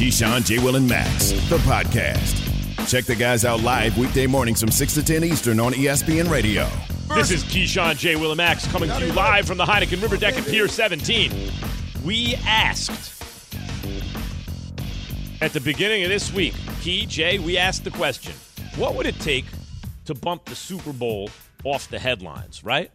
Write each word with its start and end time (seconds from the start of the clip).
Keyshawn, 0.00 0.46
J. 0.46 0.58
Will, 0.60 0.76
and 0.76 0.88
Max, 0.88 1.28
the 1.50 1.58
podcast. 1.58 2.88
Check 2.88 3.04
the 3.04 3.14
guys 3.14 3.44
out 3.44 3.60
live 3.60 3.98
weekday 3.98 4.26
mornings 4.26 4.58
from 4.58 4.70
6 4.70 4.94
to 4.94 5.04
10 5.04 5.24
Eastern 5.24 5.60
on 5.60 5.74
ESPN 5.74 6.30
Radio. 6.30 6.66
This 7.14 7.30
is 7.30 7.44
Keyshawn, 7.44 7.98
J. 7.98 8.16
Will, 8.16 8.30
and 8.30 8.38
Max 8.38 8.66
coming 8.68 8.88
to 8.88 9.06
you 9.06 9.12
live 9.12 9.46
from 9.46 9.58
the 9.58 9.66
Heineken 9.66 10.00
River 10.00 10.16
Deck 10.16 10.38
at 10.38 10.46
Pier 10.46 10.68
17. 10.68 11.52
We 12.02 12.34
asked 12.46 13.22
at 15.42 15.52
the 15.52 15.60
beginning 15.60 16.02
of 16.04 16.08
this 16.08 16.32
week, 16.32 16.54
Key, 16.80 17.04
Jay, 17.04 17.38
we 17.38 17.58
asked 17.58 17.84
the 17.84 17.90
question 17.90 18.32
what 18.76 18.94
would 18.94 19.04
it 19.04 19.20
take 19.20 19.44
to 20.06 20.14
bump 20.14 20.46
the 20.46 20.56
Super 20.56 20.94
Bowl 20.94 21.28
off 21.62 21.90
the 21.90 21.98
headlines, 21.98 22.64
right? 22.64 22.90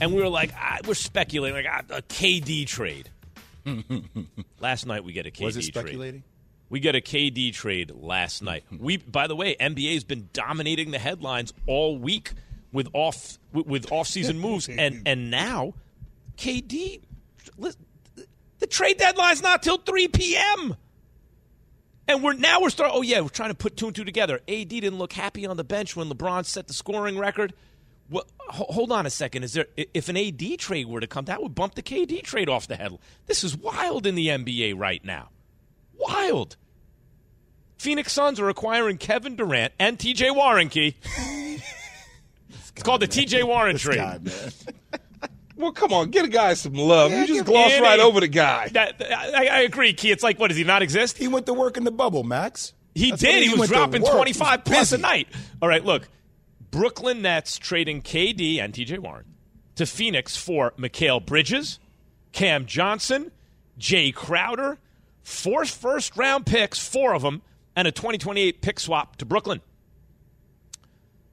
And 0.00 0.12
we 0.12 0.20
were 0.20 0.28
like, 0.28 0.52
ah, 0.56 0.78
we're 0.88 0.94
speculating, 0.94 1.54
like 1.54 1.72
ah, 1.72 1.98
a 1.98 2.02
KD 2.02 2.66
trade. 2.66 3.10
Last 4.60 4.86
night 4.86 5.04
we 5.04 5.12
get 5.12 5.24
a 5.24 5.30
KD 5.30 5.36
trade. 5.36 5.44
Was 5.44 5.56
it 5.56 5.72
trade. 5.72 6.22
We 6.70 6.80
get 6.80 6.94
a 6.94 7.00
KD 7.00 7.52
trade 7.54 7.92
last 7.94 8.42
night. 8.42 8.64
Mm-hmm. 8.72 8.84
We, 8.84 8.96
by 8.98 9.26
the 9.26 9.34
way, 9.36 9.56
NBA's 9.58 10.04
been 10.04 10.28
dominating 10.32 10.90
the 10.90 10.98
headlines 10.98 11.54
all 11.66 11.98
week 11.98 12.32
with 12.72 12.88
off 12.92 13.38
with, 13.52 13.66
with 13.66 13.92
off 13.92 14.06
season 14.06 14.38
moves, 14.40 14.68
and 14.68 15.02
and 15.06 15.30
now 15.30 15.74
KD, 16.36 17.00
the 18.58 18.66
trade 18.66 18.98
deadline's 18.98 19.42
not 19.42 19.62
till 19.62 19.78
three 19.78 20.08
p.m. 20.08 20.76
And 22.06 22.22
we're 22.22 22.34
now 22.34 22.60
we're 22.60 22.70
starting. 22.70 22.96
Oh 22.96 23.02
yeah, 23.02 23.20
we're 23.20 23.28
trying 23.28 23.50
to 23.50 23.56
put 23.56 23.76
two 23.76 23.86
and 23.86 23.96
two 23.96 24.04
together. 24.04 24.40
AD 24.48 24.68
didn't 24.68 24.98
look 24.98 25.12
happy 25.12 25.46
on 25.46 25.56
the 25.56 25.64
bench 25.64 25.94
when 25.96 26.08
LeBron 26.08 26.44
set 26.46 26.66
the 26.66 26.72
scoring 26.72 27.18
record. 27.18 27.52
Well, 28.10 28.24
ho- 28.38 28.66
hold 28.70 28.92
on 28.92 29.04
a 29.04 29.10
second. 29.10 29.42
Is 29.42 29.52
there 29.52 29.66
if 29.76 30.08
an 30.08 30.16
AD 30.16 30.58
trade 30.58 30.86
were 30.86 31.00
to 31.00 31.06
come, 31.06 31.26
that 31.26 31.42
would 31.42 31.54
bump 31.54 31.74
the 31.74 31.82
KD 31.82 32.22
trade 32.22 32.48
off 32.48 32.66
the 32.66 32.76
head. 32.76 32.98
This 33.26 33.44
is 33.44 33.56
wild 33.56 34.06
in 34.06 34.14
the 34.14 34.28
NBA 34.28 34.78
right 34.78 35.04
now. 35.04 35.28
Wild. 35.98 36.56
Phoenix 37.78 38.12
Suns 38.12 38.40
are 38.40 38.48
acquiring 38.48 38.98
Kevin 38.98 39.36
Durant 39.36 39.72
and 39.78 39.98
TJ 39.98 40.34
Warren 40.34 40.68
Key. 40.68 40.96
it's 42.48 42.82
called 42.82 43.02
the 43.02 43.08
TJ 43.08 43.44
Warren 43.44 43.76
trade. 43.76 43.96
God, 43.96 44.24
man. 44.24 44.52
Well, 45.56 45.72
come 45.72 45.92
on, 45.92 46.10
get 46.10 46.24
a 46.24 46.28
guy 46.28 46.54
some 46.54 46.74
love. 46.74 47.10
Yeah, 47.10 47.22
you 47.22 47.26
just 47.26 47.38
give- 47.40 47.46
gloss 47.46 47.72
In 47.72 47.82
right 47.82 47.98
over 47.98 48.20
the 48.20 48.28
guy. 48.28 48.68
That, 48.68 49.02
I, 49.12 49.46
I 49.48 49.60
agree, 49.62 49.92
Key. 49.92 50.10
It's 50.12 50.22
like, 50.22 50.38
what 50.38 50.48
does 50.48 50.56
he 50.56 50.62
not 50.64 50.82
exist? 50.82 51.18
He 51.18 51.26
went 51.26 51.46
to 51.46 51.52
work 51.54 51.76
in 51.76 51.82
the 51.84 51.90
bubble, 51.90 52.22
Max. 52.22 52.74
He 52.94 53.10
That's 53.10 53.22
did. 53.22 53.34
what 53.34 53.54
He, 53.54 53.60
was 53.60 53.68
dropping 53.68 54.02
25 54.02 54.60
He 54.64 54.70
plus 54.70 54.92
a 54.92 54.98
night. 54.98 55.26
All 55.60 55.68
right, 55.68 55.84
look. 55.84 56.08
Brooklyn 56.70 57.22
Nets 57.22 57.58
trading 57.58 58.02
KD 58.02 58.58
and 58.62 58.72
TJ 58.74 58.98
Warren 58.98 59.24
to 59.76 59.86
Phoenix 59.86 60.36
for 60.36 60.72
Mikal 60.78 61.24
Bridges, 61.24 61.78
Cam 62.32 62.66
Johnson, 62.66 63.32
Jae 63.80 64.14
Crowder, 64.14 64.78
four 65.28 65.64
first 65.66 66.16
round 66.16 66.46
picks, 66.46 66.78
four 66.78 67.14
of 67.14 67.22
them, 67.22 67.42
and 67.76 67.86
a 67.86 67.92
2028 67.92 68.62
pick 68.62 68.80
swap 68.80 69.16
to 69.16 69.26
Brooklyn. 69.26 69.60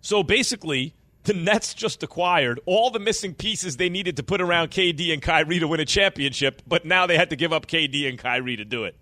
So 0.02 0.22
basically, 0.22 0.94
the 1.24 1.34
Nets 1.34 1.74
just 1.74 2.04
acquired 2.04 2.60
all 2.66 2.92
the 2.92 3.00
missing 3.00 3.34
pieces 3.34 3.78
they 3.78 3.90
needed 3.90 4.18
to 4.18 4.24
put 4.24 4.42
around 4.42 4.70
KD 4.70 5.12
and 5.12 5.22
Kyrie 5.22 5.60
to 5.60 5.68
win 5.68 5.80
a 5.80 5.86
championship, 5.86 6.62
but 6.68 6.86
now 6.86 7.08
they 7.08 7.18
had 7.18 7.30
to 7.32 7.36
give 7.36 7.52
up 7.54 7.66
KD 7.68 8.08
and 8.08 8.20
Kyrie 8.20 8.58
to 8.58 8.66
do 8.66 8.84
it. 8.84 8.96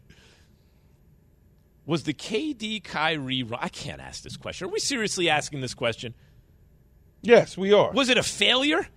Was 1.85 2.03
the 2.03 2.13
KD 2.13 2.81
Kyrie? 2.84 3.45
I 3.59 3.68
can't 3.68 4.00
ask 4.00 4.23
this 4.23 4.38
question. 4.38 4.68
Are 4.68 4.72
we 4.72 4.79
seriously 4.79 5.29
asking 5.29 5.59
this 5.59 5.73
question? 5.73 6.13
Yes, 7.22 7.57
we 7.57 7.73
are. 7.73 7.91
Was 7.91 8.09
it 8.09 8.18
a 8.18 8.23
failure? 8.23 8.88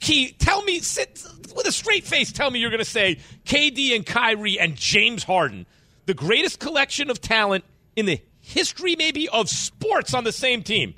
Key, 0.00 0.32
tell 0.38 0.62
me, 0.62 0.78
sit 0.80 1.22
with 1.56 1.66
a 1.66 1.72
straight 1.72 2.04
face. 2.04 2.30
Tell 2.32 2.50
me 2.50 2.58
you're 2.60 2.70
going 2.70 2.78
to 2.78 2.84
say 2.84 3.18
KD 3.44 3.94
and 3.96 4.06
Kyrie 4.06 4.58
and 4.58 4.76
James 4.76 5.24
Harden, 5.24 5.66
the 6.06 6.14
greatest 6.14 6.60
collection 6.60 7.10
of 7.10 7.20
talent 7.20 7.64
in 7.96 8.06
the 8.06 8.20
history, 8.40 8.96
maybe 8.96 9.28
of 9.28 9.48
sports, 9.48 10.14
on 10.14 10.24
the 10.24 10.32
same 10.32 10.62
team, 10.62 10.94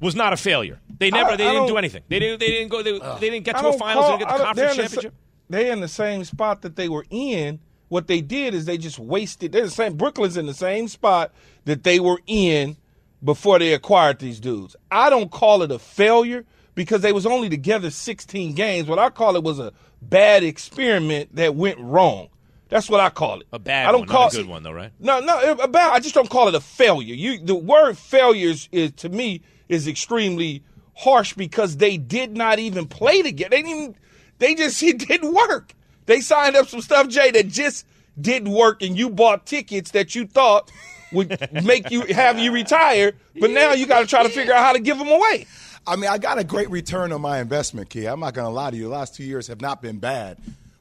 was 0.00 0.14
not 0.16 0.32
a 0.32 0.36
failure. 0.36 0.80
They 0.98 1.10
never, 1.10 1.30
I- 1.32 1.36
they 1.36 1.46
I 1.46 1.52
didn't 1.52 1.68
do 1.68 1.76
anything. 1.76 2.02
They 2.08 2.18
didn't, 2.18 2.40
they 2.40 2.48
didn't 2.48 2.68
go. 2.70 2.82
They, 2.82 2.92
they 2.98 3.30
didn't 3.30 3.44
get 3.44 3.56
to 3.58 3.68
a 3.68 3.72
finals. 3.78 4.06
call- 4.06 4.18
they 4.18 4.24
didn't 4.24 4.28
get 4.30 4.38
the 4.38 4.44
conference 4.44 4.70
in 4.72 4.76
the 4.76 4.82
championship. 4.82 5.14
They're 5.48 5.72
in 5.72 5.80
the 5.80 5.88
same 5.88 6.24
spot 6.24 6.62
that 6.62 6.76
they 6.76 6.88
were 6.88 7.04
in. 7.10 7.60
What 7.88 8.06
they 8.06 8.20
did 8.20 8.54
is 8.54 8.66
they 8.66 8.78
just 8.78 8.98
wasted. 9.00 9.50
They're 9.52 9.64
the 9.64 9.70
same. 9.70 9.96
Brooklyn's 9.96 10.36
in 10.36 10.46
the 10.46 10.54
same 10.54 10.86
spot 10.86 11.32
that 11.64 11.82
they 11.82 11.98
were 11.98 12.20
in 12.26 12.76
before 13.22 13.58
they 13.58 13.74
acquired 13.74 14.20
these 14.20 14.38
dudes. 14.38 14.76
I 14.92 15.10
don't 15.10 15.30
call 15.30 15.62
it 15.62 15.72
a 15.72 15.78
failure 15.78 16.44
because 16.80 17.02
they 17.02 17.12
was 17.12 17.26
only 17.26 17.50
together 17.50 17.90
16 17.90 18.54
games. 18.54 18.88
What 18.88 18.98
I 18.98 19.10
call 19.10 19.36
it 19.36 19.42
was 19.42 19.58
a 19.58 19.70
bad 20.00 20.42
experiment 20.42 21.36
that 21.36 21.54
went 21.54 21.78
wrong. 21.78 22.30
That's 22.70 22.88
what 22.88 23.00
I 23.00 23.10
call 23.10 23.40
it. 23.40 23.48
A 23.52 23.58
bad 23.58 23.86
I 23.86 23.92
don't 23.92 24.00
one, 24.00 24.08
call 24.08 24.22
not 24.22 24.32
a 24.32 24.36
good 24.38 24.46
one, 24.46 24.62
though, 24.62 24.72
right? 24.72 24.90
No, 24.98 25.20
no, 25.20 25.56
a 25.60 25.68
bad. 25.68 25.92
I 25.92 26.00
just 26.00 26.14
don't 26.14 26.30
call 26.30 26.48
it 26.48 26.54
a 26.54 26.60
failure. 26.60 27.14
You, 27.14 27.38
the 27.38 27.54
word 27.54 27.98
failures 27.98 28.70
is 28.72 28.92
to 28.92 29.10
me 29.10 29.42
is 29.68 29.86
extremely 29.86 30.64
harsh 30.96 31.34
because 31.34 31.76
they 31.76 31.98
did 31.98 32.34
not 32.34 32.58
even 32.58 32.86
play 32.86 33.20
together. 33.20 33.50
They 33.50 33.62
didn't. 33.62 33.78
Even, 33.78 33.96
they 34.38 34.54
just 34.54 34.82
it 34.82 35.06
didn't 35.06 35.34
work. 35.34 35.74
They 36.06 36.22
signed 36.22 36.56
up 36.56 36.66
some 36.66 36.80
stuff, 36.80 37.08
Jay, 37.08 37.30
that 37.32 37.48
just 37.48 37.86
didn't 38.18 38.52
work, 38.52 38.80
and 38.80 38.96
you 38.96 39.10
bought 39.10 39.44
tickets 39.44 39.90
that 39.90 40.14
you 40.14 40.26
thought 40.26 40.72
would 41.12 41.46
make 41.62 41.90
you 41.90 42.06
have 42.06 42.38
you 42.38 42.52
retire, 42.52 43.12
but 43.38 43.50
now 43.50 43.74
you 43.74 43.84
got 43.84 44.00
to 44.00 44.06
try 44.06 44.22
to 44.22 44.30
figure 44.30 44.54
out 44.54 44.64
how 44.64 44.72
to 44.72 44.80
give 44.80 44.96
them 44.96 45.08
away. 45.08 45.46
I 45.90 45.96
mean, 45.96 46.08
I 46.08 46.18
got 46.18 46.38
a 46.38 46.44
great 46.44 46.70
return 46.70 47.10
on 47.12 47.20
my 47.20 47.40
investment, 47.40 47.90
Key. 47.90 48.06
I'm 48.06 48.20
not 48.20 48.32
going 48.32 48.46
to 48.46 48.50
lie 48.52 48.70
to 48.70 48.76
you. 48.76 48.84
The 48.84 48.90
last 48.90 49.16
two 49.16 49.24
years 49.24 49.48
have 49.48 49.60
not 49.60 49.82
been 49.82 49.98
bad. 49.98 50.38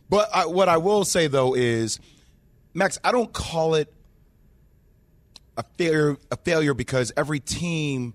But 0.08 0.30
I, 0.34 0.46
what 0.46 0.70
I 0.70 0.78
will 0.78 1.04
say, 1.04 1.26
though, 1.26 1.56
is, 1.56 2.00
Max, 2.76 3.00
I 3.04 3.12
don't 3.12 3.34
call 3.34 3.74
it 3.74 3.92
a 5.58 5.64
failure, 5.78 6.16
a 6.32 6.38
failure 6.38 6.76
because 6.76 7.12
every 7.18 7.40
team 7.40 8.14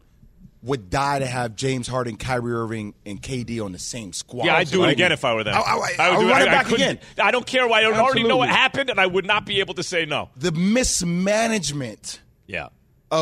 would 0.62 0.88
die 0.88 1.18
to 1.18 1.26
have 1.26 1.56
James 1.56 1.88
Harden, 1.88 2.16
Kyrie 2.16 2.52
Irving, 2.54 2.94
and 3.04 3.20
KD 3.20 3.62
on 3.62 3.72
the 3.72 3.78
same 3.78 4.12
squad. 4.12 4.46
Yeah, 4.46 4.56
I'd 4.56 4.68
do 4.70 4.84
it 4.84 4.90
again 4.90 5.10
if 5.10 5.24
I 5.24 5.34
were 5.34 5.42
them. 5.44 5.54
I, 5.54 5.60
I, 5.60 5.76
would 5.76 6.00
I'll 6.00 6.20
do 6.20 6.28
run 6.30 6.42
it 6.42 6.48
I- 6.48 6.50
I 6.52 6.62
back 6.62 6.70
again. 6.72 7.00
I 7.20 7.32
don't 7.32 7.46
care 7.46 7.66
why. 7.66 7.82
I 7.82 7.86
already 7.86 8.22
know 8.22 8.36
what 8.36 8.48
happened, 8.48 8.88
and 8.88 9.00
I 9.00 9.06
would 9.06 9.26
not 9.26 9.46
be 9.46 9.58
able 9.58 9.74
to 9.74 9.82
say 9.82 10.06
no. 10.06 10.30
The 10.36 10.52
mismanagement 10.52 12.20
Yeah. 12.46 12.68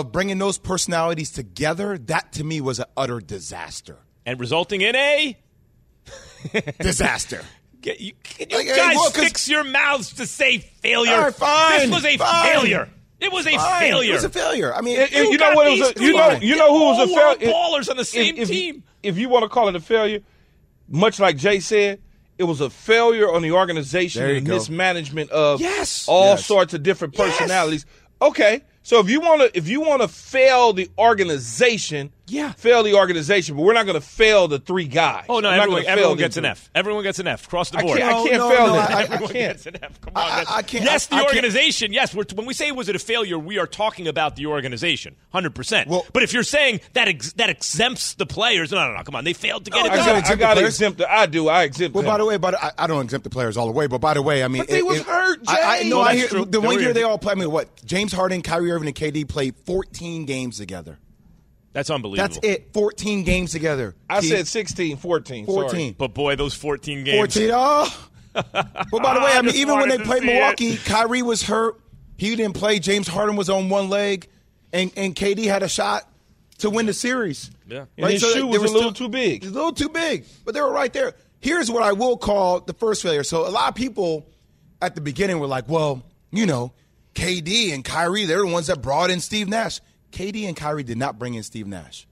Of 0.00 0.10
bringing 0.12 0.38
those 0.38 0.58
personalities 0.58 1.30
together, 1.30 1.98
that 1.98 2.32
to 2.34 2.44
me 2.44 2.60
was 2.60 2.78
an 2.78 2.86
utter 2.96 3.20
disaster. 3.20 3.98
And 4.24 4.38
resulting 4.40 4.80
in 4.80 4.96
a 4.96 5.36
Disaster. 6.80 7.42
Get, 7.80 8.00
you, 8.00 8.12
can 8.22 8.48
you 8.50 8.56
Like, 8.58 8.66
hey, 8.66 8.76
guys 8.76 8.96
well, 8.96 9.10
'cause- 9.10 9.24
fix 9.24 9.48
your 9.48 9.64
mouths 9.64 10.14
to 10.14 10.26
say 10.26 10.58
failure? 10.58 11.12
All 11.14 11.20
right, 11.22 11.34
fine, 11.34 11.80
This 11.80 11.90
was 11.90 12.04
a 12.04 12.16
fine. 12.16 12.52
failure. 12.52 12.88
It 13.20 13.30
was 13.32 13.46
a 13.46 13.52
Fine. 13.56 13.80
failure. 13.80 14.10
It 14.10 14.14
was 14.14 14.24
a 14.24 14.30
failure. 14.30 14.74
I 14.74 14.80
mean, 14.80 14.98
And- 14.98 15.12
and 15.12 15.24
You 15.26 15.32
you 15.32 15.38
know 15.38 15.52
what? 15.54 15.66
It 15.68 15.78
was 15.80 15.92
a, 15.96 16.00
you 16.02 16.12
know, 16.12 16.30
you 16.40 16.56
know 16.56 16.76
who 16.76 16.84
was 16.86 17.08
a 17.10 17.14
failure? 17.14 17.52
ballers 17.52 17.88
on 17.88 17.96
the 17.96 18.04
same 18.04 18.34
if, 18.36 18.42
if 18.42 18.48
team. 18.48 18.74
You, 18.76 18.82
if 19.04 19.18
you 19.18 19.28
want 19.28 19.44
to 19.44 19.48
call 19.48 19.68
it 19.68 19.76
a 19.76 19.80
failure, 19.80 20.20
much 20.88 21.20
like 21.20 21.36
Jay 21.36 21.60
said, 21.60 22.00
it 22.38 22.44
was 22.44 22.60
a 22.60 22.68
failure 22.70 23.32
on 23.32 23.42
the 23.42 23.52
organization 23.52 24.22
There 24.24 24.34
and 24.34 24.44
go. 24.46 24.54
mismanagement 24.54 25.30
of 25.30 25.60
Yes. 25.60 26.06
all 26.08 26.30
Yes. 26.30 26.46
sorts 26.46 26.74
of 26.74 26.82
different 26.82 27.16
Yes. 27.16 27.36
personalities. 27.38 27.86
Okay, 28.20 28.62
so 28.82 28.98
if 29.00 29.08
you 29.08 29.20
want 29.20 29.40
to, 29.42 29.56
if 29.56 29.68
you 29.68 29.80
want 29.80 30.02
to 30.02 30.08
fail 30.08 30.72
the 30.72 30.90
organization, 30.98 32.12
Yeah. 32.28 32.52
fail 32.52 32.82
the 32.82 32.94
organization, 32.94 33.56
but 33.56 33.62
we're 33.62 33.72
not 33.74 33.84
going 33.84 34.00
to 34.00 34.06
fail 34.06 34.48
the 34.48 34.58
three 34.58 34.86
guys. 34.86 35.26
Oh 35.28 35.40
no! 35.40 35.48
We're 35.50 35.56
not 35.56 35.62
Everyone, 35.62 35.68
gonna 35.82 35.84
fail 35.84 35.92
everyone 35.92 36.18
gets 36.18 36.36
an. 36.36 36.44
F. 36.44 36.70
Everyone 36.74 37.02
gets 37.02 37.18
an 37.18 37.26
F 37.26 37.46
across 37.46 37.70
the 37.70 37.78
I 37.78 37.82
board. 37.82 37.98
can't, 37.98 38.14
I 38.14 38.22
can't 38.22 38.32
no, 38.38 38.48
fail 38.50 38.66
no, 38.68 38.72
them. 38.74 38.82
I- 38.82 38.94
I 38.94 39.00
I 39.02 39.06
can't. 39.06 39.32
gets 39.32 39.66
an 39.66 39.76
F. 39.82 40.00
Come 40.00 40.12
on, 40.16 40.22
I- 40.22 40.28
guys. 40.28 40.46
I 40.48 40.62
can't- 40.62 40.84
Yes, 40.84 41.08
I- 41.10 41.10
the 41.10 41.14
I 41.16 41.18
can't- 41.24 41.36
organization. 41.36 41.92
Yes, 41.92 42.14
we're, 42.14 42.24
when 42.34 42.46
we 42.46 42.54
say 42.54 42.70
was 42.72 42.88
it 42.88 42.96
a 42.96 42.98
failure, 43.00 43.38
we 43.38 43.58
are 43.58 43.66
talking 43.66 44.06
about 44.08 44.36
the 44.36 44.46
organization, 44.46 45.16
hundred 45.32 45.54
percent. 45.54 45.88
Well- 45.90 46.06
but 46.12 46.22
if 46.22 46.32
you're 46.32 46.42
saying 46.44 46.80
that 46.94 47.08
ex- 47.08 47.32
that 47.34 47.50
exempts 47.50 48.14
the 48.14 48.24
players, 48.26 48.70
no, 48.72 48.78
no, 48.88 48.96
no, 48.96 49.02
come 49.02 49.16
on, 49.16 49.24
they 49.24 49.32
failed 49.32 49.64
to 49.64 49.70
get 49.70 49.80
No, 49.80 49.86
it 49.86 49.88
it 49.88 49.92
I 49.92 49.96
done. 49.96 50.06
got, 50.06 50.14
I 50.14 50.18
exempt 50.20 50.30
the 50.30 50.36
got 50.44 50.48
to 50.48 50.54
players. 50.60 50.74
exempt. 50.74 50.98
The, 50.98 51.12
I 51.12 51.26
do. 51.26 51.48
I 51.48 51.62
exempt. 51.64 51.94
Well, 51.94 52.02
them. 52.02 52.12
by 52.12 52.18
the 52.18 52.24
way, 52.24 52.36
but 52.38 52.54
I, 52.54 52.70
I 52.78 52.86
don't 52.86 53.02
exempt 53.02 53.24
the 53.24 53.30
players 53.30 53.56
all 53.56 53.66
the 53.66 53.72
way. 53.72 53.88
But 53.88 53.98
by 54.00 54.14
the 54.14 54.22
way, 54.22 54.44
I 54.44 54.48
mean, 54.48 54.62
But 54.62 54.68
they 54.68 54.82
was 54.82 55.00
hurt, 55.02 55.40
I, 55.48 55.60
I 55.60 55.82
Jay. 55.82 55.88
know. 55.88 55.98
Well, 55.98 56.08
I 56.08 56.14
hear 56.14 56.28
the 56.28 56.60
one 56.60 56.80
year 56.80 56.92
they 56.92 57.02
all 57.02 57.18
played. 57.18 57.36
I 57.36 57.40
mean, 57.40 57.50
what? 57.50 57.84
James 57.84 58.12
Harden, 58.12 58.42
Kyrie 58.42 58.70
Irving, 58.70 58.86
and 58.88 58.96
KD 58.96 59.28
played 59.28 59.56
14 59.66 60.24
games 60.24 60.56
together. 60.58 60.98
That's 61.72 61.90
unbelievable. 61.90 62.34
That's 62.34 62.46
it. 62.46 62.72
14 62.72 63.24
games 63.24 63.52
together. 63.52 63.94
I 64.08 64.20
Key. 64.20 64.28
said 64.28 64.46
16, 64.46 64.98
14. 64.98 65.46
sorry. 65.46 65.54
14. 65.68 65.94
But 65.98 66.14
boy, 66.14 66.36
those 66.36 66.54
14 66.54 67.04
games. 67.04 67.34
14. 67.34 67.50
Oh. 67.54 68.08
but 68.34 68.44
by 68.52 69.14
the 69.14 69.20
way, 69.24 69.32
I 69.32 69.42
mean, 69.42 69.54
even 69.54 69.76
when 69.78 69.88
they 69.88 69.98
played 69.98 70.22
see 70.22 70.30
it. 70.30 70.34
Milwaukee, 70.34 70.76
Kyrie 70.76 71.22
was 71.22 71.42
hurt. 71.42 71.80
He 72.16 72.34
didn't 72.36 72.54
play. 72.54 72.78
James 72.78 73.08
Harden 73.08 73.36
was 73.36 73.48
on 73.50 73.68
one 73.68 73.88
leg, 73.88 74.28
and, 74.72 74.92
and 74.96 75.14
KD 75.14 75.44
had 75.46 75.62
a 75.62 75.68
shot 75.68 76.08
to 76.58 76.70
win 76.70 76.86
the 76.86 76.92
series. 76.92 77.50
Yeah. 77.66 77.86
And 77.98 78.10
his 78.10 78.22
shoe 78.22 78.34
they 78.34 78.42
was 78.42 78.60
were 78.60 78.66
a 78.66 78.70
little 78.70 78.92
too 78.92 79.08
big. 79.08 79.44
A 79.44 79.48
little 79.48 79.72
too 79.72 79.88
big, 79.88 80.24
but 80.44 80.54
they 80.54 80.60
were 80.60 80.70
right 80.70 80.92
there. 80.92 81.14
Here's 81.40 81.70
what 81.70 81.82
I 81.82 81.92
will 81.92 82.16
call 82.16 82.60
the 82.60 82.74
first 82.74 83.02
failure. 83.02 83.24
So 83.24 83.46
a 83.46 83.50
lot 83.50 83.68
of 83.68 83.74
people 83.74 84.28
at 84.80 84.94
the 84.94 85.00
beginning 85.00 85.40
were 85.40 85.48
like, 85.48 85.68
well, 85.68 86.02
you 86.30 86.46
know, 86.46 86.72
KD 87.14 87.74
and 87.74 87.84
Kyrie, 87.84 88.26
they're 88.26 88.42
the 88.42 88.46
ones 88.46 88.68
that 88.68 88.80
brought 88.80 89.10
in 89.10 89.18
Steve 89.20 89.48
Nash. 89.48 89.80
KD 90.12 90.46
and 90.46 90.56
Kyrie 90.56 90.82
did 90.82 90.98
not 90.98 91.18
bring 91.18 91.34
in 91.34 91.42
Steve 91.42 91.66
Nash. 91.66 92.06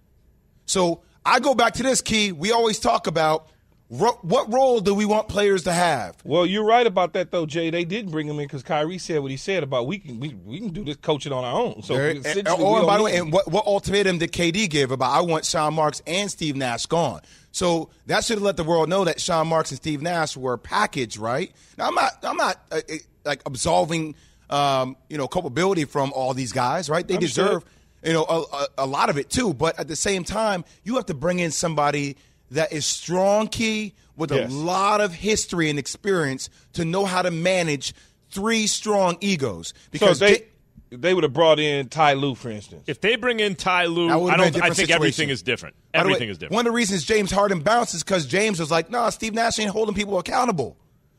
So 0.66 1.02
I 1.24 1.40
go 1.40 1.54
back 1.54 1.74
to 1.74 1.82
this 1.82 2.00
key. 2.00 2.32
We 2.32 2.52
always 2.52 2.78
talk 2.78 3.06
about 3.06 3.48
ro- 3.90 4.18
what 4.22 4.52
role 4.52 4.80
do 4.80 4.94
we 4.94 5.04
want 5.04 5.28
players 5.28 5.64
to 5.64 5.72
have? 5.72 6.16
Well, 6.24 6.46
you're 6.46 6.64
right 6.64 6.86
about 6.86 7.12
that 7.14 7.30
though, 7.30 7.44
Jay. 7.46 7.70
They 7.70 7.84
didn't 7.84 8.10
bring 8.10 8.26
him 8.28 8.38
in 8.38 8.46
because 8.46 8.62
Kyrie 8.62 8.98
said 8.98 9.20
what 9.20 9.30
he 9.30 9.36
said 9.36 9.62
about 9.62 9.86
we 9.86 9.98
can 9.98 10.20
we, 10.20 10.34
we 10.44 10.58
can 10.60 10.68
do 10.68 10.84
this 10.84 10.96
coaching 10.96 11.32
on 11.32 11.44
our 11.44 11.60
own. 11.60 11.82
So 11.82 11.94
Very- 11.94 12.16
and, 12.16 12.26
essentially, 12.26 12.56
oh, 12.58 12.78
and 12.78 12.86
by 12.86 12.96
the 12.96 13.02
way, 13.02 13.16
and 13.16 13.32
what, 13.32 13.50
what 13.50 13.66
ultimatum 13.66 14.18
did 14.18 14.32
KD 14.32 14.70
give 14.70 14.90
about 14.90 15.10
I 15.12 15.20
want 15.22 15.44
Sean 15.44 15.74
Marks 15.74 16.02
and 16.06 16.30
Steve 16.30 16.56
Nash 16.56 16.86
gone? 16.86 17.20
So 17.52 17.90
that 18.06 18.24
should 18.24 18.36
have 18.36 18.44
let 18.44 18.56
the 18.56 18.64
world 18.64 18.88
know 18.88 19.04
that 19.04 19.20
Sean 19.20 19.48
Marks 19.48 19.70
and 19.72 19.76
Steve 19.76 20.00
Nash 20.02 20.36
were 20.36 20.52
a 20.52 20.58
package, 20.58 21.18
right? 21.18 21.52
Now 21.76 21.88
I'm 21.88 21.94
not 21.94 22.12
I'm 22.22 22.36
not 22.36 22.60
uh, 22.70 22.80
like 23.24 23.42
absolving 23.44 24.14
um, 24.48 24.96
you 25.08 25.18
know 25.18 25.26
culpability 25.28 25.84
from 25.84 26.12
all 26.12 26.32
these 26.32 26.52
guys, 26.52 26.88
right? 26.88 27.06
They 27.06 27.14
Understood. 27.14 27.44
deserve 27.46 27.64
you 28.02 28.12
know 28.12 28.24
a, 28.28 28.40
a, 28.40 28.66
a 28.78 28.86
lot 28.86 29.10
of 29.10 29.18
it 29.18 29.30
too, 29.30 29.52
but 29.54 29.78
at 29.78 29.88
the 29.88 29.96
same 29.96 30.24
time, 30.24 30.64
you 30.84 30.96
have 30.96 31.06
to 31.06 31.14
bring 31.14 31.38
in 31.38 31.50
somebody 31.50 32.16
that 32.50 32.72
is 32.72 32.84
strong 32.86 33.46
key 33.48 33.94
with 34.16 34.32
Yes. 34.32 34.50
a 34.50 34.54
lot 34.54 35.00
of 35.00 35.12
history 35.14 35.70
and 35.70 35.78
experience 35.78 36.50
to 36.74 36.84
know 36.84 37.04
how 37.06 37.22
to 37.22 37.30
manage 37.30 37.94
three 38.30 38.66
strong 38.66 39.16
egos 39.20 39.68
so 39.68 39.74
because 39.90 40.18
they 40.18 40.38
J- 40.38 40.44
they 40.92 41.14
would 41.14 41.22
have 41.22 41.32
brought 41.32 41.60
in 41.60 41.88
Ty 41.88 42.14
Lue, 42.14 42.34
for 42.34 42.50
instance. 42.50 42.82
If 42.88 43.00
they 43.00 43.14
bring 43.14 43.38
in 43.38 43.54
Ty 43.54 43.86
Lue, 43.86 44.08
I 44.08 44.36
don't. 44.36 44.46
I 44.46 44.50
different 44.50 44.76
think 44.76 44.90
everything 44.90 45.28
is 45.30 45.40
different. 45.42 45.76
By 45.92 46.00
the 46.02 46.08
way, 46.08 46.14
Everything 46.14 46.28
is 46.30 46.38
different. 46.38 46.54
One 46.54 46.66
of 46.66 46.72
the 46.72 46.76
reasons 46.76 47.04
James 47.04 47.30
Harden 47.30 47.60
bounced 47.60 47.94
is 47.94 48.02
because 48.02 48.26
James 48.26 48.58
was 48.58 48.70
like, 48.72 48.90
"Nah, 48.90 49.10
Steve 49.10 49.32
Nash 49.32 49.58
ain't 49.60 49.70
holding 49.70 49.94
people 49.94 50.18
accountable. 50.18 50.76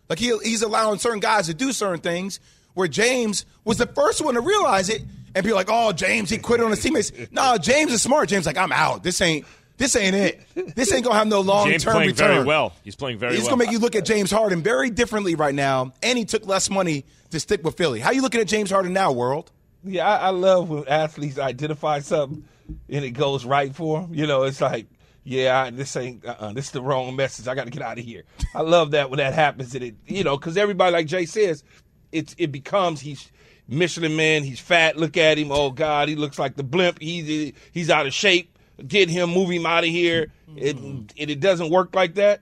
Like 0.09 0.19
he, 0.19 0.37
he's 0.43 0.61
allowing 0.61 0.99
certain 0.99 1.21
guys 1.21 1.45
to 1.47 1.53
do 1.53 1.71
certain 1.71 2.01
things." 2.01 2.39
Where 2.73 2.87
James 2.89 3.45
was 3.65 3.77
the 3.77 3.85
first 3.87 4.23
one 4.23 4.35
to 4.35 4.41
realize 4.41 4.87
it, 4.89 5.01
and 5.35 5.45
people 5.45 5.55
like, 5.55 5.69
"Oh, 5.69 5.91
James, 5.91 6.29
he 6.29 6.37
quit 6.37 6.61
on 6.61 6.71
his 6.71 6.81
teammates." 6.81 7.11
nah, 7.31 7.57
James 7.57 7.91
is 7.91 8.01
smart. 8.01 8.29
James 8.29 8.45
like, 8.45 8.57
"I'm 8.57 8.71
out. 8.71 9.03
This 9.03 9.21
ain't 9.21 9.45
this 9.77 9.95
ain't 9.95 10.15
it. 10.15 10.41
This 10.75 10.91
ain't 10.93 11.03
gonna 11.03 11.17
have 11.17 11.27
no 11.27 11.41
long 11.41 11.67
James 11.67 11.83
term 11.83 11.93
playing 11.93 12.09
return." 12.09 12.33
very 12.35 12.45
well. 12.45 12.73
He's 12.83 12.95
playing 12.95 13.17
very 13.17 13.31
well. 13.31 13.35
He's 13.35 13.43
well. 13.43 13.57
gonna 13.57 13.65
make 13.65 13.71
you 13.71 13.79
look 13.79 13.95
at 13.95 14.05
James 14.05 14.31
Harden 14.31 14.61
very 14.61 14.89
differently 14.89 15.35
right 15.35 15.55
now, 15.55 15.93
and 16.03 16.17
he 16.17 16.25
took 16.25 16.45
less 16.45 16.69
money 16.69 17.05
to 17.31 17.39
stick 17.39 17.63
with 17.63 17.77
Philly. 17.77 17.99
How 17.99 18.11
you 18.11 18.21
looking 18.21 18.41
at 18.41 18.47
James 18.47 18.71
Harden 18.71 18.93
now, 18.93 19.11
world? 19.11 19.51
Yeah, 19.83 20.07
I, 20.07 20.27
I 20.27 20.29
love 20.29 20.69
when 20.69 20.87
athletes 20.87 21.39
identify 21.39 21.99
something 21.99 22.43
and 22.89 23.05
it 23.05 23.11
goes 23.11 23.45
right 23.45 23.73
for 23.73 24.01
them. 24.01 24.13
You 24.13 24.27
know, 24.27 24.43
it's 24.43 24.61
like, 24.61 24.87
yeah, 25.23 25.61
I, 25.61 25.69
this 25.69 25.95
ain't, 25.95 26.25
uh-uh, 26.25 26.53
this 26.53 26.65
is 26.65 26.71
the 26.71 26.81
wrong 26.81 27.15
message. 27.15 27.47
I 27.47 27.55
got 27.55 27.65
to 27.65 27.71
get 27.71 27.81
out 27.81 27.97
of 27.97 28.05
here. 28.05 28.23
I 28.55 28.61
love 28.61 28.91
that 28.91 29.09
when 29.09 29.17
that 29.17 29.33
happens. 29.33 29.73
And 29.75 29.83
it, 29.83 29.95
you 30.05 30.23
know, 30.23 30.37
because 30.37 30.57
everybody, 30.57 30.93
like 30.93 31.07
Jay 31.07 31.25
says, 31.25 31.63
it's 32.11 32.35
it 32.37 32.51
becomes 32.51 32.99
he's 32.99 33.31
Michelin 33.67 34.15
man. 34.15 34.43
He's 34.43 34.59
fat. 34.59 34.97
Look 34.97 35.17
at 35.17 35.37
him. 35.37 35.51
Oh 35.51 35.71
God, 35.71 36.09
he 36.09 36.15
looks 36.15 36.37
like 36.39 36.55
the 36.55 36.63
blimp. 36.63 36.99
He's 36.99 37.53
he's 37.71 37.89
out 37.89 38.05
of 38.05 38.13
shape. 38.13 38.57
Get 38.85 39.09
him, 39.09 39.29
move 39.31 39.49
him 39.49 39.65
out 39.65 39.83
of 39.83 39.89
here. 39.89 40.31
It, 40.55 40.77
it 41.15 41.29
it 41.29 41.39
doesn't 41.39 41.69
work 41.69 41.95
like 41.95 42.15
that. 42.15 42.41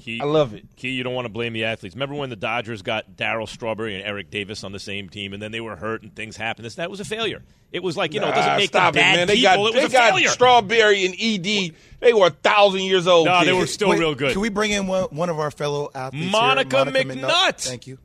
Key, 0.00 0.20
I 0.20 0.24
love 0.24 0.54
it. 0.54 0.66
Key, 0.76 0.90
you 0.90 1.04
don't 1.04 1.14
want 1.14 1.26
to 1.26 1.32
blame 1.32 1.52
the 1.52 1.64
athletes. 1.64 1.94
Remember 1.94 2.16
when 2.16 2.28
the 2.28 2.36
Dodgers 2.36 2.82
got 2.82 3.16
Darryl 3.16 3.48
Strawberry 3.48 3.94
and 3.94 4.04
Eric 4.04 4.28
Davis 4.28 4.64
on 4.64 4.72
the 4.72 4.80
same 4.80 5.08
team, 5.08 5.32
and 5.32 5.40
then 5.40 5.52
they 5.52 5.60
were 5.60 5.76
hurt 5.76 6.02
and 6.02 6.14
things 6.14 6.36
happened. 6.36 6.66
This 6.66 6.74
that 6.74 6.90
was 6.90 6.98
a 6.98 7.04
failure. 7.04 7.42
It 7.70 7.82
was 7.82 7.96
like 7.96 8.12
you 8.12 8.20
know, 8.20 8.28
it 8.28 8.34
doesn't 8.34 8.56
make 8.56 8.68
stop 8.68 8.92
them 8.94 9.00
bad 9.00 9.14
it, 9.14 9.18
man. 9.18 9.26
They 9.28 9.36
people. 9.36 9.50
got 9.50 9.58
it 9.58 9.62
was 9.62 9.74
they 9.74 9.84
a 9.84 9.88
got 9.88 10.10
failure. 10.10 10.28
Strawberry 10.28 11.06
and 11.06 11.14
Ed. 11.20 11.74
They 12.00 12.12
were 12.12 12.26
a 12.26 12.30
thousand 12.30 12.80
years 12.82 13.06
old. 13.06 13.26
No, 13.26 13.44
they 13.44 13.52
were 13.52 13.66
still 13.66 13.90
Wait, 13.90 14.00
real 14.00 14.14
good. 14.14 14.32
Can 14.32 14.40
we 14.40 14.48
bring 14.48 14.72
in 14.72 14.86
one, 14.88 15.04
one 15.04 15.28
of 15.28 15.38
our 15.38 15.50
fellow 15.50 15.90
athletes? 15.94 16.24
here? 16.24 16.32
Monica 16.32 16.76
McNutt. 16.84 17.20
McNutt. 17.20 17.64
Thank 17.64 17.86
you. 17.86 17.98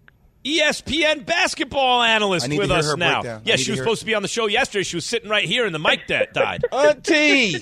ESPN 0.45 1.25
basketball 1.25 2.01
analyst 2.01 2.45
I 2.45 2.49
need 2.49 2.55
to 2.55 2.61
with 2.61 2.69
hear 2.69 2.79
us 2.79 2.91
her 2.91 2.97
now. 2.97 3.21
breakdown. 3.21 3.39
I 3.39 3.41
Yes, 3.45 3.59
need 3.59 3.63
she 3.65 3.71
was 3.71 3.77
hear- 3.79 3.83
supposed 3.85 3.99
to 4.01 4.05
be 4.05 4.15
on 4.15 4.21
the 4.21 4.27
show 4.27 4.47
yesterday. 4.47 4.83
She 4.83 4.95
was 4.95 5.05
sitting 5.05 5.29
right 5.29 5.45
here, 5.45 5.65
and 5.65 5.75
the 5.75 5.79
mic 5.79 6.07
that 6.07 6.33
died. 6.33 6.63
Auntie. 6.71 7.59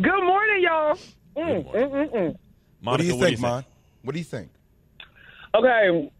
Good 0.00 0.24
morning, 0.24 0.62
y'all. 0.62 0.96
Mm, 1.36 1.64
mm, 1.64 1.72
mm, 1.72 2.12
mm. 2.12 2.36
What 2.82 2.98
do 3.00 3.04
you 3.06 3.12
Monica, 3.14 3.26
think, 3.26 3.40
Mon? 3.40 3.64
What 4.02 4.12
do 4.12 4.18
you 4.18 4.24
think? 4.24 4.50
Okay, 5.54 6.10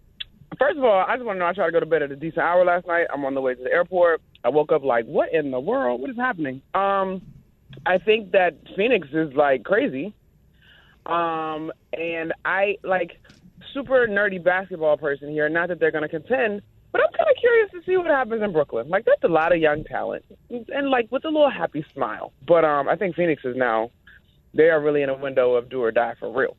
first 0.59 0.79
of 0.79 0.85
all, 0.85 1.05
I 1.07 1.17
just 1.17 1.27
want 1.27 1.37
to 1.37 1.41
know 1.41 1.47
I 1.47 1.53
tried 1.53 1.67
to 1.67 1.73
go 1.73 1.81
to 1.81 1.87
bed 1.87 2.03
at 2.03 2.11
a 2.11 2.17
decent 2.17 2.39
hour 2.41 2.65
last 2.65 2.87
night. 2.87 3.07
I'm 3.13 3.25
on 3.25 3.35
the 3.35 3.41
way 3.41 3.55
to 3.55 3.63
the 3.63 3.71
airport. 3.71 4.23
I 4.43 4.49
woke 4.49 4.73
up 4.73 4.83
like, 4.85 5.05
what 5.05 5.33
in 5.35 5.51
the 5.51 5.61
world? 5.61 6.01
What 6.01 6.11
is 6.11 6.17
happening? 6.17 6.63
Um, 6.75 7.21
I 7.85 7.99
think 7.99 8.33
that 8.33 8.57
Phoenix 8.77 9.09
is 9.13 9.33
like 9.35 9.65
crazy. 9.65 10.15
Um, 11.07 11.73
and 11.93 12.33
I 12.45 12.77
like 12.83 13.21
super 13.73 14.07
nerdy 14.07 14.43
basketball 14.43 14.97
person 14.97 15.31
here. 15.31 15.49
Not 15.49 15.69
that 15.69 15.81
they're 15.81 15.91
going 15.91 16.03
to 16.03 16.09
contend, 16.09 16.63
but 16.93 17.01
I'm 17.01 17.13
kind 17.13 17.29
of 17.31 17.37
curious 17.41 17.71
to 17.73 17.81
see 17.85 17.97
what 17.97 18.07
happens 18.07 18.43
in 18.43 18.53
Brooklyn. 18.53 18.89
Like 18.89 19.05
that's 19.05 19.23
a 19.25 19.29
lot 19.29 19.53
of 19.53 19.61
young 19.61 19.85
talent, 19.85 20.25
and 20.51 20.91
like 20.91 21.11
with 21.11 21.25
a 21.25 21.29
little 21.29 21.51
happy 21.51 21.85
smile. 21.93 22.33
But 22.47 22.65
um, 22.65 22.89
I 22.89 22.97
think 22.97 23.17
Phoenix 23.17 23.45
is 23.45 23.57
now 23.57 23.91
they 24.55 24.71
are 24.71 24.81
really 24.81 25.03
in 25.03 25.09
a 25.09 25.17
window 25.17 25.55
of 25.55 25.69
do 25.69 25.83
or 25.83 25.91
die 25.91 26.15
for 26.19 26.33
real. 26.33 26.57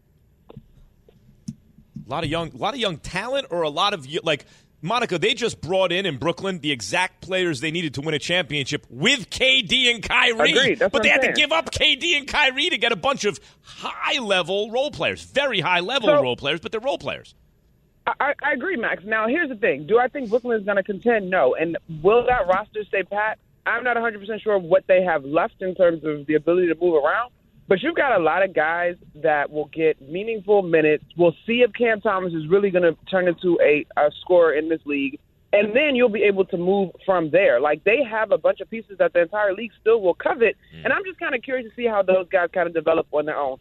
A 1.49 2.09
lot 2.09 2.23
of 2.23 2.29
young, 2.29 2.51
a 2.53 2.57
lot 2.57 2.73
of 2.73 2.79
young 2.79 2.97
talent, 2.97 3.47
or 3.49 3.61
a 3.61 3.69
lot 3.69 3.93
of 3.93 4.07
like 4.23 4.45
Monica. 4.81 5.17
They 5.17 5.33
just 5.33 5.61
brought 5.61 5.91
in 5.91 6.05
in 6.05 6.17
Brooklyn 6.17 6.59
the 6.59 6.71
exact 6.71 7.21
players 7.21 7.59
they 7.61 7.71
needed 7.71 7.93
to 7.95 8.01
win 8.01 8.13
a 8.13 8.19
championship 8.19 8.85
with 8.89 9.29
KD 9.29 9.93
and 9.93 10.01
Kyrie. 10.03 10.51
Agreed. 10.51 10.79
But 10.79 11.03
they 11.03 11.09
I'm 11.09 11.13
had 11.15 11.21
saying. 11.21 11.35
to 11.35 11.41
give 11.41 11.51
up 11.51 11.71
KD 11.71 12.17
and 12.17 12.27
Kyrie 12.27 12.69
to 12.69 12.77
get 12.77 12.91
a 12.91 12.95
bunch 12.95 13.25
of 13.25 13.39
high 13.61 14.19
level 14.19 14.71
role 14.71 14.91
players, 14.91 15.23
very 15.23 15.59
high 15.59 15.81
level 15.81 16.09
So- 16.09 16.21
role 16.21 16.35
players, 16.37 16.59
but 16.61 16.71
they're 16.71 16.81
role 16.81 16.97
players. 16.97 17.35
I, 18.07 18.13
I 18.19 18.33
I 18.43 18.51
agree, 18.53 18.77
Max. 18.77 19.03
Now, 19.05 19.27
here's 19.27 19.49
the 19.49 19.55
thing. 19.55 19.85
Do 19.85 19.99
I 19.99 20.07
think 20.07 20.29
Brooklyn 20.29 20.57
is 20.59 20.65
going 20.65 20.77
to 20.77 20.83
contend? 20.83 21.29
No. 21.29 21.55
And 21.55 21.77
will 22.01 22.25
that 22.27 22.47
roster 22.47 22.83
stay 22.85 23.03
pat? 23.03 23.37
I'm 23.65 23.83
not 23.83 23.97
100% 23.97 24.41
sure 24.41 24.57
what 24.57 24.85
they 24.87 25.03
have 25.03 25.25
left 25.25 25.61
in 25.61 25.75
terms 25.75 26.03
of 26.03 26.25
the 26.25 26.33
ability 26.35 26.67
to 26.69 26.75
move 26.75 26.95
around. 27.03 27.31
But 27.69 27.83
you've 27.83 27.95
got 27.95 28.19
a 28.19 28.23
lot 28.23 28.41
of 28.41 28.55
guys 28.55 28.95
that 29.21 29.51
will 29.51 29.69
get 29.71 30.01
meaningful 30.01 30.63
minutes. 30.63 31.03
We'll 31.15 31.35
see 31.45 31.61
if 31.61 31.71
Cam 31.73 32.01
Thomas 32.01 32.33
is 32.33 32.47
really 32.49 32.71
going 32.71 32.83
to 32.83 32.97
turn 33.05 33.27
into 33.27 33.59
a, 33.61 33.85
a 33.95 34.09
scorer 34.21 34.53
in 34.53 34.69
this 34.69 34.79
league. 34.85 35.19
And 35.53 35.75
then 35.75 35.95
you'll 35.95 36.09
be 36.09 36.23
able 36.23 36.45
to 36.45 36.57
move 36.57 36.89
from 37.05 37.29
there. 37.29 37.61
Like 37.61 37.83
they 37.83 37.99
have 38.09 38.31
a 38.31 38.39
bunch 38.39 38.59
of 38.59 38.71
pieces 38.71 38.97
that 38.97 39.13
the 39.13 39.21
entire 39.21 39.53
league 39.53 39.71
still 39.79 40.01
will 40.01 40.15
covet. 40.15 40.57
And 40.83 40.91
I'm 40.91 41.03
just 41.05 41.19
kind 41.19 41.35
of 41.35 41.43
curious 41.43 41.69
to 41.69 41.75
see 41.75 41.87
how 41.87 42.01
those 42.01 42.27
guys 42.31 42.49
kind 42.51 42.67
of 42.67 42.73
develop 42.73 43.05
on 43.11 43.25
their 43.25 43.37
own. 43.37 43.57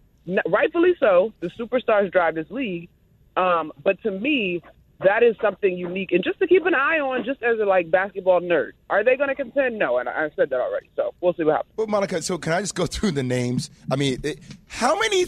Rightfully 0.47 0.95
so. 0.99 1.35
The 1.41 1.50
superstars 1.61 2.11
drive 2.11 2.35
this 2.35 2.50
league. 2.50 2.88
Um, 3.37 3.73
but 3.85 4.03
to 4.03 4.11
me, 4.11 4.62
that 5.00 5.23
is 5.23 5.37
something 5.40 5.76
unique, 5.76 6.11
and 6.12 6.25
just 6.25 6.38
to 6.40 6.47
keep 6.47 6.67
an 6.67 6.75
eye 6.75 6.99
on, 6.99 7.25
just 7.25 7.43
as 7.43 7.59
a 7.61 7.64
like 7.64 7.90
basketball 7.90 8.40
nerd. 8.40 8.73
Are 8.90 9.05
they 9.05 9.17
going 9.17 9.28
to 9.28 9.35
contend? 9.35 9.78
No, 9.78 9.99
and 9.99 10.09
I, 10.09 10.25
I 10.25 10.31
said 10.35 10.50
that 10.50 10.61
already. 10.61 10.90
So 10.97 11.14
we'll 11.21 11.35
see 11.35 11.45
what 11.45 11.57
happens. 11.57 11.75
Well, 11.76 11.87
Monica, 11.87 12.21
so 12.23 12.37
can 12.37 12.52
I 12.52 12.61
just 12.61 12.75
go 12.75 12.87
through 12.87 13.12
the 13.12 13.23
names? 13.23 13.71
I 13.90 13.97
mean, 13.97 14.19
it, 14.23 14.40
how 14.67 14.99
many, 14.99 15.26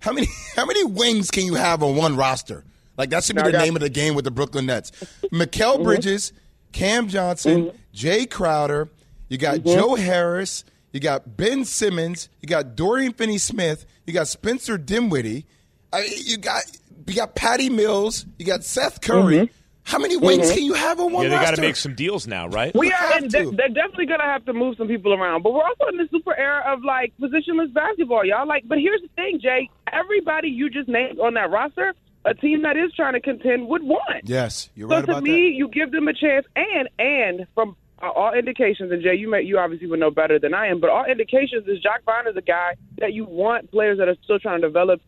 how 0.00 0.12
many, 0.12 0.28
how 0.56 0.64
many 0.64 0.84
wings 0.84 1.30
can 1.30 1.44
you 1.44 1.54
have 1.54 1.82
on 1.82 1.96
one 1.96 2.16
roster? 2.16 2.64
Like 2.96 3.10
that 3.10 3.24
should 3.24 3.36
be 3.36 3.42
No, 3.42 3.48
I 3.48 3.52
the 3.52 3.58
name 3.58 3.76
of 3.76 3.82
the 3.82 3.88
game 3.88 4.14
with 4.14 4.24
the 4.24 4.30
Brooklyn 4.30 4.66
Nets. 4.66 4.90
Mikal 5.32 5.74
mm-hmm. 5.74 5.82
Bridges, 5.84 6.32
Cam 6.72 7.08
Johnson, 7.08 7.64
mm-hmm. 7.64 7.76
Jae 7.94 8.30
Crowder. 8.30 8.90
You 9.28 9.38
got 9.38 9.58
mm-hmm. 9.58 9.68
Joe 9.68 9.94
Harris. 9.94 10.64
You 10.92 11.00
got 11.00 11.36
Ben 11.36 11.64
Simmons. 11.64 12.28
You 12.40 12.48
got 12.48 12.74
Dorian 12.76 13.12
Finney-Smith. 13.12 13.86
You 14.06 14.12
got 14.12 14.26
Spencer 14.28 14.76
Dinwiddie. 14.76 15.46
I 15.92 16.02
mean, 16.02 16.12
you 16.24 16.36
got 16.36 16.64
you 17.10 17.16
got 17.16 17.34
Patty 17.34 17.68
Mills. 17.70 18.26
You 18.38 18.46
got 18.46 18.64
Seth 18.64 19.00
Curry. 19.00 19.50
How 19.82 19.98
many 19.98 20.16
wings 20.16 20.52
can 20.52 20.62
you 20.62 20.74
have 20.74 21.00
on 21.00 21.12
one 21.12 21.24
Yeah, 21.24 21.30
they 21.30 21.44
got 21.44 21.56
to 21.56 21.60
make 21.60 21.74
some 21.74 21.94
deals 21.94 22.26
now, 22.26 22.46
right? 22.48 22.72
We 22.74 22.92
are, 22.92 23.12
and 23.14 23.30
they, 23.30 23.44
they're 23.44 23.68
definitely 23.68 24.06
going 24.06 24.20
to 24.20 24.26
have 24.26 24.44
to 24.44 24.52
move 24.52 24.76
some 24.76 24.86
people 24.86 25.12
around. 25.12 25.42
But 25.42 25.52
we're 25.52 25.64
also 25.64 25.86
in 25.90 25.96
the 25.96 26.06
super 26.10 26.36
era 26.36 26.62
of 26.72 26.84
like 26.84 27.12
positionless 27.20 27.72
basketball, 27.72 28.24
y'all. 28.24 28.46
Like, 28.46 28.64
but 28.68 28.78
here's 28.78 29.00
the 29.02 29.08
thing, 29.16 29.40
Jay. 29.42 29.68
Everybody 29.92 30.48
you 30.48 30.70
just 30.70 30.88
named 30.88 31.18
on 31.18 31.34
that 31.34 31.50
roster, 31.50 31.94
a 32.24 32.34
team 32.34 32.62
that 32.62 32.76
is 32.76 32.92
trying 32.94 33.14
to 33.14 33.20
contend 33.20 33.66
would 33.68 33.82
want. 33.82 34.24
Yes, 34.28 34.70
you're 34.76 34.88
So 34.88 34.94
right 34.96 35.00
So 35.02 35.06
to 35.06 35.12
about 35.12 35.22
me, 35.24 35.46
that. 35.50 35.56
you 35.56 35.68
give 35.68 35.90
them 35.90 36.06
a 36.06 36.12
chance, 36.14 36.46
and 36.54 36.88
and 36.98 37.46
from 37.54 37.74
uh, 38.00 38.10
all 38.10 38.32
indications, 38.32 38.92
and 38.92 39.02
Jay, 39.02 39.14
you 39.16 39.28
may, 39.28 39.42
you 39.42 39.58
obviously 39.58 39.88
would 39.88 39.98
know 40.00 40.10
better 40.10 40.38
than 40.38 40.54
I 40.54 40.68
am, 40.68 40.78
but 40.78 40.90
all 40.90 41.04
indications 41.04 41.66
is 41.66 41.80
Jacque 41.80 42.04
Vaughn 42.04 42.28
is 42.28 42.36
a 42.36 42.42
guy 42.42 42.74
that 42.98 43.12
you 43.12 43.24
want 43.24 43.70
players 43.72 43.98
that 43.98 44.08
are 44.08 44.16
still 44.24 44.38
trying 44.38 44.60
to 44.60 44.68
develop 44.68 45.00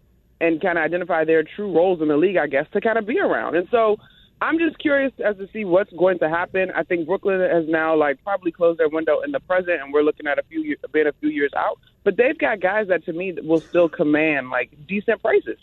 and 0.43 0.61
kind 0.61 0.77
of 0.77 0.85
identify 0.85 1.25
their 1.25 1.43
true 1.45 1.73
roles 1.73 2.03
in 2.03 2.09
the 2.09 2.17
league, 2.17 2.37
I 2.37 2.49
guess, 2.49 2.67
to 2.73 2.81
kind 2.81 2.99
of 2.99 3.07
be 3.07 3.19
around. 3.21 3.55
And 3.55 3.69
so 3.71 3.97
I'm 4.43 4.59
just 4.59 4.77
curious 4.81 5.13
as 5.25 5.37
to 5.37 5.49
see 5.53 5.65
what's 5.65 5.93
going 5.93 6.19
to 6.19 6.29
happen. 6.29 6.73
I 6.75 6.83
think 6.83 7.07
Brooklyn 7.07 7.41
has 7.41 7.65
now 7.69 7.95
like 7.97 8.23
probably 8.25 8.51
closed 8.51 8.81
their 8.81 8.89
window 8.89 9.21
in 9.21 9.31
the 9.31 9.39
present, 9.41 9.81
and 9.81 9.93
we're 9.93 10.03
looking 10.03 10.27
at 10.27 10.39
a 10.39 10.43
few 10.43 10.61
years, 10.63 10.79
being 10.93 11.07
a 11.07 11.13
few 11.21 11.29
years 11.29 11.53
out. 11.57 11.79
But 12.03 12.17
they've 12.17 12.37
got 12.37 12.61
guys 12.61 12.89
that 12.89 13.05
to 13.05 13.13
me 13.13 13.33
will 13.41 13.61
still 13.61 13.89
command 13.89 14.51
like 14.51 14.71
decent 14.89 15.23
prices. 15.23 15.59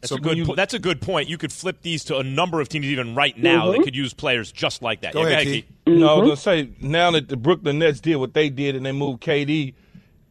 That's, 0.00 0.10
So 0.10 0.16
a 0.16 0.20
good 0.20 0.36
you- 0.36 0.44
po- 0.44 0.54
that's 0.54 0.74
a 0.74 0.78
good 0.78 1.00
point. 1.00 1.28
You 1.30 1.38
could 1.38 1.52
flip 1.52 1.80
these 1.80 2.04
to 2.04 2.18
a 2.18 2.22
number 2.22 2.60
of 2.60 2.68
teams 2.68 2.84
even 2.84 3.14
right 3.14 3.36
now 3.36 3.64
mm-hmm. 3.64 3.78
that 3.78 3.84
could 3.84 3.96
use 3.96 4.12
players 4.12 4.52
just 4.52 4.82
like 4.82 5.00
that. 5.00 5.14
Go 5.14 5.22
Yeah, 5.22 5.28
ahead, 5.28 5.44
Key. 5.44 5.62
Key. 5.62 5.68
No, 5.86 6.08
I 6.08 6.12
was 6.12 6.20
mm-hmm. 6.20 6.26
gonna 6.26 6.36
say 6.36 6.70
now 6.82 7.10
that 7.12 7.28
the 7.28 7.36
Brooklyn 7.38 7.78
Nets 7.78 8.00
did 8.00 8.16
what 8.16 8.34
they 8.34 8.50
did 8.50 8.76
and 8.76 8.84
they 8.84 8.92
moved 8.92 9.22
KD 9.22 9.72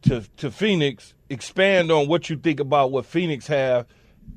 to 0.04 0.22
to 0.38 0.52
Phoenix, 0.52 1.16
expand 1.30 1.92
on 1.92 2.08
what 2.08 2.30
you 2.30 2.38
think 2.38 2.60
about 2.60 2.92
what 2.92 3.06
Phoenix 3.06 3.48
have 3.48 3.86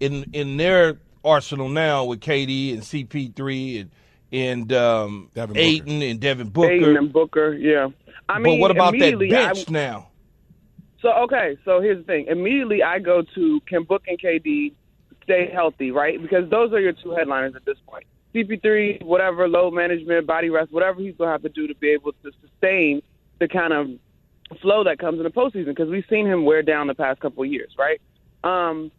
in 0.01 0.25
in 0.33 0.57
their 0.57 1.01
arsenal 1.25 1.69
now 1.69 2.05
with 2.05 2.21
KD 2.21 2.73
and 2.73 2.83
CP3 2.83 3.81
and 3.81 3.91
and 4.33 4.73
um, 4.73 5.29
Devin 5.35 5.55
Booker. 5.55 5.61
Ayton 5.61 6.03
and 6.03 6.21
Devin 6.21 6.49
Booker. 6.51 6.71
Ayton 6.71 6.97
and 6.97 7.13
Booker, 7.13 7.53
yeah. 7.55 7.89
I 8.29 8.39
mean, 8.39 8.59
but 8.59 8.61
what 8.61 8.71
about 8.71 8.93
that 8.93 9.15
immediately 9.15 9.37
I- 9.37 9.53
now? 9.69 10.09
So 11.03 11.11
okay, 11.25 11.57
so 11.65 11.81
here's 11.81 11.99
the 11.99 12.05
thing. 12.05 12.27
Immediately 12.27 12.83
I 12.83 12.99
go 12.99 13.23
to 13.35 13.61
can 13.67 13.85
Book 13.85 14.03
and 14.07 14.21
KD 14.21 14.73
stay 15.25 15.51
healthy, 15.51 15.91
right? 15.91 16.21
Because 16.21 16.49
those 16.51 16.73
are 16.73 16.81
your 16.81 16.93
two 16.93 17.13
headliners 17.13 17.55
at 17.57 17.65
this 17.65 17.79
point. 17.87 18.05
CP3, 18.35 19.03
whatever, 19.03 19.49
load 19.49 19.73
management, 19.73 20.27
body 20.27 20.51
rest, 20.51 20.71
whatever 20.73 21.01
he's 21.01 21.17
gonna 21.17 21.33
have 21.33 21.43
to 21.43 21.49
do 21.49 21.67
to 21.67 21.75
be 21.75 21.89
able 21.89 22.13
to 22.13 22.31
sustain 22.43 23.03
the 23.39 23.49
kind 23.49 23.73
of 23.73 23.89
flow 24.61 24.85
that 24.85 24.99
comes 24.99 25.19
in 25.19 25.25
the 25.25 25.31
postseason. 25.31 25.67
Because 25.67 25.89
we've 25.89 26.05
seen 26.09 26.27
him 26.27 26.45
wear 26.45 26.63
down 26.63 26.87
the 26.87 26.95
past 26.95 27.21
couple 27.21 27.43
of 27.43 27.51
years, 27.51 27.75
right? 27.79 28.01
Um, 28.45 28.91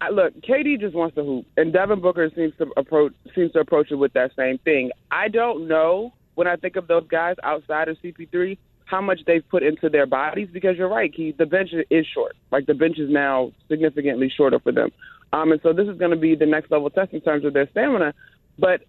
I, 0.00 0.10
look, 0.10 0.34
KD 0.42 0.80
just 0.80 0.94
wants 0.94 1.14
to 1.16 1.24
hoop, 1.24 1.46
and 1.56 1.72
Devin 1.72 2.00
Booker 2.00 2.30
seems 2.34 2.52
to 2.58 2.66
approach 2.76 3.12
seems 3.34 3.52
to 3.52 3.60
approach 3.60 3.90
it 3.90 3.94
with 3.94 4.12
that 4.12 4.32
same 4.36 4.58
thing. 4.58 4.90
I 5.10 5.28
don't 5.28 5.68
know 5.68 6.12
when 6.34 6.46
I 6.46 6.56
think 6.56 6.76
of 6.76 6.86
those 6.86 7.06
guys 7.08 7.36
outside 7.42 7.88
of 7.88 7.96
CP3 8.04 8.58
how 8.84 9.00
much 9.00 9.18
they've 9.26 9.46
put 9.48 9.64
into 9.64 9.88
their 9.88 10.06
bodies 10.06 10.48
because 10.52 10.76
you're 10.76 10.88
right, 10.88 11.12
Keith. 11.12 11.36
The 11.38 11.46
bench 11.46 11.70
is 11.90 12.06
short. 12.14 12.36
Like 12.52 12.66
the 12.66 12.74
bench 12.74 12.98
is 12.98 13.10
now 13.10 13.52
significantly 13.68 14.32
shorter 14.34 14.60
for 14.60 14.70
them, 14.70 14.90
um, 15.32 15.50
and 15.50 15.60
so 15.62 15.72
this 15.72 15.88
is 15.88 15.98
going 15.98 16.12
to 16.12 16.16
be 16.16 16.34
the 16.34 16.46
next 16.46 16.70
level 16.70 16.90
test 16.90 17.12
in 17.12 17.20
terms 17.20 17.44
of 17.44 17.52
their 17.52 17.68
stamina. 17.70 18.14
But 18.58 18.82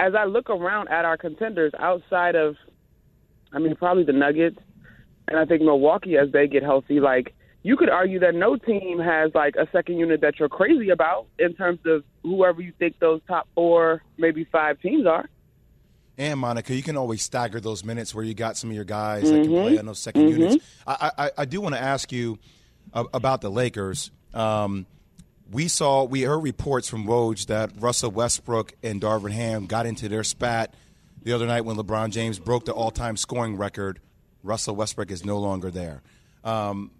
as 0.00 0.14
I 0.18 0.24
look 0.24 0.50
around 0.50 0.88
at 0.88 1.04
our 1.04 1.16
contenders 1.16 1.72
outside 1.78 2.34
of, 2.34 2.56
I 3.52 3.58
mean, 3.58 3.76
probably 3.76 4.04
the 4.04 4.12
Nuggets, 4.12 4.58
and 5.28 5.38
I 5.38 5.44
think 5.44 5.62
Milwaukee 5.62 6.16
as 6.16 6.30
they 6.32 6.46
get 6.46 6.62
healthy, 6.62 7.00
like 7.00 7.34
you 7.62 7.76
could 7.76 7.88
argue 7.88 8.20
that 8.20 8.34
no 8.34 8.56
team 8.56 8.98
has 8.98 9.34
like 9.34 9.56
a 9.56 9.66
second 9.72 9.98
unit 9.98 10.20
that 10.20 10.38
you're 10.38 10.48
crazy 10.48 10.90
about 10.90 11.26
in 11.38 11.54
terms 11.54 11.80
of 11.86 12.04
whoever 12.22 12.60
you 12.60 12.72
think 12.78 12.98
those 12.98 13.20
top 13.26 13.48
four, 13.54 14.02
maybe 14.18 14.44
five 14.44 14.80
teams 14.80 15.06
are. 15.06 15.28
And 16.16 16.38
Monica, 16.38 16.74
you 16.74 16.82
can 16.82 16.96
always 16.96 17.22
stagger 17.22 17.60
those 17.60 17.84
minutes 17.84 18.14
where 18.14 18.22
you 18.22 18.34
got 18.34 18.56
some 18.56 18.70
of 18.70 18.76
your 18.76 18.84
guys 18.84 19.22
that 19.24 19.42
can 19.42 19.44
mm-hmm. 19.44 19.52
play 19.52 19.78
on 19.78 19.86
those 19.86 19.98
2nd 20.00 20.12
mm-hmm. 20.12 20.40
units. 20.40 20.64
I, 20.86 21.10
I, 21.18 21.30
I 21.38 21.44
do 21.44 21.60
want 21.60 21.74
to 21.74 21.80
ask 21.80 22.12
you 22.12 22.38
uh, 22.92 23.04
about 23.12 23.40
the 23.40 23.50
Lakers. 23.50 24.10
Um, 24.32 24.86
we 25.50 25.66
saw, 25.66 26.04
we 26.04 26.22
heard 26.22 26.38
reports 26.38 26.88
from 26.88 27.06
Woj 27.06 27.46
that 27.46 27.72
Russell 27.78 28.10
Westbrook 28.10 28.74
and 28.82 29.00
Darvin 29.00 29.32
Ham 29.32 29.66
got 29.66 29.86
into 29.86 30.08
their 30.08 30.22
spat 30.22 30.74
the 31.22 31.32
other 31.32 31.46
night 31.46 31.62
when 31.62 31.76
LeBron 31.76 32.10
James 32.10 32.38
broke 32.38 32.64
the 32.66 32.72
all-time 32.72 33.16
scoring 33.16 33.56
record. 33.56 34.00
Russell 34.44 34.76
Westbrook 34.76 35.10
is 35.10 35.24
no 35.24 35.38
longer 35.38 35.70
there. 35.70 36.02
Um, 36.44 36.92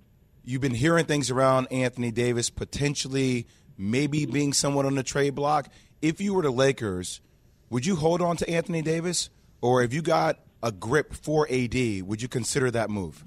you've 0.44 0.62
been 0.62 0.74
hearing 0.74 1.04
things 1.04 1.30
around 1.30 1.68
Anthony 1.70 2.10
Davis 2.10 2.50
potentially 2.50 3.46
maybe 3.76 4.26
being 4.26 4.52
somewhat 4.52 4.86
on 4.86 4.94
the 4.94 5.02
trade 5.02 5.34
block. 5.34 5.68
If 6.00 6.20
you 6.20 6.34
were 6.34 6.42
the 6.42 6.50
Lakers, 6.50 7.20
would 7.70 7.84
you 7.84 7.96
hold 7.96 8.22
on 8.22 8.36
to 8.38 8.48
Anthony 8.48 8.82
Davis, 8.82 9.30
or 9.60 9.82
if 9.82 9.92
you 9.92 10.00
got 10.02 10.38
a 10.62 10.72
grip 10.72 11.12
for 11.12 11.46
AD, 11.50 12.02
would 12.02 12.22
you 12.22 12.28
consider 12.28 12.70
that 12.70 12.88
move? 12.88 13.24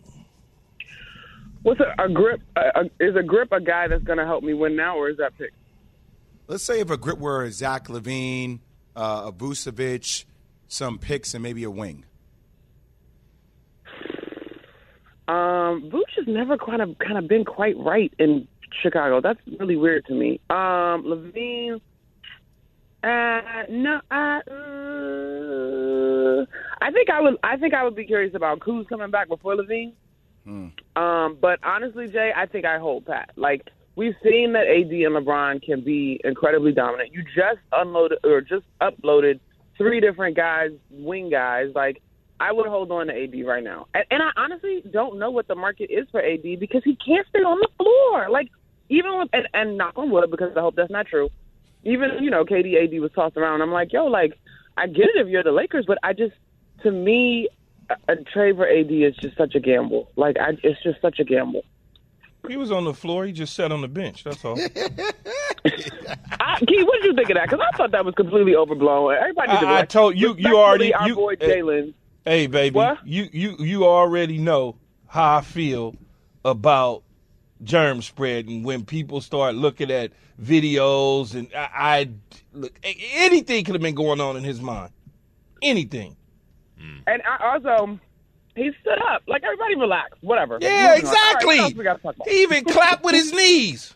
What's 1.61 1.79
a, 1.79 2.03
a 2.03 2.09
grip? 2.09 2.41
A, 2.55 2.81
a, 2.81 2.83
is 2.99 3.15
a 3.15 3.23
grip 3.23 3.51
a 3.51 3.61
guy 3.61 3.87
that's 3.87 4.03
going 4.03 4.17
to 4.17 4.25
help 4.25 4.43
me 4.43 4.53
win 4.53 4.75
now, 4.75 4.97
or 4.97 5.09
is 5.09 5.17
that 5.17 5.37
pick? 5.37 5.53
Let's 6.47 6.63
say 6.63 6.79
if 6.79 6.89
a 6.89 6.97
grip 6.97 7.19
were 7.19 7.49
Zach 7.51 7.87
LaVine, 7.87 8.59
uh, 8.95 9.23
a 9.25 9.31
Vucevic, 9.31 10.23
some 10.67 10.97
picks, 10.97 11.33
and 11.33 11.43
maybe 11.43 11.63
a 11.63 11.71
wing. 11.71 12.05
Um, 15.27 15.89
Vooch 15.91 16.15
has 16.15 16.27
never 16.27 16.57
kind 16.57 16.81
of 16.81 16.97
kind 16.99 17.17
of 17.17 17.27
been 17.27 17.43
quite 17.43 17.77
right 17.77 18.13
in 18.17 18.47
Chicago. 18.81 19.21
That's 19.21 19.39
really 19.59 19.75
weird 19.75 20.05
to 20.05 20.13
me. 20.13 20.39
Um, 20.49 21.03
LaVine, 21.03 21.81
uh, 23.03 23.63
no, 23.69 24.01
I, 24.09 24.41
uh, 24.49 26.45
I 26.81 26.91
think 26.91 27.09
I 27.09 27.21
would. 27.21 27.37
I 27.43 27.57
think 27.57 27.73
I 27.73 27.83
would 27.83 27.95
be 27.95 28.05
curious 28.05 28.33
about 28.35 28.61
who's 28.63 28.87
coming 28.87 29.11
back 29.11 29.27
before 29.27 29.55
LaVine. 29.55 29.93
Um, 30.95 31.37
but 31.41 31.59
honestly, 31.63 32.07
Jay, 32.07 32.31
I 32.35 32.45
think 32.45 32.65
I 32.65 32.79
hold 32.79 33.05
pat. 33.05 33.31
Like 33.35 33.69
we've 33.95 34.15
seen 34.23 34.53
that 34.53 34.67
AD 34.67 34.91
and 34.91 35.15
LeBron 35.15 35.61
can 35.61 35.81
be 35.81 36.21
incredibly 36.23 36.71
dominant. 36.71 37.13
You 37.13 37.23
just 37.23 37.59
unloaded 37.73 38.19
or 38.23 38.41
just 38.41 38.65
uploaded 38.81 39.39
three 39.77 39.99
different 39.99 40.37
guys, 40.37 40.71
wing 40.89 41.29
guys. 41.29 41.71
Like 41.75 42.01
I 42.39 42.51
would 42.51 42.67
hold 42.67 42.91
on 42.91 43.07
to 43.07 43.13
AD 43.23 43.33
right 43.45 43.63
now. 43.63 43.87
And, 43.93 44.05
and 44.11 44.21
I 44.23 44.29
honestly 44.37 44.83
don't 44.91 45.17
know 45.17 45.31
what 45.31 45.47
the 45.47 45.55
market 45.55 45.89
is 45.91 46.07
for 46.11 46.21
AD 46.21 46.43
because 46.59 46.83
he 46.83 46.95
can't 46.95 47.25
stay 47.29 47.39
on 47.39 47.59
the 47.59 47.69
floor. 47.83 48.29
Like 48.29 48.49
even 48.89 49.17
with 49.17 49.29
and, 49.33 49.47
and 49.53 49.77
knock 49.77 49.97
on 49.97 50.11
wood 50.11 50.29
because 50.31 50.55
I 50.55 50.61
hope 50.61 50.75
that's 50.75 50.91
not 50.91 51.07
true. 51.07 51.29
Even 51.83 52.23
you 52.23 52.29
know, 52.29 52.45
KD 52.45 52.83
AD 52.93 52.99
was 53.01 53.11
tossed 53.13 53.37
around. 53.37 53.61
I'm 53.61 53.71
like, 53.71 53.91
yo, 53.93 54.05
like 54.05 54.37
I 54.77 54.87
get 54.87 55.05
it 55.07 55.15
if 55.17 55.27
you're 55.27 55.43
the 55.43 55.51
Lakers, 55.51 55.85
but 55.87 55.97
I 56.03 56.13
just 56.13 56.33
to 56.83 56.91
me 56.91 57.49
a, 57.89 57.95
a 58.13 58.15
trade 58.17 58.55
for 58.57 58.67
AD 58.67 58.91
is 58.91 59.15
just 59.15 59.35
such 59.37 59.55
a 59.55 59.59
gamble. 59.59 60.11
Like 60.15 60.37
I, 60.39 60.57
it's 60.63 60.81
just 60.83 61.01
such 61.01 61.19
a 61.19 61.23
gamble. 61.23 61.63
He 62.47 62.55
was 62.55 62.71
on 62.71 62.85
the 62.85 62.93
floor. 62.93 63.25
He 63.25 63.33
just 63.33 63.55
sat 63.55 63.71
on 63.71 63.81
the 63.81 63.87
bench. 63.89 64.23
That's 64.23 64.45
all. 64.45 64.57
I, 66.39 66.59
Key, 66.65 66.83
what 66.83 67.01
did 67.01 67.05
you 67.05 67.13
think 67.15 67.29
of 67.29 67.35
that? 67.35 67.49
Because 67.49 67.59
I 67.73 67.75
thought 67.75 67.91
that 67.91 68.05
was 68.05 68.15
completely 68.15 68.55
overblown. 68.55 69.13
Everybody, 69.15 69.51
I- 69.51 69.79
I 69.79 69.85
told 69.85 70.15
you- 70.17 70.35
you 70.37 70.55
already- 70.57 70.93
Our 70.93 71.07
you- 71.09 71.15
boy 71.15 71.33
eh, 71.41 71.47
Jalen. 71.47 71.93
Hey, 72.27 72.47
baby, 72.47 72.75
What? 72.75 73.07
you 73.07 73.29
you 73.31 73.55
you 73.57 73.85
already 73.85 74.37
know 74.37 74.75
how 75.07 75.37
I 75.37 75.41
feel 75.41 75.95
about 76.43 77.03
germ 77.63 78.01
spreading 78.01 78.63
when 78.63 78.83
people 78.83 79.21
start 79.21 79.55
looking 79.55 79.89
at 79.89 80.11
videos 80.41 81.33
and 81.35 81.47
I, 81.55 81.69
I 81.73 82.09
look 82.51 82.77
anything 82.83 83.63
could 83.63 83.75
have 83.75 83.81
been 83.81 83.95
going 83.95 84.19
on 84.19 84.35
in 84.35 84.43
his 84.43 84.59
mind. 84.61 84.91
Anything. 85.61 86.17
Hmm. 86.77 86.97
And 87.07 87.21
I 87.23 87.53
also, 87.53 87.97
he 88.55 88.71
stood 88.81 88.99
up. 89.09 89.23
Like 89.25 89.43
everybody, 89.43 89.75
relax. 89.75 90.17
Whatever. 90.19 90.57
Yeah, 90.59 90.67
Moving 90.69 90.77
on. 90.77 90.83
All 90.83 90.89
right, 90.89 90.99
exactly. 90.99 91.57
what 91.57 91.63
else 91.63 91.73
we 91.75 91.83
gotta 91.85 92.01
talk 92.01 92.15
about? 92.15 92.27
He 92.27 92.41
even 92.43 92.65
clapped 92.65 93.03
with 93.05 93.15
his 93.15 93.31
knees. 93.31 93.93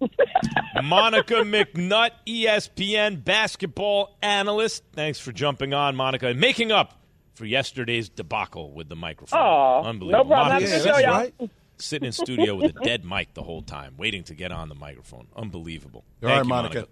Monica 0.82 1.34
McNutt, 1.34 2.10
ESPN 2.26 3.24
basketball 3.24 4.16
analyst. 4.20 4.82
Thanks 4.94 5.20
for 5.20 5.30
jumping 5.30 5.72
on, 5.72 5.94
Monica, 5.94 6.26
and 6.26 6.40
making 6.40 6.72
up 6.72 6.97
for 7.38 7.46
yesterday's 7.46 8.08
debacle 8.08 8.72
with 8.72 8.88
the 8.88 8.96
microphone. 8.96 9.38
Aw, 9.40 9.82
Unbelievable. 9.84 10.24
no 10.24 10.28
problem. 10.28 10.48
Monica 10.48 10.70
Happy 10.70 10.82
to 10.82 11.30
sitting, 11.30 11.50
sitting 11.78 12.06
in 12.06 12.12
studio 12.12 12.54
with 12.56 12.76
a 12.76 12.80
dead 12.84 13.04
mic 13.04 13.32
the 13.34 13.42
whole 13.42 13.62
time, 13.62 13.94
waiting 13.96 14.24
to 14.24 14.34
get 14.34 14.52
on 14.52 14.68
the 14.68 14.74
microphone. 14.74 15.28
Unbelievable. 15.36 16.04
All 16.22 16.28
Thank 16.28 16.36
right, 16.36 16.44
you, 16.44 16.48
Monica. 16.48 16.88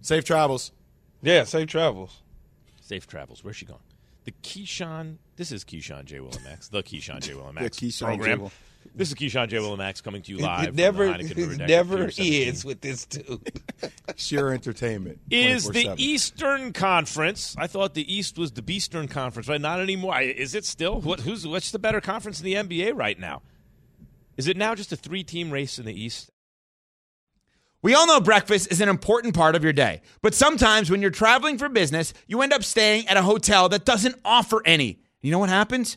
Safe 0.00 0.24
travels. 0.24 0.72
Yeah, 1.22 1.44
safe 1.44 1.68
travels. 1.68 2.22
Safe 2.80 3.06
travels. 3.06 3.44
Where's 3.44 3.56
she 3.56 3.66
going? 3.66 3.80
The 4.24 4.32
Keyshawn. 4.42 5.16
This 5.36 5.52
is 5.52 5.64
Keyshawn 5.64 6.04
J. 6.06 6.18
Willimax. 6.18 6.70
The 6.70 6.82
Keyshawn 6.82 7.20
J. 7.20 7.32
Willimax 7.32 7.54
Keyshawn 7.78 7.98
J. 7.98 8.16
program. 8.16 8.40
Will. 8.40 8.52
This 8.94 9.08
is 9.08 9.14
Keyshawn 9.14 9.48
J. 9.48 9.58
Willimax 9.58 10.02
coming 10.02 10.22
to 10.22 10.32
you 10.32 10.38
live. 10.38 10.68
It 10.68 10.74
never, 10.74 11.12
from 11.12 11.26
the 11.26 11.50
it 11.52 11.68
never 11.68 12.10
is 12.16 12.64
with 12.64 12.80
this 12.80 13.06
dude. 13.06 13.62
Sheer 14.16 14.52
entertainment. 14.52 15.20
is 15.30 15.64
the 15.68 15.84
24/7. 15.84 15.94
Eastern 15.98 16.72
Conference. 16.72 17.54
I 17.58 17.66
thought 17.66 17.94
the 17.94 18.12
East 18.12 18.38
was 18.38 18.52
the 18.52 18.62
Beastern 18.62 19.08
Conference, 19.08 19.48
right? 19.48 19.60
Not 19.60 19.80
anymore. 19.80 20.20
Is 20.20 20.54
it 20.54 20.64
still? 20.64 21.00
What? 21.00 21.20
Who's? 21.20 21.46
What's 21.46 21.70
the 21.70 21.78
better 21.78 22.00
conference 22.00 22.40
in 22.40 22.44
the 22.44 22.54
NBA 22.54 22.96
right 22.96 23.18
now? 23.18 23.42
Is 24.36 24.48
it 24.48 24.56
now 24.56 24.74
just 24.74 24.92
a 24.92 24.96
three-team 24.96 25.50
race 25.50 25.78
in 25.78 25.84
the 25.84 26.00
East? 26.00 26.30
We 27.80 27.94
all 27.94 28.06
know 28.06 28.20
breakfast 28.20 28.72
is 28.72 28.80
an 28.80 28.88
important 28.88 29.34
part 29.34 29.54
of 29.54 29.62
your 29.62 29.72
day, 29.72 30.02
but 30.20 30.34
sometimes 30.34 30.90
when 30.90 31.00
you're 31.00 31.10
traveling 31.12 31.58
for 31.58 31.68
business, 31.68 32.12
you 32.26 32.42
end 32.42 32.52
up 32.52 32.64
staying 32.64 33.06
at 33.06 33.16
a 33.16 33.22
hotel 33.22 33.68
that 33.68 33.84
doesn't 33.84 34.16
offer 34.24 34.60
any. 34.64 35.00
You 35.20 35.30
know 35.30 35.38
what 35.38 35.48
happens? 35.48 35.96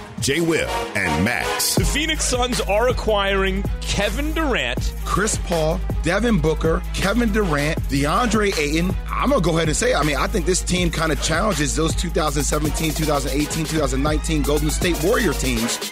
J. 0.21 0.39
Will, 0.39 0.69
and 0.95 1.25
Max. 1.25 1.73
The 1.73 1.83
Phoenix 1.83 2.25
Suns 2.25 2.61
are 2.61 2.89
acquiring 2.89 3.63
Kevin 3.81 4.33
Durant. 4.33 4.93
Chris 5.03 5.37
Paul, 5.45 5.81
Devin 6.03 6.39
Booker, 6.39 6.83
Kevin 6.93 7.31
Durant, 7.31 7.79
DeAndre 7.89 8.55
Ayton. 8.55 8.95
I'm 9.09 9.29
going 9.29 9.41
to 9.41 9.49
go 9.49 9.57
ahead 9.57 9.67
and 9.67 9.75
say, 9.75 9.95
I 9.95 10.03
mean, 10.03 10.17
I 10.17 10.27
think 10.27 10.45
this 10.45 10.61
team 10.61 10.91
kind 10.91 11.11
of 11.11 11.21
challenges 11.23 11.75
those 11.75 11.95
2017, 11.95 12.93
2018, 12.93 13.65
2019 13.65 14.41
Golden 14.43 14.69
State 14.69 15.03
Warrior 15.03 15.33
teams. 15.33 15.91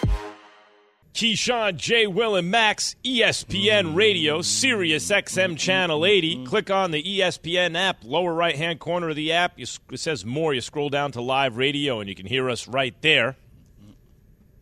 Keyshawn, 1.12 1.76
J. 1.76 2.06
Will, 2.06 2.36
and 2.36 2.52
Max, 2.52 2.94
ESPN 3.04 3.96
Radio, 3.96 4.42
Sirius 4.42 5.10
XM 5.10 5.58
Channel 5.58 6.06
80. 6.06 6.44
Click 6.44 6.70
on 6.70 6.92
the 6.92 7.02
ESPN 7.02 7.76
app, 7.76 8.04
lower 8.04 8.32
right 8.32 8.54
hand 8.54 8.78
corner 8.78 9.08
of 9.08 9.16
the 9.16 9.32
app. 9.32 9.58
You, 9.58 9.66
it 9.90 9.98
says 9.98 10.24
more. 10.24 10.54
You 10.54 10.60
scroll 10.60 10.88
down 10.88 11.10
to 11.12 11.20
live 11.20 11.56
radio, 11.56 11.98
and 11.98 12.08
you 12.08 12.14
can 12.14 12.26
hear 12.26 12.48
us 12.48 12.68
right 12.68 12.94
there. 13.02 13.36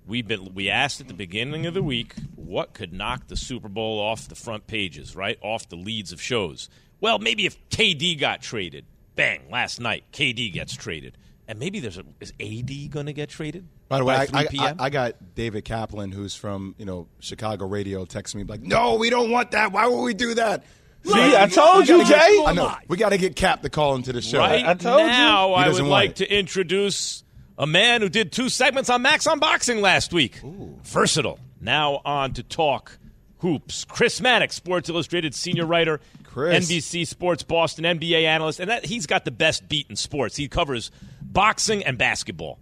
We've 0.08 0.26
been 0.26 0.54
we 0.54 0.70
asked 0.70 1.02
at 1.02 1.06
the 1.08 1.14
beginning 1.14 1.66
of 1.66 1.74
the 1.74 1.82
week 1.82 2.14
what 2.34 2.72
could 2.72 2.94
knock 2.94 3.26
the 3.26 3.36
Super 3.36 3.68
Bowl 3.68 4.00
off 4.00 4.26
the 4.26 4.34
front 4.34 4.66
pages, 4.66 5.14
right 5.14 5.38
off 5.42 5.68
the 5.68 5.76
leads 5.76 6.12
of 6.12 6.20
shows. 6.22 6.70
Well, 6.98 7.18
maybe 7.18 7.44
if 7.44 7.56
KD 7.68 8.18
got 8.18 8.40
traded, 8.40 8.86
bang! 9.14 9.42
Last 9.50 9.80
night, 9.80 10.04
KD 10.12 10.50
gets 10.50 10.74
traded, 10.74 11.18
and 11.46 11.58
maybe 11.58 11.78
there's 11.78 11.98
a 11.98 12.04
is 12.20 12.32
AD 12.40 12.90
going 12.90 13.04
to 13.04 13.12
get 13.12 13.28
traded? 13.28 13.68
By 13.88 13.98
the 13.98 14.04
way, 14.06 14.16
I, 14.16 14.26
3 14.26 14.38
I, 14.38 14.46
p.m.? 14.46 14.76
I, 14.80 14.84
I 14.84 14.90
got 14.90 15.34
David 15.34 15.66
Kaplan, 15.66 16.10
who's 16.10 16.34
from 16.34 16.74
you 16.78 16.86
know 16.86 17.06
Chicago 17.20 17.66
radio, 17.66 18.06
texting 18.06 18.36
me 18.36 18.44
like, 18.44 18.62
"No, 18.62 18.94
we 18.94 19.10
don't 19.10 19.30
want 19.30 19.50
that. 19.50 19.72
Why 19.72 19.86
would 19.88 20.02
we 20.02 20.14
do 20.14 20.32
that?" 20.34 20.64
See, 21.04 21.36
I 21.36 21.46
told 21.48 21.86
you, 21.86 21.98
gotta 21.98 22.08
get- 22.08 22.28
Jay. 22.28 22.44
I 22.46 22.52
know. 22.54 22.74
We 22.88 22.96
got 22.96 23.10
to 23.10 23.18
get 23.18 23.36
Cap 23.36 23.62
to 23.62 23.70
call 23.70 23.94
into 23.94 24.12
the 24.12 24.20
show. 24.20 24.38
Right 24.38 24.66
I 24.66 24.74
told 24.74 25.06
now, 25.06 25.48
He 25.48 25.54
I 25.54 25.68
would 25.68 25.84
like 25.84 26.10
it. 26.10 26.16
to 26.16 26.38
introduce 26.38 27.22
a 27.58 27.66
man 27.66 28.00
who 28.00 28.08
did 28.08 28.32
two 28.32 28.48
segments 28.48 28.88
on 28.88 29.02
Max 29.02 29.26
Unboxing 29.26 29.80
last 29.80 30.12
week. 30.12 30.40
Versatile. 30.84 31.38
Now 31.60 32.00
on 32.04 32.32
to 32.34 32.42
talk 32.42 32.98
hoops. 33.38 33.84
Chris 33.84 34.20
Mannix, 34.20 34.54
Sports 34.54 34.88
Illustrated 34.88 35.34
senior 35.34 35.66
writer, 35.66 36.00
Chris. 36.24 36.68
NBC 36.70 37.06
Sports 37.06 37.42
Boston 37.42 37.84
NBA 37.84 38.22
analyst, 38.24 38.60
and 38.60 38.70
that 38.70 38.86
he's 38.86 39.06
got 39.06 39.24
the 39.24 39.30
best 39.30 39.68
beat 39.68 39.86
in 39.90 39.96
sports. 39.96 40.36
He 40.36 40.48
covers 40.48 40.90
boxing 41.20 41.84
and 41.84 41.98
basketball. 41.98 42.58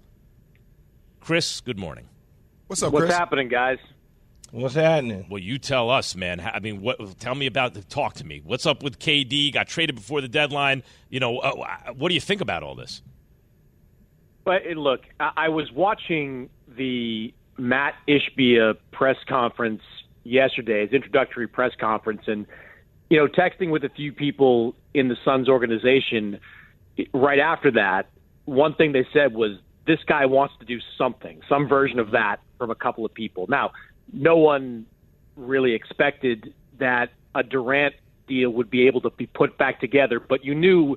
Chris, 1.20 1.60
good 1.60 1.78
morning. 1.78 2.08
What's 2.68 2.82
up, 2.82 2.92
What's 2.92 3.06
Chris? 3.06 3.16
happening, 3.16 3.48
guys? 3.48 3.78
What's 4.50 4.74
happening? 4.74 5.26
Well, 5.28 5.42
you 5.42 5.58
tell 5.58 5.90
us, 5.90 6.16
man. 6.16 6.40
I 6.40 6.60
mean, 6.60 6.80
what? 6.80 7.18
Tell 7.18 7.34
me 7.34 7.46
about. 7.46 7.74
The, 7.74 7.82
talk 7.82 8.14
to 8.14 8.24
me. 8.24 8.40
What's 8.44 8.64
up 8.64 8.82
with 8.82 8.98
KD? 8.98 9.52
Got 9.52 9.66
traded 9.66 9.96
before 9.96 10.20
the 10.20 10.28
deadline. 10.28 10.82
You 11.10 11.20
know, 11.20 11.38
uh, 11.38 11.92
what 11.92 12.08
do 12.08 12.14
you 12.14 12.20
think 12.20 12.40
about 12.40 12.62
all 12.62 12.74
this? 12.74 13.02
But 14.46 14.62
uh, 14.64 14.80
look, 14.80 15.00
I, 15.20 15.32
I 15.36 15.48
was 15.50 15.70
watching 15.72 16.48
the 16.78 17.34
Mat 17.58 17.94
Ishbia 18.08 18.76
press 18.92 19.16
conference 19.28 19.82
yesterday, 20.24 20.82
his 20.82 20.92
introductory 20.94 21.48
press 21.48 21.72
conference, 21.78 22.22
and 22.26 22.46
you 23.10 23.18
know, 23.18 23.26
texting 23.26 23.70
with 23.70 23.84
a 23.84 23.90
few 23.90 24.12
people 24.12 24.74
in 24.94 25.08
the 25.08 25.16
Suns 25.22 25.48
organization. 25.48 26.40
Right 27.12 27.38
after 27.38 27.70
that, 27.72 28.08
one 28.46 28.74
thing 28.74 28.92
they 28.92 29.06
said 29.12 29.34
was, 29.34 29.58
"This 29.86 29.98
guy 30.06 30.24
wants 30.24 30.54
to 30.60 30.64
do 30.64 30.78
something, 30.96 31.40
some 31.48 31.68
version 31.68 31.98
of 31.98 32.12
that 32.12 32.36
from 32.56 32.70
a 32.70 32.74
couple 32.74 33.04
of 33.04 33.12
people." 33.12 33.46
Now, 33.48 33.72
no 34.12 34.36
one 34.36 34.86
really 35.36 35.74
expected 35.74 36.54
that 36.78 37.10
a 37.34 37.42
Durant 37.42 37.94
deal 38.28 38.50
would 38.50 38.70
be 38.70 38.86
able 38.86 39.00
to 39.02 39.10
be 39.10 39.26
put 39.26 39.58
back 39.58 39.80
together, 39.80 40.20
but 40.20 40.44
you 40.44 40.54
knew 40.54 40.96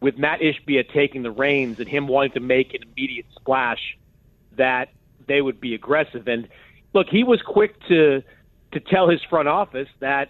with 0.00 0.18
Mat 0.18 0.40
Ishbia 0.40 0.92
taking 0.92 1.22
the 1.22 1.30
reins 1.30 1.78
and 1.78 1.88
him 1.88 2.06
wanting 2.06 2.32
to 2.32 2.40
make 2.40 2.74
an 2.74 2.82
immediate 2.82 3.26
splash 3.34 3.96
that 4.56 4.90
they 5.26 5.40
would 5.40 5.60
be 5.60 5.74
aggressive. 5.74 6.28
And 6.28 6.48
look, 6.94 7.08
he 7.08 7.24
was 7.24 7.40
quick 7.42 7.80
to 7.88 8.22
to 8.72 8.80
tell 8.80 9.08
his 9.08 9.22
front 9.30 9.48
office 9.48 9.88
that 10.00 10.28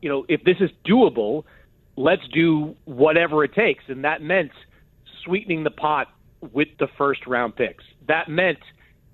you 0.00 0.08
know 0.08 0.24
if 0.28 0.44
this 0.44 0.56
is 0.60 0.70
doable, 0.86 1.44
let's 1.96 2.26
do 2.28 2.76
whatever 2.84 3.44
it 3.44 3.54
takes, 3.54 3.84
and 3.88 4.04
that 4.04 4.22
meant 4.22 4.52
sweetening 5.24 5.64
the 5.64 5.70
pot 5.70 6.08
with 6.52 6.68
the 6.78 6.88
first 6.96 7.26
round 7.26 7.56
picks. 7.56 7.84
That 8.06 8.28
meant 8.28 8.58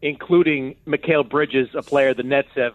including 0.02 0.76
Mikal 0.86 1.28
Bridges, 1.28 1.68
a 1.74 1.82
player 1.82 2.12
the 2.12 2.22
Nets 2.22 2.50
have 2.56 2.74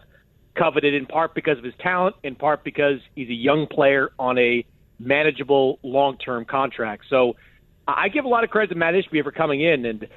coveted 0.56 0.94
in 0.96 1.06
part 1.06 1.36
because 1.36 1.58
of 1.60 1.64
his 1.64 1.76
talent, 1.80 2.16
in 2.24 2.36
part 2.36 2.64
because 2.64 3.00
he's 3.16 3.30
a 3.30 3.34
young 3.34 3.68
player 3.68 4.12
on 4.18 4.38
a 4.38 4.66
manageable 5.00 5.80
long-term 5.82 6.46
contract. 6.46 7.06
So 7.10 7.36
I 7.88 8.10
give 8.10 8.26
a 8.26 8.28
lot 8.28 8.44
of 8.44 8.50
credit 8.50 8.74
to 8.74 8.76
Mat 8.76 8.94
Ishbia 8.94 9.24
for 9.24 9.32
coming 9.32 9.62
in 9.62 9.86
and 9.86 10.08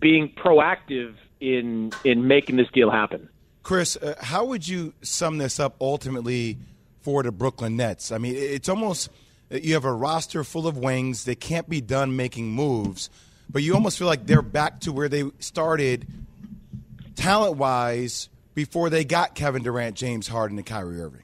being 0.00 0.28
proactive 0.28 1.14
in 1.40 1.92
in 2.04 2.26
making 2.26 2.56
this 2.56 2.68
deal 2.72 2.90
happen. 2.90 3.28
Chris, 3.62 3.96
uh, 3.96 4.14
how 4.20 4.44
would 4.44 4.66
you 4.66 4.92
sum 5.02 5.38
this 5.38 5.58
up 5.58 5.76
ultimately 5.80 6.58
for 7.00 7.22
the 7.22 7.32
Brooklyn 7.32 7.76
Nets? 7.76 8.12
I 8.12 8.18
mean, 8.18 8.34
it's 8.36 8.68
almost 8.68 9.08
you 9.50 9.74
have 9.74 9.84
a 9.84 9.92
roster 9.92 10.44
full 10.44 10.66
of 10.66 10.76
wings. 10.76 11.24
They 11.24 11.34
can't 11.34 11.68
be 11.68 11.80
done 11.80 12.16
making 12.16 12.50
moves, 12.50 13.08
but 13.48 13.62
you 13.62 13.74
almost 13.74 13.98
feel 13.98 14.06
like 14.06 14.26
they're 14.26 14.42
back 14.42 14.80
to 14.80 14.92
where 14.92 15.08
they 15.08 15.24
started 15.38 16.06
talent 17.14 17.56
wise 17.56 18.28
before 18.54 18.90
they 18.90 19.04
got 19.04 19.34
Kevin 19.34 19.62
Durant, 19.62 19.96
James 19.96 20.28
Harden, 20.28 20.58
and 20.58 20.66
Kyrie 20.66 21.00
Irving. 21.00 21.22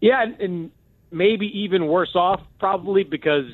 Yeah, 0.00 0.22
and, 0.22 0.40
and 0.40 0.70
maybe 1.12 1.46
even 1.60 1.86
worse 1.86 2.14
off, 2.14 2.40
probably 2.58 3.04
because 3.04 3.50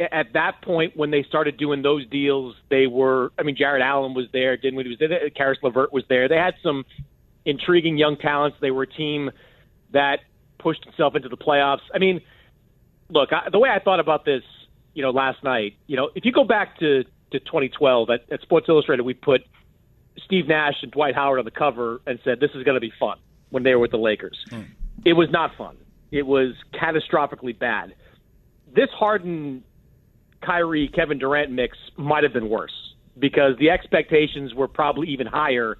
at 0.00 0.32
that 0.34 0.60
point 0.62 0.96
when 0.96 1.10
they 1.10 1.22
started 1.22 1.56
doing 1.56 1.82
those 1.82 2.06
deals, 2.08 2.54
they 2.70 2.86
were. 2.86 3.32
I 3.38 3.42
mean, 3.42 3.56
Jarrett 3.56 3.82
Allen 3.82 4.14
was 4.14 4.26
there, 4.32 4.56
didn't 4.56 4.76
Dinwiddie 4.76 4.90
was 4.90 4.98
there, 4.98 5.30
Caris 5.30 5.58
LeVert 5.62 5.92
was 5.92 6.04
there. 6.08 6.28
They 6.28 6.36
had 6.36 6.54
some 6.62 6.84
intriguing 7.44 7.96
young 7.96 8.16
talents. 8.16 8.56
They 8.60 8.70
were 8.70 8.82
a 8.82 8.90
team 8.90 9.30
that 9.92 10.20
pushed 10.58 10.86
itself 10.86 11.14
into 11.14 11.28
the 11.28 11.36
playoffs. 11.36 11.82
I 11.94 11.98
mean, 11.98 12.20
look, 13.08 13.32
I, 13.32 13.50
the 13.50 13.58
way 13.58 13.68
I 13.70 13.78
thought 13.78 14.00
about 14.00 14.24
this, 14.24 14.42
you 14.94 15.02
know, 15.02 15.10
last 15.10 15.42
night, 15.44 15.76
you 15.86 15.96
know, 15.96 16.10
if 16.14 16.24
you 16.24 16.32
go 16.32 16.44
back 16.44 16.78
to 16.80 17.04
to 17.32 17.40
2012 17.40 18.10
at, 18.10 18.32
at 18.32 18.40
Sports 18.42 18.66
Illustrated, 18.68 19.02
we 19.02 19.14
put 19.14 19.42
Steve 20.24 20.46
Nash 20.46 20.74
and 20.82 20.92
Dwight 20.92 21.14
Howard 21.14 21.38
on 21.38 21.44
the 21.44 21.50
cover 21.50 22.00
and 22.06 22.18
said 22.24 22.40
this 22.40 22.50
is 22.54 22.62
going 22.62 22.76
to 22.76 22.80
be 22.80 22.92
fun 22.98 23.18
when 23.50 23.62
they 23.62 23.74
were 23.74 23.80
with 23.80 23.90
the 23.90 23.98
Lakers. 23.98 24.38
Hmm. 24.50 24.62
It 25.04 25.14
was 25.14 25.28
not 25.30 25.56
fun. 25.56 25.76
It 26.10 26.26
was 26.26 26.54
catastrophically 26.74 27.58
bad. 27.58 27.94
This 28.74 28.88
Harden, 28.96 29.64
Kyrie, 30.44 30.88
Kevin 30.88 31.18
Durant 31.18 31.50
mix 31.50 31.76
might 31.96 32.22
have 32.22 32.32
been 32.32 32.48
worse 32.48 32.72
because 33.18 33.56
the 33.58 33.70
expectations 33.70 34.54
were 34.54 34.68
probably 34.68 35.08
even 35.08 35.26
higher 35.26 35.78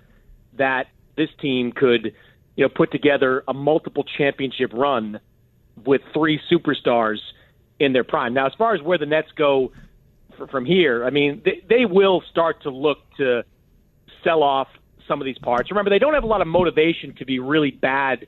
that 0.56 0.86
this 1.16 1.28
team 1.40 1.72
could, 1.72 2.12
you 2.56 2.64
know, 2.64 2.68
put 2.74 2.92
together 2.92 3.42
a 3.48 3.54
multiple 3.54 4.04
championship 4.16 4.72
run 4.72 5.20
with 5.84 6.00
three 6.12 6.40
superstars 6.50 7.18
in 7.80 7.92
their 7.92 8.04
prime. 8.04 8.34
Now, 8.34 8.46
as 8.46 8.52
far 8.56 8.74
as 8.74 8.82
where 8.82 8.98
the 8.98 9.06
Nets 9.06 9.28
go 9.36 9.72
from 10.50 10.64
here, 10.64 11.04
I 11.04 11.10
mean, 11.10 11.42
they, 11.44 11.62
they 11.68 11.84
will 11.84 12.22
start 12.30 12.62
to 12.62 12.70
look 12.70 12.98
to 13.18 13.42
sell 14.22 14.42
off 14.42 14.68
some 15.06 15.20
of 15.20 15.24
these 15.24 15.38
parts. 15.38 15.70
Remember, 15.70 15.90
they 15.90 15.98
don't 15.98 16.14
have 16.14 16.24
a 16.24 16.28
lot 16.28 16.40
of 16.40 16.46
motivation 16.46 17.14
to 17.18 17.24
be 17.24 17.38
really 17.38 17.70
bad, 17.70 18.26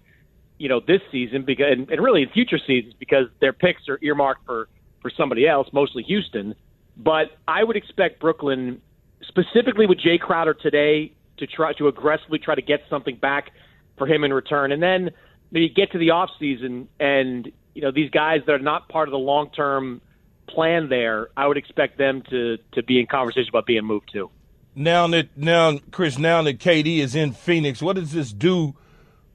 you 0.58 0.68
know, 0.68 0.80
this 0.80 1.00
season 1.12 1.44
because, 1.44 1.66
and, 1.70 1.90
and 1.90 2.00
really 2.00 2.22
in 2.22 2.28
future 2.30 2.58
seasons 2.58 2.94
because 2.98 3.26
their 3.40 3.52
picks 3.52 3.88
are 3.88 3.98
earmarked 4.02 4.44
for 4.46 4.68
for 5.02 5.10
somebody 5.16 5.46
else, 5.46 5.68
mostly 5.72 6.02
Houston. 6.02 6.54
But 6.96 7.36
I 7.46 7.62
would 7.62 7.76
expect 7.76 8.20
Brooklyn, 8.20 8.80
specifically 9.28 9.86
with 9.86 9.98
Jae 9.98 10.18
Crowder 10.18 10.54
today, 10.54 11.12
to 11.38 11.46
try 11.46 11.74
to 11.74 11.88
aggressively 11.88 12.38
try 12.38 12.54
to 12.54 12.62
get 12.62 12.80
something 12.88 13.16
back 13.16 13.50
for 13.98 14.06
him 14.06 14.24
in 14.24 14.32
return, 14.32 14.72
and 14.72 14.82
then 14.82 15.10
maybe 15.50 15.68
get 15.68 15.92
to 15.92 15.98
the 15.98 16.10
off 16.10 16.30
season 16.38 16.88
and 16.98 17.50
you 17.74 17.82
know 17.82 17.90
these 17.90 18.10
guys 18.10 18.40
that 18.46 18.52
are 18.52 18.58
not 18.58 18.88
part 18.88 19.08
of 19.08 19.12
the 19.12 19.18
long 19.18 19.50
term 19.50 20.00
plan 20.48 20.88
there. 20.88 21.28
I 21.36 21.46
would 21.46 21.56
expect 21.56 21.98
them 21.98 22.22
to 22.30 22.58
to 22.72 22.82
be 22.82 22.98
in 22.98 23.06
conversation 23.06 23.50
about 23.50 23.66
being 23.66 23.84
moved 23.84 24.10
too. 24.12 24.30
Now 24.74 25.06
that 25.08 25.36
now, 25.36 25.78
Chris, 25.90 26.18
now 26.18 26.42
that 26.42 26.58
KD 26.58 26.98
is 26.98 27.14
in 27.14 27.32
Phoenix, 27.32 27.80
what 27.80 27.96
does 27.96 28.12
this 28.12 28.32
do 28.32 28.74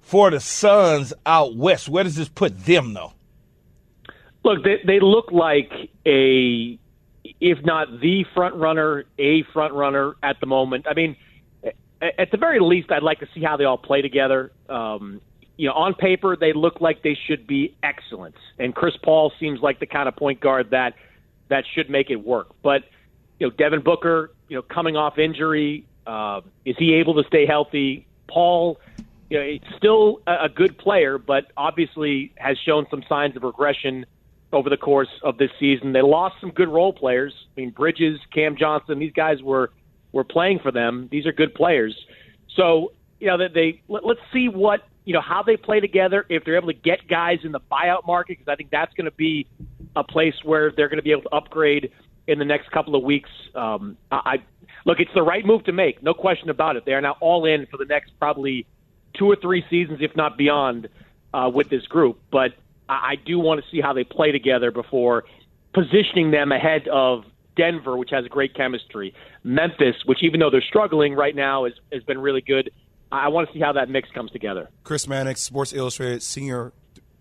for 0.01 0.29
the 0.31 0.39
Suns 0.39 1.13
out 1.25 1.55
west? 1.55 1.89
Where 1.89 2.03
does 2.03 2.15
this 2.15 2.29
put 2.29 2.65
them, 2.65 2.93
though? 2.93 3.13
Look, 4.43 4.63
they, 4.63 4.79
they 4.85 4.99
look 4.99 5.31
like 5.31 5.71
a, 6.05 6.77
if 7.39 7.63
not 7.63 7.99
the 8.01 8.25
front 8.33 8.55
runner, 8.55 9.05
a 9.17 9.43
front 9.53 9.73
runner 9.73 10.15
at 10.23 10.39
the 10.39 10.47
moment. 10.47 10.87
I 10.89 10.93
mean, 10.93 11.15
at 12.01 12.31
the 12.31 12.37
very 12.37 12.59
least, 12.59 12.91
I'd 12.91 13.03
like 13.03 13.19
to 13.19 13.27
see 13.33 13.41
how 13.41 13.57
they 13.57 13.65
all 13.65 13.77
play 13.77 14.01
together. 14.01 14.51
Um, 14.69 15.21
you 15.57 15.67
know, 15.67 15.73
on 15.73 15.93
paper, 15.93 16.35
they 16.35 16.53
look 16.53 16.81
like 16.81 17.03
they 17.03 17.17
should 17.27 17.45
be 17.45 17.75
excellent, 17.83 18.35
and 18.57 18.73
Chris 18.73 18.95
Paul 19.03 19.31
seems 19.39 19.59
like 19.61 19.79
the 19.79 19.85
kind 19.85 20.09
of 20.09 20.15
point 20.15 20.39
guard 20.39 20.71
that 20.71 20.95
that 21.49 21.65
should 21.75 21.89
make 21.89 22.09
it 22.09 22.15
work. 22.15 22.47
But 22.63 22.83
you 23.37 23.47
know, 23.47 23.51
Devin 23.51 23.81
Booker, 23.81 24.31
you 24.47 24.55
know, 24.55 24.63
coming 24.63 24.95
off 24.95 25.19
injury, 25.19 25.85
uh, 26.07 26.41
is 26.65 26.75
he 26.79 26.95
able 26.95 27.21
to 27.21 27.27
stay 27.27 27.45
healthy? 27.45 28.07
Paul, 28.27 28.79
you 29.31 29.39
know, 29.39 29.59
still 29.77 30.21
a, 30.27 30.49
good 30.49 30.77
player, 30.77 31.17
but 31.17 31.53
obviously 31.55 32.33
has 32.35 32.57
shown 32.65 32.85
some 32.91 33.01
signs 33.07 33.37
of 33.37 33.43
regression 33.43 34.05
over 34.51 34.69
the 34.69 34.75
course 34.75 35.07
of 35.23 35.37
this 35.37 35.49
season. 35.57 35.93
They 35.93 36.01
lost 36.01 36.35
some 36.41 36.51
good 36.51 36.67
role 36.67 36.91
players. 36.91 37.33
I 37.55 37.61
mean, 37.61 37.69
Bridges, 37.69 38.19
Cam 38.33 38.57
Johnson, 38.57 38.99
these 38.99 39.13
guys 39.13 39.41
were 39.41 39.71
were 40.11 40.25
playing 40.25 40.59
for 40.59 40.69
them. 40.69 41.07
These 41.09 41.25
are 41.25 41.31
good 41.31 41.55
players. 41.55 41.95
So, 42.57 42.91
you 43.21 43.27
know, 43.27 43.37
that 43.37 43.53
they 43.53 43.81
let, 43.87 44.05
let's 44.05 44.19
see 44.33 44.49
what 44.49 44.81
you 45.05 45.13
know 45.13 45.21
how 45.21 45.43
they 45.43 45.55
play 45.55 45.79
together. 45.79 46.25
If 46.27 46.43
they're 46.43 46.57
able 46.57 46.67
to 46.67 46.73
get 46.73 47.07
guys 47.07 47.39
in 47.45 47.53
the 47.53 47.61
buyout 47.61 48.05
market, 48.05 48.37
because 48.37 48.51
I 48.51 48.57
think 48.57 48.69
that's 48.69 48.93
going 48.95 49.05
to 49.05 49.15
be 49.15 49.47
a 49.95 50.03
place 50.03 50.35
where 50.43 50.73
they're 50.75 50.89
going 50.89 50.97
to 50.97 51.03
be 51.03 51.11
able 51.11 51.23
to 51.23 51.35
upgrade 51.35 51.89
in 52.27 52.37
the 52.37 52.45
next 52.45 52.69
couple 52.71 52.97
of 52.97 53.03
weeks. 53.03 53.29
Um, 53.55 53.95
I 54.11 54.39
look, 54.85 54.99
it's 54.99 55.13
the 55.15 55.23
right 55.23 55.45
move 55.45 55.63
to 55.65 55.71
make, 55.71 56.03
no 56.03 56.13
question 56.13 56.49
about 56.49 56.75
it. 56.75 56.83
They 56.85 56.91
are 56.91 57.01
now 57.01 57.15
all 57.21 57.45
in 57.45 57.65
for 57.67 57.77
the 57.77 57.85
next 57.85 58.11
probably 58.19 58.65
two 59.13 59.29
or 59.29 59.35
three 59.35 59.63
seasons, 59.69 59.99
if 60.01 60.15
not 60.15 60.37
beyond, 60.37 60.89
uh, 61.33 61.49
with 61.53 61.69
this 61.69 61.85
group. 61.87 62.19
But 62.31 62.53
I, 62.89 63.11
I 63.11 63.15
do 63.15 63.39
want 63.39 63.63
to 63.63 63.69
see 63.71 63.81
how 63.81 63.93
they 63.93 64.03
play 64.03 64.31
together 64.31 64.71
before 64.71 65.23
positioning 65.73 66.31
them 66.31 66.51
ahead 66.51 66.87
of 66.87 67.23
Denver, 67.55 67.97
which 67.97 68.09
has 68.11 68.25
great 68.27 68.53
chemistry, 68.55 69.13
Memphis, 69.43 69.95
which 70.05 70.23
even 70.23 70.39
though 70.39 70.49
they're 70.49 70.61
struggling 70.61 71.13
right 71.13 71.35
now, 71.35 71.65
has, 71.65 71.73
has 71.91 72.03
been 72.03 72.19
really 72.19 72.41
good. 72.41 72.71
I 73.11 73.27
want 73.27 73.47
to 73.47 73.53
see 73.53 73.59
how 73.59 73.73
that 73.73 73.89
mix 73.89 74.09
comes 74.11 74.31
together. 74.31 74.69
Chris 74.83 75.07
Mannix, 75.07 75.41
Sports 75.41 75.73
Illustrated 75.73 76.23
senior. 76.23 76.71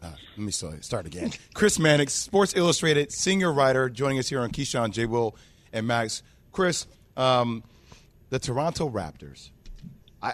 Uh, 0.02 0.12
let 0.36 0.38
me 0.38 0.52
start 0.52 1.06
again. 1.06 1.32
Chris 1.54 1.78
Mannix, 1.78 2.14
Sports 2.14 2.54
Illustrated 2.56 3.12
senior 3.12 3.52
writer, 3.52 3.90
joining 3.90 4.18
us 4.18 4.28
here 4.28 4.40
on 4.40 4.50
Keyshawn, 4.50 4.92
J. 4.92 5.06
Will, 5.06 5.36
and 5.72 5.86
Max. 5.86 6.22
Chris, 6.52 6.86
um, 7.16 7.64
the 8.30 8.38
Toronto 8.38 8.88
Raptors. 8.88 9.50
I, 10.22 10.32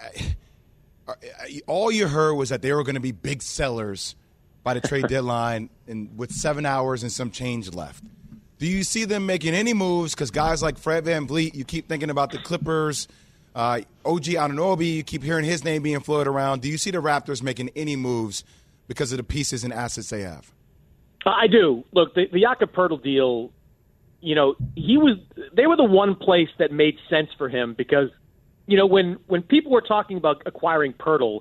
all 1.67 1.91
you 1.91 2.09
heard 2.09 2.35
was 2.35 2.49
that 2.49 2.63
they 2.63 2.73
were 2.73 2.83
going 2.85 2.95
to 2.95 3.01
be 3.01 3.13
big 3.13 3.43
sellers 3.43 4.17
by 4.63 4.75
the 4.75 4.81
trade 4.81 5.07
deadline, 5.09 5.71
and 5.87 6.17
with 6.19 6.33
seven 6.33 6.67
hours 6.67 7.03
and 7.03 7.13
some 7.13 7.31
change 7.31 7.73
left. 7.73 8.03
Do 8.59 8.67
you 8.67 8.85
see 8.85 9.05
them 9.05 9.27
making 9.27 9.55
any 9.55 9.75
moves? 9.75 10.15
Because 10.15 10.31
guys 10.31 10.63
like 10.63 10.79
Fred 10.79 11.05
VanVleet, 11.05 11.55
you 11.55 11.65
keep 11.65 11.89
thinking 11.89 12.11
about 12.11 12.31
the 12.31 12.39
Clippers. 12.39 13.07
Uh, 13.55 13.81
OG 14.05 14.25
Anunoby, 14.25 14.95
you 14.97 15.03
keep 15.03 15.23
hearing 15.23 15.45
his 15.45 15.65
name 15.65 15.83
being 15.83 16.01
floated 16.01 16.29
around. 16.29 16.63
Do 16.63 16.69
you 16.69 16.79
see 16.79 16.91
the 16.91 17.03
Raptors 17.03 17.43
making 17.43 17.71
any 17.77 17.97
moves 17.97 18.45
because 18.89 19.13
of 19.13 19.19
the 19.19 19.25
pieces 19.25 19.65
and 19.65 19.73
assets 19.73 20.11
they 20.11 20.23
have? 20.23 20.53
I 21.25 21.47
do. 21.49 21.85
Look, 21.93 22.15
the, 22.15 22.27
the 22.33 22.41
Jakob 22.41 22.73
Poeltl 22.73 23.03
deal, 23.03 23.51
you 24.21 24.35
know, 24.35 24.57
he 24.75 24.97
was. 24.97 25.17
They 25.55 25.67
were 25.67 25.77
the 25.77 25.85
one 25.85 26.15
place 26.15 26.49
that 26.59 26.71
made 26.71 26.97
sense 27.11 27.29
for 27.37 27.49
him 27.49 27.75
because, 27.77 28.11
you 28.67 28.77
know, 28.77 28.87
when 28.87 29.19
when 29.27 29.43
people 29.43 29.73
were 29.73 29.81
talking 29.81 30.17
about 30.17 30.43
acquiring 30.47 30.93
Poeltl, 30.93 31.41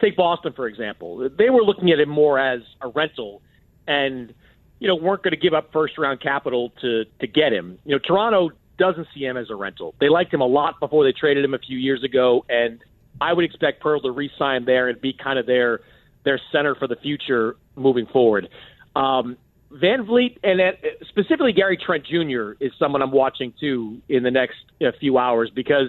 take 0.00 0.16
Boston 0.16 0.52
for 0.54 0.66
example, 0.66 1.28
they 1.36 1.50
were 1.50 1.62
looking 1.62 1.90
at 1.90 2.00
it 2.00 2.08
more 2.08 2.38
as 2.38 2.60
a 2.80 2.88
rental, 2.88 3.42
and 3.86 4.34
you 4.80 4.88
know, 4.88 4.96
weren't 4.96 5.22
going 5.22 5.32
to 5.32 5.40
give 5.40 5.54
up 5.54 5.72
first 5.72 5.96
round 5.98 6.20
capital 6.20 6.72
to 6.80 7.04
to 7.20 7.26
get 7.26 7.52
him. 7.52 7.78
You 7.84 7.92
know, 7.92 8.00
Toronto 8.04 8.50
doesn't 8.76 9.06
see 9.14 9.24
him 9.24 9.36
as 9.36 9.50
a 9.50 9.54
rental. 9.54 9.94
They 10.00 10.08
liked 10.08 10.34
him 10.34 10.40
a 10.40 10.46
lot 10.46 10.80
before 10.80 11.04
they 11.04 11.12
traded 11.12 11.44
him 11.44 11.54
a 11.54 11.58
few 11.58 11.78
years 11.78 12.02
ago, 12.02 12.44
and 12.48 12.80
I 13.20 13.32
would 13.32 13.44
expect 13.44 13.82
Poeltl 13.82 14.02
to 14.02 14.10
re-sign 14.10 14.64
there 14.64 14.88
and 14.88 15.00
be 15.00 15.12
kind 15.12 15.38
of 15.38 15.46
their 15.46 15.80
their 16.24 16.40
center 16.50 16.74
for 16.74 16.88
the 16.88 16.96
future 16.96 17.56
moving 17.76 18.06
forward. 18.06 18.48
Um, 18.96 19.36
VanVleet 19.72 20.38
and 20.42 20.60
uh, 20.60 20.72
specifically 21.08 21.52
Gary 21.52 21.76
Trent 21.76 22.04
Jr. 22.06 22.52
is 22.60 22.72
someone 22.78 23.02
I'm 23.02 23.10
watching 23.10 23.52
too 23.58 24.00
in 24.08 24.22
the 24.22 24.30
next 24.30 24.56
uh, 24.80 24.92
few 25.00 25.18
hours 25.18 25.50
because 25.54 25.88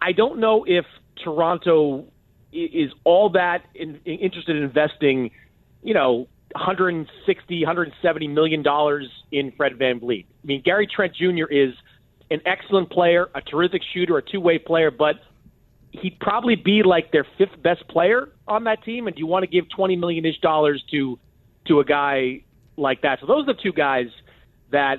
I 0.00 0.12
don't 0.12 0.38
know 0.38 0.64
if 0.66 0.84
Toronto 1.22 2.04
is 2.52 2.90
all 3.04 3.30
that 3.30 3.64
in, 3.74 4.00
interested 4.04 4.56
in 4.56 4.62
investing, 4.62 5.30
you 5.82 5.94
know, 5.94 6.28
160, 6.52 7.60
170 7.64 8.28
million 8.28 8.62
dollars 8.62 9.08
in 9.30 9.52
Fred 9.52 9.76
Van 9.78 10.00
VanVleet. 10.00 10.24
I 10.24 10.46
mean, 10.46 10.62
Gary 10.64 10.86
Trent 10.86 11.14
Jr. 11.14 11.46
is 11.50 11.74
an 12.30 12.40
excellent 12.46 12.90
player, 12.90 13.28
a 13.34 13.40
terrific 13.40 13.82
shooter, 13.92 14.16
a 14.16 14.22
two-way 14.22 14.58
player, 14.58 14.90
but 14.90 15.16
he'd 15.92 16.18
probably 16.18 16.56
be 16.56 16.82
like 16.82 17.12
their 17.12 17.26
fifth 17.38 17.60
best 17.62 17.86
player 17.88 18.30
on 18.48 18.64
that 18.64 18.82
team. 18.84 19.06
And 19.06 19.14
do 19.14 19.20
you 19.20 19.26
want 19.26 19.42
to 19.42 19.46
give 19.48 19.68
20 19.74 19.96
million 19.96 20.24
ish 20.24 20.40
dollars 20.40 20.82
to 20.90 21.18
to 21.66 21.80
a 21.80 21.84
guy 21.84 22.42
like 22.76 23.02
that? 23.02 23.20
So 23.20 23.26
those 23.26 23.42
are 23.48 23.54
the 23.54 23.60
two 23.62 23.72
guys 23.72 24.06
that 24.70 24.96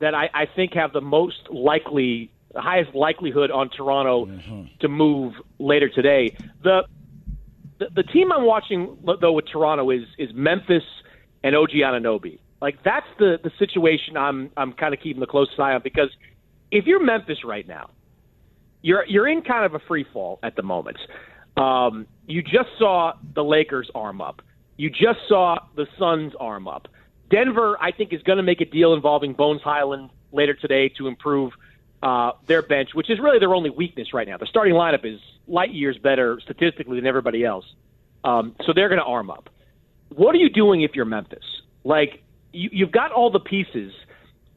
that 0.00 0.14
I, 0.14 0.30
I 0.32 0.46
think 0.46 0.74
have 0.74 0.92
the 0.92 1.00
most 1.00 1.50
likely, 1.50 2.30
the 2.54 2.60
highest 2.60 2.94
likelihood 2.94 3.50
on 3.50 3.70
Toronto 3.70 4.26
mm-hmm. 4.26 4.62
to 4.80 4.88
move 4.88 5.34
later 5.58 5.88
today. 5.88 6.36
The 6.62 6.82
the, 7.78 7.86
the 7.94 8.02
team 8.02 8.32
I'm 8.32 8.44
watching 8.44 8.96
though 9.20 9.32
with 9.32 9.46
Toronto 9.52 9.90
is 9.90 10.02
is 10.18 10.30
Memphis 10.34 10.82
and 11.44 11.54
OG 11.54 11.70
Anunoby. 11.70 12.38
Like 12.60 12.82
that's 12.84 13.06
the 13.18 13.38
the 13.42 13.50
situation 13.58 14.16
I'm 14.16 14.50
I'm 14.56 14.72
kind 14.72 14.94
of 14.94 15.00
keeping 15.00 15.20
the 15.20 15.26
close 15.26 15.48
eye 15.58 15.72
on 15.72 15.82
because 15.82 16.10
if 16.70 16.86
you're 16.86 17.02
Memphis 17.02 17.44
right 17.44 17.66
now, 17.66 17.90
you're 18.82 19.04
you're 19.06 19.28
in 19.28 19.42
kind 19.42 19.64
of 19.64 19.74
a 19.74 19.80
free 19.86 20.06
fall 20.12 20.38
at 20.42 20.56
the 20.56 20.62
moment. 20.62 20.98
Um, 21.56 22.06
you 22.26 22.42
just 22.42 22.68
saw 22.78 23.12
the 23.34 23.42
Lakers 23.42 23.90
arm 23.94 24.20
up. 24.20 24.42
You 24.76 24.90
just 24.90 25.18
saw 25.28 25.58
the 25.76 25.86
Suns 25.98 26.32
arm 26.38 26.68
up. 26.68 26.86
Denver, 27.30 27.76
I 27.80 27.90
think, 27.90 28.12
is 28.12 28.22
going 28.22 28.36
to 28.36 28.42
make 28.42 28.60
a 28.60 28.64
deal 28.64 28.94
involving 28.94 29.32
Bones 29.34 29.60
Hyland 29.62 30.10
later 30.32 30.54
today 30.54 30.88
to 30.98 31.08
improve 31.08 31.52
uh, 32.02 32.32
their 32.46 32.62
bench, 32.62 32.90
which 32.94 33.10
is 33.10 33.18
really 33.18 33.38
their 33.38 33.54
only 33.54 33.70
weakness 33.70 34.12
right 34.12 34.28
now. 34.28 34.36
The 34.36 34.46
starting 34.46 34.74
lineup 34.74 35.04
is 35.04 35.20
light 35.46 35.72
years 35.72 35.98
better 35.98 36.38
statistically 36.40 36.96
than 36.96 37.06
everybody 37.06 37.44
else. 37.44 37.64
Um, 38.24 38.54
so 38.64 38.72
they're 38.74 38.88
going 38.88 39.00
to 39.00 39.04
arm 39.04 39.30
up. 39.30 39.48
What 40.14 40.34
are 40.34 40.38
you 40.38 40.50
doing 40.50 40.82
if 40.82 40.92
you're 40.94 41.04
Memphis? 41.04 41.44
Like, 41.84 42.22
you, 42.52 42.70
you've 42.72 42.92
got 42.92 43.12
all 43.12 43.30
the 43.30 43.40
pieces 43.40 43.92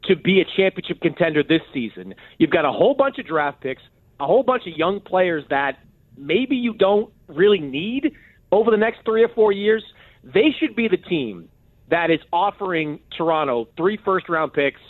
to 0.03 0.15
be 0.15 0.41
a 0.41 0.45
championship 0.45 1.01
contender 1.01 1.43
this 1.43 1.61
season. 1.73 2.15
You've 2.37 2.49
got 2.49 2.65
a 2.65 2.71
whole 2.71 2.93
bunch 2.93 3.19
of 3.19 3.25
draft 3.27 3.61
picks, 3.61 3.81
a 4.19 4.25
whole 4.25 4.43
bunch 4.43 4.67
of 4.67 4.77
young 4.77 4.99
players 4.99 5.43
that 5.49 5.79
maybe 6.17 6.55
you 6.55 6.73
don't 6.73 7.11
really 7.27 7.59
need 7.59 8.13
over 8.51 8.71
the 8.71 8.77
next 8.77 9.03
three 9.05 9.23
or 9.23 9.29
four 9.29 9.51
years. 9.51 9.83
They 10.23 10.53
should 10.59 10.75
be 10.75 10.87
the 10.87 10.97
team 10.97 11.49
that 11.89 12.09
is 12.09 12.19
offering 12.31 12.99
Toronto 13.15 13.67
three 13.77 13.97
first 14.03 14.29
round 14.29 14.53
picks 14.53 14.81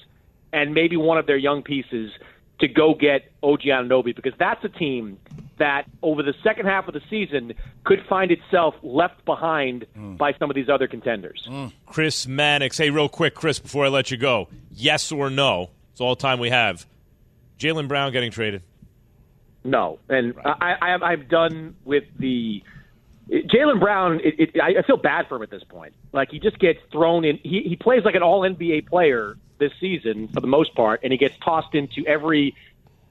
and 0.53 0.73
maybe 0.73 0.97
one 0.97 1.17
of 1.17 1.25
their 1.25 1.37
young 1.37 1.63
pieces 1.63 2.11
to 2.61 2.67
go 2.67 2.93
get 2.93 3.31
OG 3.43 3.61
Anunoby 3.61 4.15
because 4.15 4.33
that's 4.39 4.63
a 4.63 4.69
team 4.69 5.17
that 5.57 5.85
over 6.01 6.23
the 6.23 6.33
second 6.43 6.65
half 6.65 6.87
of 6.87 6.93
the 6.93 7.01
season 7.09 7.53
could 7.83 8.03
find 8.09 8.31
itself 8.31 8.73
left 8.81 9.23
behind 9.25 9.85
mm. 9.95 10.17
by 10.17 10.33
some 10.39 10.49
of 10.49 10.55
these 10.55 10.69
other 10.69 10.87
contenders. 10.87 11.47
Mm. 11.49 11.71
Chris 11.85 12.25
Mannix, 12.25 12.77
hey, 12.77 12.89
real 12.89 13.09
quick, 13.09 13.35
Chris, 13.35 13.59
before 13.59 13.85
I 13.85 13.89
let 13.89 14.09
you 14.09 14.17
go, 14.17 14.47
yes 14.71 15.11
or 15.11 15.29
no? 15.29 15.69
It's 15.91 16.01
all 16.01 16.15
the 16.15 16.21
time 16.21 16.39
we 16.39 16.49
have. 16.49 16.85
Jaylen 17.59 17.87
Brown 17.87 18.11
getting 18.11 18.31
traded? 18.31 18.63
No, 19.63 19.99
and 20.09 20.33
I, 20.43 20.75
I, 20.81 20.87
I'm 20.87 21.27
done 21.27 21.75
with 21.85 22.05
the 22.17 22.63
Jaylen 23.29 23.79
Brown. 23.79 24.19
It, 24.23 24.55
it, 24.55 24.61
I 24.61 24.81
feel 24.81 24.97
bad 24.97 25.27
for 25.27 25.35
him 25.35 25.43
at 25.43 25.51
this 25.51 25.63
point. 25.63 25.93
Like 26.11 26.31
he 26.31 26.39
just 26.39 26.57
gets 26.57 26.79
thrown 26.91 27.23
in. 27.23 27.37
He, 27.43 27.61
he 27.61 27.75
plays 27.75 28.03
like 28.03 28.15
an 28.15 28.23
All 28.23 28.41
NBA 28.41 28.87
player 28.87 29.37
this 29.61 29.71
season 29.79 30.27
for 30.27 30.41
the 30.41 30.47
most 30.47 30.75
part, 30.75 30.99
and 31.03 31.13
he 31.13 31.17
gets 31.17 31.37
tossed 31.37 31.73
into 31.73 32.05
every 32.05 32.55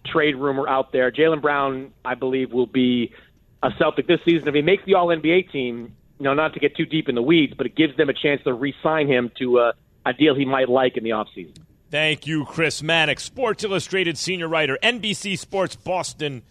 trade 0.04 0.36
rumor 0.36 0.68
out 0.68 0.92
there. 0.92 1.10
Jaylen 1.10 1.40
Brown, 1.40 1.92
I 2.04 2.14
believe, 2.14 2.52
will 2.52 2.66
be 2.66 3.14
a 3.62 3.70
Celtic 3.78 4.06
this 4.06 4.20
season. 4.24 4.48
If 4.48 4.54
he 4.54 4.60
makes 4.60 4.84
the 4.84 4.94
All 4.94 5.06
NBA 5.06 5.50
team, 5.50 5.94
you 6.18 6.24
know, 6.24 6.34
not 6.34 6.52
to 6.54 6.60
get 6.60 6.76
too 6.76 6.84
deep 6.84 7.08
in 7.08 7.14
the 7.14 7.22
weeds, 7.22 7.54
but 7.56 7.66
it 7.66 7.74
gives 7.74 7.96
them 7.96 8.10
a 8.10 8.14
chance 8.14 8.42
to 8.44 8.52
re-sign 8.52 9.06
him 9.08 9.30
to 9.38 9.58
a, 9.58 9.72
a 10.04 10.12
deal 10.12 10.34
he 10.34 10.44
might 10.44 10.68
like 10.68 10.96
in 10.96 11.04
the 11.04 11.10
offseason. 11.10 11.56
Thank 11.90 12.26
you, 12.26 12.44
Chris 12.44 12.82
Mannix, 12.82 13.24
Sports 13.24 13.64
Illustrated 13.64 14.18
senior 14.18 14.48
writer, 14.48 14.78
NBC 14.82 15.38
Sports 15.38 15.76
Boston 15.76 16.42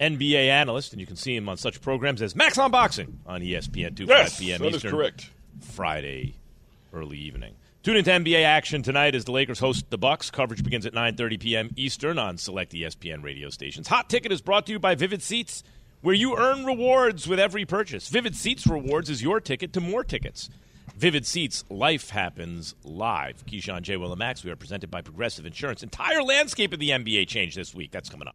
NBA 0.00 0.48
analyst, 0.48 0.92
and 0.92 1.00
you 1.00 1.06
can 1.06 1.16
see 1.16 1.34
him 1.34 1.48
on 1.48 1.56
such 1.56 1.80
programs 1.80 2.22
as 2.22 2.36
Max 2.36 2.56
Unboxing 2.56 3.14
on 3.26 3.40
ESPN 3.40 3.96
2 3.96 4.04
yes, 4.04 4.34
5 4.34 4.40
p.m. 4.40 4.60
that 4.60 4.74
Eastern. 4.74 4.88
Is 4.88 4.92
correct. 4.92 5.30
Friday, 5.60 6.34
early 6.92 7.18
evening. 7.18 7.54
Tune 7.86 7.98
into 7.98 8.10
NBA 8.10 8.42
action 8.42 8.82
tonight 8.82 9.14
as 9.14 9.26
the 9.26 9.30
Lakers 9.30 9.60
host 9.60 9.90
the 9.90 9.96
Bucks. 9.96 10.28
Coverage 10.28 10.64
begins 10.64 10.86
at 10.86 10.92
9:30 10.92 11.38
p.m. 11.38 11.70
Eastern 11.76 12.18
on 12.18 12.36
select 12.36 12.72
ESPN 12.72 13.22
radio 13.22 13.48
stations. 13.48 13.86
Hot 13.86 14.10
Ticket 14.10 14.32
is 14.32 14.40
brought 14.40 14.66
to 14.66 14.72
you 14.72 14.80
by 14.80 14.96
Vivid 14.96 15.22
Seats, 15.22 15.62
where 16.00 16.12
you 16.12 16.36
earn 16.36 16.66
rewards 16.66 17.28
with 17.28 17.38
every 17.38 17.64
purchase. 17.64 18.08
Vivid 18.08 18.34
Seats 18.34 18.66
rewards 18.66 19.08
is 19.08 19.22
your 19.22 19.38
ticket 19.38 19.72
to 19.74 19.80
more 19.80 20.02
tickets. 20.02 20.50
Vivid 20.96 21.24
Seats, 21.24 21.62
life 21.70 22.10
happens 22.10 22.74
live. 22.82 23.46
Keyshawn 23.46 23.82
J. 23.82 23.96
Will 23.96 24.10
and 24.10 24.18
Max, 24.18 24.42
we 24.42 24.50
are 24.50 24.56
presented 24.56 24.90
by 24.90 25.00
Progressive 25.00 25.46
Insurance. 25.46 25.84
Entire 25.84 26.24
landscape 26.24 26.72
of 26.72 26.80
the 26.80 26.90
NBA 26.90 27.28
changed 27.28 27.56
this 27.56 27.72
week. 27.72 27.92
That's 27.92 28.08
coming 28.08 28.26
up. 28.26 28.34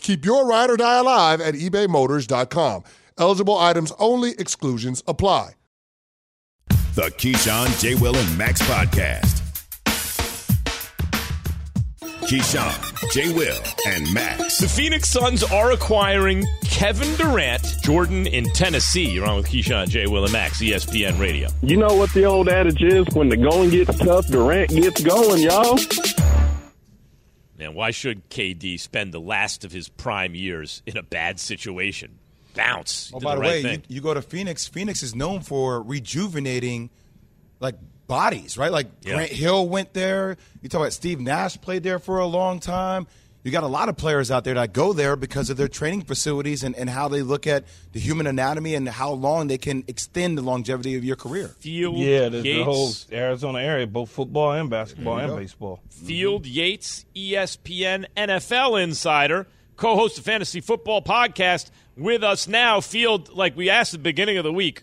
Keep 0.00 0.24
your 0.24 0.46
ride 0.46 0.70
or 0.70 0.76
die 0.76 0.98
alive 0.98 1.40
at 1.40 1.54
ebaymotors.com. 1.54 2.84
Eligible 3.18 3.58
items 3.58 3.92
only, 3.98 4.32
exclusions 4.38 5.02
apply. 5.06 5.52
The 6.94 7.12
Keyshawn, 7.18 7.80
J. 7.80 7.94
Will, 7.94 8.16
and 8.16 8.38
Max 8.38 8.60
podcast. 8.62 9.36
Keyshawn, 12.22 13.10
J. 13.12 13.32
Will, 13.32 13.56
and 13.86 14.12
Max. 14.14 14.58
The 14.58 14.68
Phoenix 14.68 15.08
Suns 15.08 15.42
are 15.42 15.72
acquiring 15.72 16.46
Kevin 16.64 17.14
Durant, 17.16 17.62
Jordan 17.82 18.26
in 18.26 18.44
Tennessee. 18.52 19.10
You're 19.10 19.26
on 19.26 19.36
with 19.36 19.48
Keyshawn, 19.48 19.88
J. 19.88 20.06
Will, 20.06 20.24
and 20.24 20.32
Max, 20.32 20.60
ESPN 20.60 21.18
Radio. 21.20 21.48
You 21.62 21.76
know 21.76 21.94
what 21.94 22.12
the 22.12 22.24
old 22.24 22.48
adage 22.48 22.82
is? 22.82 23.06
When 23.14 23.28
the 23.28 23.36
going 23.36 23.70
gets 23.70 23.98
tough, 23.98 24.26
Durant 24.28 24.70
gets 24.70 25.02
going, 25.02 25.42
y'all. 25.42 25.76
Man, 27.60 27.74
why 27.74 27.90
should 27.90 28.30
KD 28.30 28.80
spend 28.80 29.12
the 29.12 29.20
last 29.20 29.66
of 29.66 29.70
his 29.70 29.90
prime 29.90 30.34
years 30.34 30.82
in 30.86 30.96
a 30.96 31.02
bad 31.02 31.38
situation? 31.38 32.18
Bounce. 32.54 33.12
Oh, 33.14 33.20
by 33.20 33.34
the, 33.34 33.40
right 33.42 33.64
way, 33.64 33.72
you, 33.72 33.82
you 33.96 34.00
go 34.00 34.14
to 34.14 34.22
Phoenix. 34.22 34.66
Phoenix 34.66 35.02
is 35.02 35.14
known 35.14 35.42
for 35.42 35.82
rejuvenating, 35.82 36.88
like 37.60 37.74
bodies, 38.06 38.56
right? 38.56 38.72
Like 38.72 38.86
Yeah. 39.02 39.14
Grant 39.14 39.32
Hill 39.32 39.68
went 39.68 39.92
there. 39.92 40.38
You 40.62 40.70
talk 40.70 40.80
about 40.80 40.94
Steve 40.94 41.20
Nash 41.20 41.60
played 41.60 41.82
there 41.82 41.98
for 41.98 42.18
a 42.18 42.26
long 42.26 42.60
time. 42.60 43.06
You 43.42 43.50
got 43.50 43.62
a 43.62 43.68
lot 43.68 43.88
of 43.88 43.96
players 43.96 44.30
out 44.30 44.44
there 44.44 44.54
that 44.54 44.74
go 44.74 44.92
there 44.92 45.16
because 45.16 45.48
of 45.48 45.56
their 45.56 45.68
training 45.68 46.02
facilities 46.02 46.62
and, 46.62 46.76
and 46.76 46.90
how 46.90 47.08
they 47.08 47.22
look 47.22 47.46
at 47.46 47.64
the 47.92 48.00
human 48.00 48.26
anatomy 48.26 48.74
and 48.74 48.86
how 48.86 49.12
long 49.12 49.46
they 49.46 49.56
can 49.56 49.82
extend 49.88 50.36
the 50.36 50.42
longevity 50.42 50.94
of 50.94 51.04
your 51.04 51.16
career. 51.16 51.48
Field 51.48 51.96
Yeah, 51.96 52.28
there's 52.28 52.44
Yates, 52.44 52.58
the 52.58 52.64
whole 52.64 52.92
Arizona 53.10 53.60
area, 53.60 53.86
both 53.86 54.10
football 54.10 54.52
and 54.52 54.68
basketball 54.68 55.18
and 55.18 55.36
baseball. 55.36 55.80
Field 55.88 56.46
Yates, 56.46 57.06
E 57.14 57.32
ESPN 57.32 58.04
NFL 58.14 58.82
insider, 58.82 59.46
co-host 59.76 60.18
of 60.18 60.24
Fantasy 60.24 60.60
Football 60.60 61.00
Podcast, 61.00 61.70
with 61.96 62.22
us 62.22 62.46
now. 62.46 62.80
Field, 62.82 63.30
like 63.30 63.56
we 63.56 63.70
asked 63.70 63.94
at 63.94 64.00
the 64.00 64.04
beginning 64.04 64.36
of 64.36 64.44
the 64.44 64.52
week, 64.52 64.82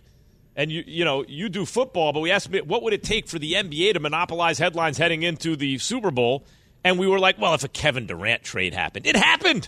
and 0.55 0.71
you 0.71 0.83
you 0.87 1.05
know 1.05 1.23
you 1.27 1.47
do 1.47 1.63
football, 1.63 2.11
but 2.11 2.21
we 2.21 2.31
asked 2.31 2.49
what 2.65 2.81
would 2.81 2.93
it 2.93 3.03
take 3.03 3.27
for 3.27 3.37
the 3.37 3.53
NBA 3.53 3.93
to 3.93 3.99
monopolize 3.99 4.57
headlines 4.57 4.97
heading 4.97 5.21
into 5.21 5.55
the 5.55 5.77
Super 5.77 6.09
Bowl, 6.09 6.43
and 6.87 6.97
we 6.97 7.05
were 7.05 7.19
like, 7.19 7.37
well, 7.37 7.53
if 7.53 7.63
a 7.63 7.67
Kevin 7.67 8.07
Durant 8.07 8.43
trade 8.43 8.73
happened, 8.73 9.05
it 9.05 9.15
happened. 9.15 9.67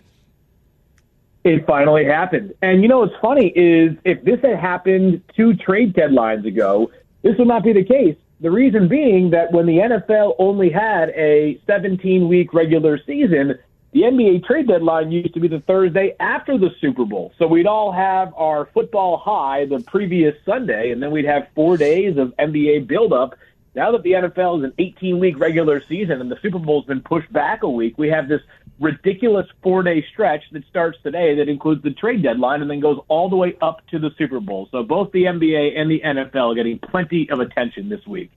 It 1.43 1.65
finally 1.65 2.05
happened. 2.05 2.53
And 2.61 2.81
you 2.81 2.87
know 2.87 2.99
what's 2.99 3.15
funny 3.21 3.47
is 3.47 3.97
if 4.05 4.23
this 4.23 4.39
had 4.41 4.57
happened 4.57 5.21
two 5.35 5.53
trade 5.55 5.93
deadlines 5.93 6.45
ago, 6.45 6.91
this 7.21 7.37
would 7.37 7.47
not 7.47 7.63
be 7.63 7.73
the 7.73 7.83
case. 7.83 8.15
The 8.39 8.51
reason 8.51 8.87
being 8.87 9.31
that 9.31 9.51
when 9.51 9.65
the 9.65 9.79
NFL 9.79 10.35
only 10.39 10.69
had 10.69 11.09
a 11.09 11.59
17 11.67 12.29
week 12.29 12.53
regular 12.53 12.97
season, 13.05 13.59
the 13.91 14.01
NBA 14.01 14.45
trade 14.45 14.67
deadline 14.67 15.11
used 15.11 15.33
to 15.33 15.41
be 15.41 15.49
the 15.49 15.59
Thursday 15.61 16.15
after 16.19 16.57
the 16.57 16.69
Super 16.79 17.03
Bowl. 17.03 17.33
So 17.37 17.47
we'd 17.47 17.67
all 17.67 17.91
have 17.91 18.33
our 18.35 18.67
football 18.73 19.17
high 19.17 19.65
the 19.65 19.79
previous 19.81 20.35
Sunday, 20.45 20.91
and 20.91 21.03
then 21.03 21.11
we'd 21.11 21.25
have 21.25 21.47
four 21.53 21.75
days 21.75 22.17
of 22.17 22.33
NBA 22.37 22.87
buildup. 22.87 23.35
Now 23.79 23.93
that 23.93 24.03
the 24.03 24.11
NFL 24.11 24.57
is 24.57 24.65
an 24.65 24.73
18 24.77 25.19
week 25.19 25.39
regular 25.39 25.81
season 25.87 26.19
and 26.19 26.29
the 26.29 26.35
Super 26.41 26.59
Bowl's 26.59 26.83
been 26.83 26.99
pushed 26.99 27.31
back 27.31 27.63
a 27.63 27.69
week, 27.69 27.97
we 27.97 28.09
have 28.09 28.27
this 28.27 28.41
ridiculous 28.77 29.47
four 29.63 29.83
day 29.83 30.05
stretch 30.11 30.43
that 30.51 30.67
starts 30.69 30.97
today 31.01 31.35
that 31.35 31.47
includes 31.47 31.81
the 31.81 31.91
trade 31.91 32.21
deadline 32.21 32.61
and 32.61 32.69
then 32.69 32.81
goes 32.81 32.99
all 33.07 33.29
the 33.29 33.37
way 33.37 33.55
up 33.61 33.79
to 33.87 33.97
the 33.97 34.09
Super 34.17 34.41
Bowl. 34.41 34.67
So 34.69 34.83
both 34.83 35.13
the 35.13 35.23
NBA 35.23 35.79
and 35.79 35.89
the 35.89 36.01
NFL 36.01 36.51
are 36.51 36.55
getting 36.55 36.77
plenty 36.77 37.29
of 37.29 37.39
attention 37.39 37.87
this 37.87 38.05
week. 38.05 38.31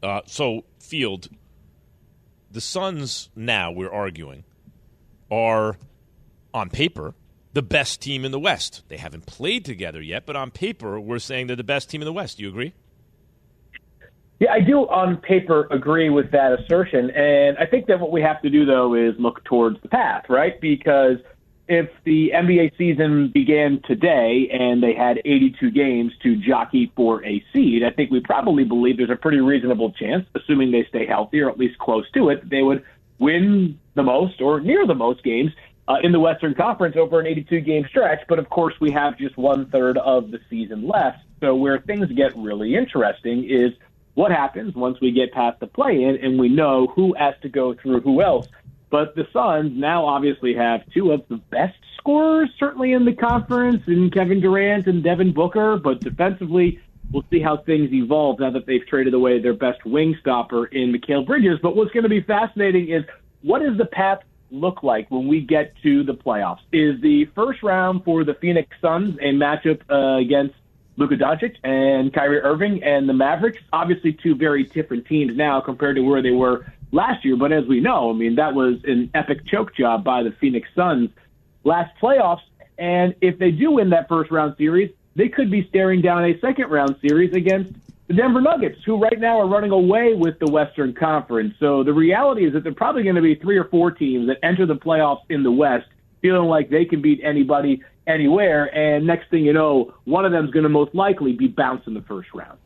Uh, 0.00 0.20
so, 0.26 0.62
Field, 0.78 1.26
the 2.52 2.60
Suns 2.60 3.30
now, 3.34 3.72
we're 3.72 3.92
arguing, 3.92 4.44
are 5.28 5.76
on 6.54 6.70
paper 6.70 7.14
the 7.52 7.62
best 7.62 8.00
team 8.00 8.24
in 8.24 8.32
the 8.32 8.38
West. 8.38 8.82
They 8.88 8.96
haven't 8.96 9.26
played 9.26 9.64
together 9.64 10.00
yet, 10.00 10.26
but 10.26 10.36
on 10.36 10.50
paper, 10.50 11.00
we're 11.00 11.18
saying 11.18 11.48
they're 11.48 11.56
the 11.56 11.64
best 11.64 11.90
team 11.90 12.00
in 12.00 12.06
the 12.06 12.12
West. 12.12 12.36
Do 12.36 12.44
you 12.44 12.48
agree? 12.48 12.74
Yeah, 14.38 14.52
I 14.52 14.60
do 14.60 14.88
on 14.88 15.18
paper 15.18 15.68
agree 15.70 16.08
with 16.08 16.30
that 16.30 16.52
assertion. 16.58 17.10
And 17.10 17.58
I 17.58 17.66
think 17.66 17.86
that 17.86 18.00
what 18.00 18.10
we 18.10 18.22
have 18.22 18.40
to 18.42 18.50
do, 18.50 18.64
though, 18.64 18.94
is 18.94 19.14
look 19.18 19.44
towards 19.44 19.80
the 19.82 19.88
path, 19.88 20.24
right? 20.30 20.58
Because 20.60 21.18
if 21.68 21.90
the 22.04 22.32
NBA 22.34 22.76
season 22.78 23.30
began 23.32 23.80
today 23.86 24.48
and 24.50 24.82
they 24.82 24.94
had 24.94 25.18
82 25.24 25.70
games 25.70 26.12
to 26.22 26.36
jockey 26.36 26.90
for 26.96 27.24
a 27.24 27.44
seed, 27.52 27.84
I 27.84 27.90
think 27.90 28.10
we 28.10 28.20
probably 28.20 28.64
believe 28.64 28.96
there's 28.96 29.10
a 29.10 29.14
pretty 29.14 29.40
reasonable 29.40 29.92
chance, 29.92 30.26
assuming 30.34 30.72
they 30.72 30.86
stay 30.88 31.06
healthy 31.06 31.40
or 31.40 31.50
at 31.50 31.58
least 31.58 31.78
close 31.78 32.10
to 32.12 32.30
it, 32.30 32.48
they 32.48 32.62
would 32.62 32.82
win 33.18 33.78
the 33.94 34.02
most 34.02 34.40
or 34.40 34.60
near 34.60 34.86
the 34.86 34.94
most 34.94 35.22
games 35.22 35.52
uh, 35.90 35.96
in 36.04 36.12
the 36.12 36.20
Western 36.20 36.54
Conference 36.54 36.94
over 36.96 37.18
an 37.18 37.26
82 37.26 37.60
game 37.60 37.84
stretch. 37.88 38.20
But 38.28 38.38
of 38.38 38.48
course, 38.48 38.74
we 38.80 38.92
have 38.92 39.18
just 39.18 39.36
one 39.36 39.68
third 39.70 39.98
of 39.98 40.30
the 40.30 40.38
season 40.48 40.86
left. 40.86 41.18
So 41.40 41.54
where 41.56 41.80
things 41.80 42.06
get 42.12 42.36
really 42.36 42.76
interesting 42.76 43.48
is 43.48 43.72
what 44.14 44.30
happens 44.30 44.74
once 44.74 45.00
we 45.00 45.10
get 45.10 45.32
past 45.32 45.58
the 45.58 45.66
play 45.66 46.04
in 46.04 46.16
and 46.22 46.38
we 46.38 46.48
know 46.48 46.86
who 46.94 47.14
has 47.14 47.34
to 47.42 47.48
go 47.48 47.74
through 47.74 48.02
who 48.02 48.22
else. 48.22 48.46
But 48.90 49.16
the 49.16 49.26
Suns 49.32 49.72
now 49.74 50.04
obviously 50.04 50.54
have 50.54 50.82
two 50.92 51.12
of 51.12 51.22
the 51.28 51.36
best 51.36 51.78
scorers, 51.96 52.50
certainly 52.58 52.92
in 52.92 53.04
the 53.04 53.14
conference, 53.14 53.82
in 53.86 54.10
Kevin 54.10 54.40
Durant 54.40 54.86
and 54.86 55.02
Devin 55.02 55.32
Booker. 55.32 55.76
But 55.76 56.00
defensively, 56.00 56.80
we'll 57.10 57.24
see 57.30 57.40
how 57.40 57.56
things 57.56 57.92
evolve 57.92 58.38
now 58.38 58.50
that 58.50 58.66
they've 58.66 58.86
traded 58.86 59.14
away 59.14 59.40
their 59.40 59.54
best 59.54 59.84
wing 59.84 60.16
stopper 60.20 60.66
in 60.66 60.92
Mikal 60.92 61.26
Bridges. 61.26 61.58
But 61.60 61.74
what's 61.74 61.92
going 61.92 62.04
to 62.04 62.08
be 62.08 62.20
fascinating 62.20 62.90
is 62.90 63.04
what 63.42 63.62
is 63.62 63.76
the 63.78 63.86
path 63.86 64.20
look 64.50 64.82
like 64.82 65.10
when 65.10 65.26
we 65.28 65.40
get 65.40 65.74
to 65.82 66.02
the 66.02 66.14
playoffs? 66.14 66.60
Is 66.72 67.00
the 67.00 67.26
first 67.34 67.62
round 67.62 68.04
for 68.04 68.24
the 68.24 68.34
Phoenix 68.34 68.68
Suns 68.80 69.16
a 69.20 69.32
matchup 69.32 69.80
uh, 69.90 70.18
against 70.18 70.54
Luka 70.96 71.16
Doncic 71.16 71.56
and 71.64 72.12
Kyrie 72.12 72.40
Irving 72.40 72.82
and 72.82 73.08
the 73.08 73.12
Mavericks? 73.12 73.58
Obviously, 73.72 74.12
two 74.12 74.34
very 74.34 74.64
different 74.64 75.06
teams 75.06 75.36
now 75.36 75.60
compared 75.60 75.96
to 75.96 76.02
where 76.02 76.22
they 76.22 76.30
were 76.30 76.66
last 76.92 77.24
year. 77.24 77.36
But 77.36 77.52
as 77.52 77.66
we 77.66 77.80
know, 77.80 78.10
I 78.10 78.12
mean, 78.12 78.36
that 78.36 78.54
was 78.54 78.78
an 78.84 79.10
epic 79.14 79.46
choke 79.46 79.74
job 79.74 80.04
by 80.04 80.22
the 80.22 80.32
Phoenix 80.32 80.68
Suns 80.74 81.10
last 81.64 81.92
playoffs. 82.00 82.42
And 82.78 83.14
if 83.20 83.38
they 83.38 83.50
do 83.50 83.72
win 83.72 83.90
that 83.90 84.08
first 84.08 84.30
round 84.30 84.56
series, 84.56 84.90
they 85.16 85.28
could 85.28 85.50
be 85.50 85.66
staring 85.68 86.00
down 86.00 86.24
a 86.24 86.38
second 86.40 86.70
round 86.70 86.96
series 87.00 87.34
against 87.34 87.72
the 88.10 88.16
Denver 88.16 88.40
Nuggets, 88.40 88.80
who 88.84 89.00
right 89.00 89.20
now 89.20 89.38
are 89.38 89.46
running 89.46 89.70
away 89.70 90.14
with 90.14 90.36
the 90.40 90.50
Western 90.50 90.92
Conference. 90.92 91.54
So 91.60 91.84
the 91.84 91.92
reality 91.92 92.44
is 92.44 92.52
that 92.54 92.64
there 92.64 92.72
are 92.72 92.74
probably 92.74 93.04
going 93.04 93.14
to 93.14 93.22
be 93.22 93.36
three 93.36 93.56
or 93.56 93.66
four 93.66 93.92
teams 93.92 94.26
that 94.26 94.44
enter 94.44 94.66
the 94.66 94.74
playoffs 94.74 95.20
in 95.28 95.44
the 95.44 95.52
West 95.52 95.86
feeling 96.20 96.48
like 96.48 96.70
they 96.70 96.84
can 96.84 97.00
beat 97.00 97.20
anybody 97.22 97.84
anywhere. 98.08 98.64
And 98.76 99.06
next 99.06 99.30
thing 99.30 99.44
you 99.44 99.52
know, 99.52 99.94
one 100.06 100.24
of 100.24 100.32
them 100.32 100.44
is 100.44 100.50
going 100.50 100.64
to 100.64 100.68
most 100.68 100.92
likely 100.92 101.34
be 101.34 101.46
bounced 101.46 101.86
in 101.86 101.94
the 101.94 102.02
first 102.02 102.30
round. 102.34 102.58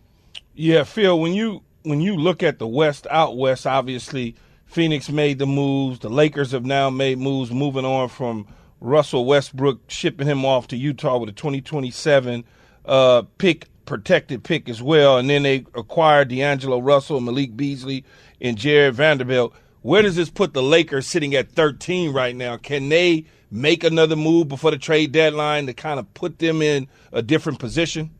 Yeah, 0.54 0.83
Field, 0.83 1.20
when 1.20 1.35
you 1.35 1.62
when 1.83 2.00
you 2.00 2.16
look 2.16 2.42
at 2.42 2.59
the 2.59 2.66
West 2.66 3.07
out 3.11 3.37
West, 3.37 3.66
obviously 3.66 4.37
Phoenix 4.64 5.11
made 5.11 5.38
the 5.38 5.46
moves. 5.46 5.98
The 5.98 6.09
Lakers 6.09 6.52
have 6.52 6.64
now 6.64 6.88
made 6.88 7.18
moves, 7.18 7.50
moving 7.50 7.85
on 7.85 8.09
from 8.09 8.46
Russell 8.80 9.26
Westbrook, 9.26 9.90
shipping 9.90 10.26
him 10.26 10.46
off 10.46 10.68
to 10.68 10.76
Utah 10.76 11.18
with 11.18 11.28
a 11.28 11.33
2027 11.33 12.44
uh, 12.87 13.22
pick, 13.37 13.66
protected 13.86 14.44
pick 14.44 14.68
as 14.68 14.82
well. 14.82 15.18
And 15.18 15.28
then 15.28 15.42
they 15.42 15.64
acquired 15.74 16.28
D'Angelo 16.28 16.78
Russell, 16.78 17.20
Malik 17.20 17.56
Beasley, 17.56 18.04
and 18.40 18.56
Jarred 18.56 18.94
Vanderbilt. 18.94 19.52
Where 19.82 20.02
does 20.02 20.16
this 20.16 20.30
put 20.30 20.54
the 20.54 20.62
Lakers 20.62 21.06
sitting 21.06 21.34
at 21.34 21.50
13 21.50 22.12
right 22.12 22.34
now? 22.34 22.56
Can 22.56 22.88
they 22.88 23.26
make 23.50 23.84
another 23.84 24.16
move 24.16 24.48
before 24.48 24.70
the 24.70 24.78
trade 24.78 25.12
deadline 25.12 25.66
to 25.66 25.74
kind 25.74 26.00
of 26.00 26.12
put 26.14 26.38
them 26.38 26.62
in 26.62 26.88
a 27.12 27.22
different 27.22 27.58
position? 27.58 28.10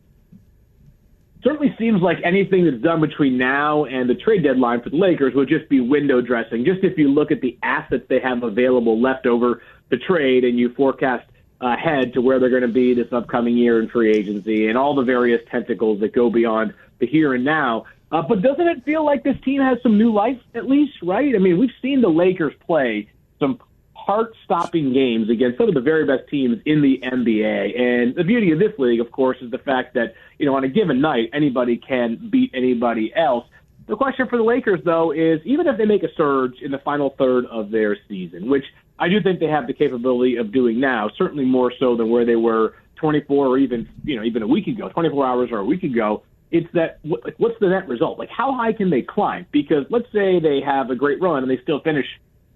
certainly 1.45 1.75
seems 1.77 2.01
like 2.01 2.17
anything 2.23 2.65
that's 2.65 2.81
done 2.81 2.99
between 2.99 3.37
now 3.37 3.85
and 3.85 4.09
the 4.09 4.15
trade 4.15 4.43
deadline 4.43 4.81
for 4.81 4.89
the 4.89 4.97
Lakers 4.97 5.35
would 5.35 5.47
just 5.47 5.69
be 5.69 5.79
window 5.79 6.19
dressing. 6.19 6.65
Just 6.65 6.83
if 6.83 6.97
you 6.97 7.07
look 7.07 7.31
at 7.31 7.39
the 7.39 7.57
assets 7.61 8.03
they 8.09 8.19
have 8.19 8.41
available 8.41 8.99
left 8.99 9.27
over 9.27 9.61
the 9.89 9.97
trade 9.97 10.43
and 10.43 10.57
you 10.57 10.73
forecast 10.73 11.29
ahead 11.61 12.13
to 12.13 12.21
where 12.21 12.39
they're 12.39 12.49
going 12.49 12.61
to 12.61 12.67
be 12.67 12.93
this 12.93 13.11
upcoming 13.11 13.57
year 13.57 13.81
in 13.81 13.87
free 13.87 14.11
agency 14.11 14.67
and 14.67 14.77
all 14.77 14.95
the 14.95 15.03
various 15.03 15.41
tentacles 15.49 15.99
that 16.01 16.13
go 16.13 16.29
beyond 16.29 16.73
the 16.99 17.07
here 17.07 17.33
and 17.33 17.43
now. 17.43 17.85
Uh, 18.11 18.21
but 18.21 18.41
doesn't 18.41 18.67
it 18.67 18.83
feel 18.83 19.03
like 19.03 19.23
this 19.23 19.37
team 19.43 19.61
has 19.61 19.81
some 19.81 19.97
new 19.97 20.13
life 20.13 20.39
at 20.53 20.67
least, 20.67 20.93
right? 21.01 21.33
I 21.33 21.39
mean, 21.39 21.57
we've 21.57 21.73
seen 21.81 22.01
the 22.01 22.09
Lakers 22.09 22.53
play 22.65 23.09
some 23.39 23.59
heart-stopping 23.93 24.93
games 24.93 25.29
against 25.29 25.57
some 25.57 25.67
of 25.67 25.73
the 25.73 25.81
very 25.81 26.05
best 26.05 26.29
teams 26.29 26.61
in 26.65 26.81
the 26.81 26.99
NBA. 27.03 27.79
And 27.79 28.15
the 28.15 28.23
beauty 28.23 28.51
of 28.51 28.59
this 28.59 28.77
league, 28.77 28.99
of 28.99 29.11
course, 29.11 29.37
is 29.41 29.49
the 29.49 29.57
fact 29.57 29.95
that 29.95 30.13
you 30.37 30.45
know 30.45 30.55
on 30.55 30.63
a 30.63 30.67
given 30.67 31.01
night 31.01 31.29
anybody 31.33 31.77
can 31.77 32.29
beat 32.29 32.51
anybody 32.53 33.13
else. 33.15 33.45
The 33.87 33.95
question 33.95 34.27
for 34.27 34.37
the 34.37 34.43
Lakers, 34.43 34.81
though, 34.83 35.11
is 35.11 35.41
even 35.45 35.67
if 35.67 35.77
they 35.77 35.85
make 35.85 36.03
a 36.03 36.13
surge 36.15 36.59
in 36.61 36.71
the 36.71 36.79
final 36.79 37.11
third 37.11 37.45
of 37.45 37.69
their 37.69 37.97
season, 38.07 38.49
which 38.49 38.65
I 38.97 39.09
do 39.09 39.21
think 39.21 39.39
they 39.39 39.47
have 39.47 39.67
the 39.67 39.73
capability 39.73 40.37
of 40.37 40.51
doing 40.51 40.79
now, 40.79 41.09
certainly 41.17 41.45
more 41.45 41.71
so 41.79 41.95
than 41.95 42.09
where 42.09 42.25
they 42.25 42.35
were 42.35 42.75
24 42.95 43.47
or 43.47 43.57
even 43.57 43.89
you 44.03 44.15
know 44.15 44.23
even 44.23 44.41
a 44.41 44.47
week 44.47 44.67
ago, 44.67 44.89
24 44.89 45.25
hours 45.25 45.49
or 45.51 45.59
a 45.59 45.65
week 45.65 45.83
ago. 45.83 46.23
It's 46.51 46.71
that 46.73 46.99
like, 47.03 47.35
what's 47.37 47.59
the 47.59 47.69
net 47.69 47.87
result? 47.87 48.19
Like 48.19 48.29
how 48.29 48.53
high 48.53 48.71
can 48.71 48.89
they 48.89 49.01
climb? 49.01 49.45
Because 49.51 49.85
let's 49.89 50.11
say 50.13 50.39
they 50.39 50.61
have 50.61 50.89
a 50.89 50.95
great 50.95 51.21
run 51.21 51.43
and 51.43 51.51
they 51.51 51.61
still 51.61 51.81
finish 51.81 52.05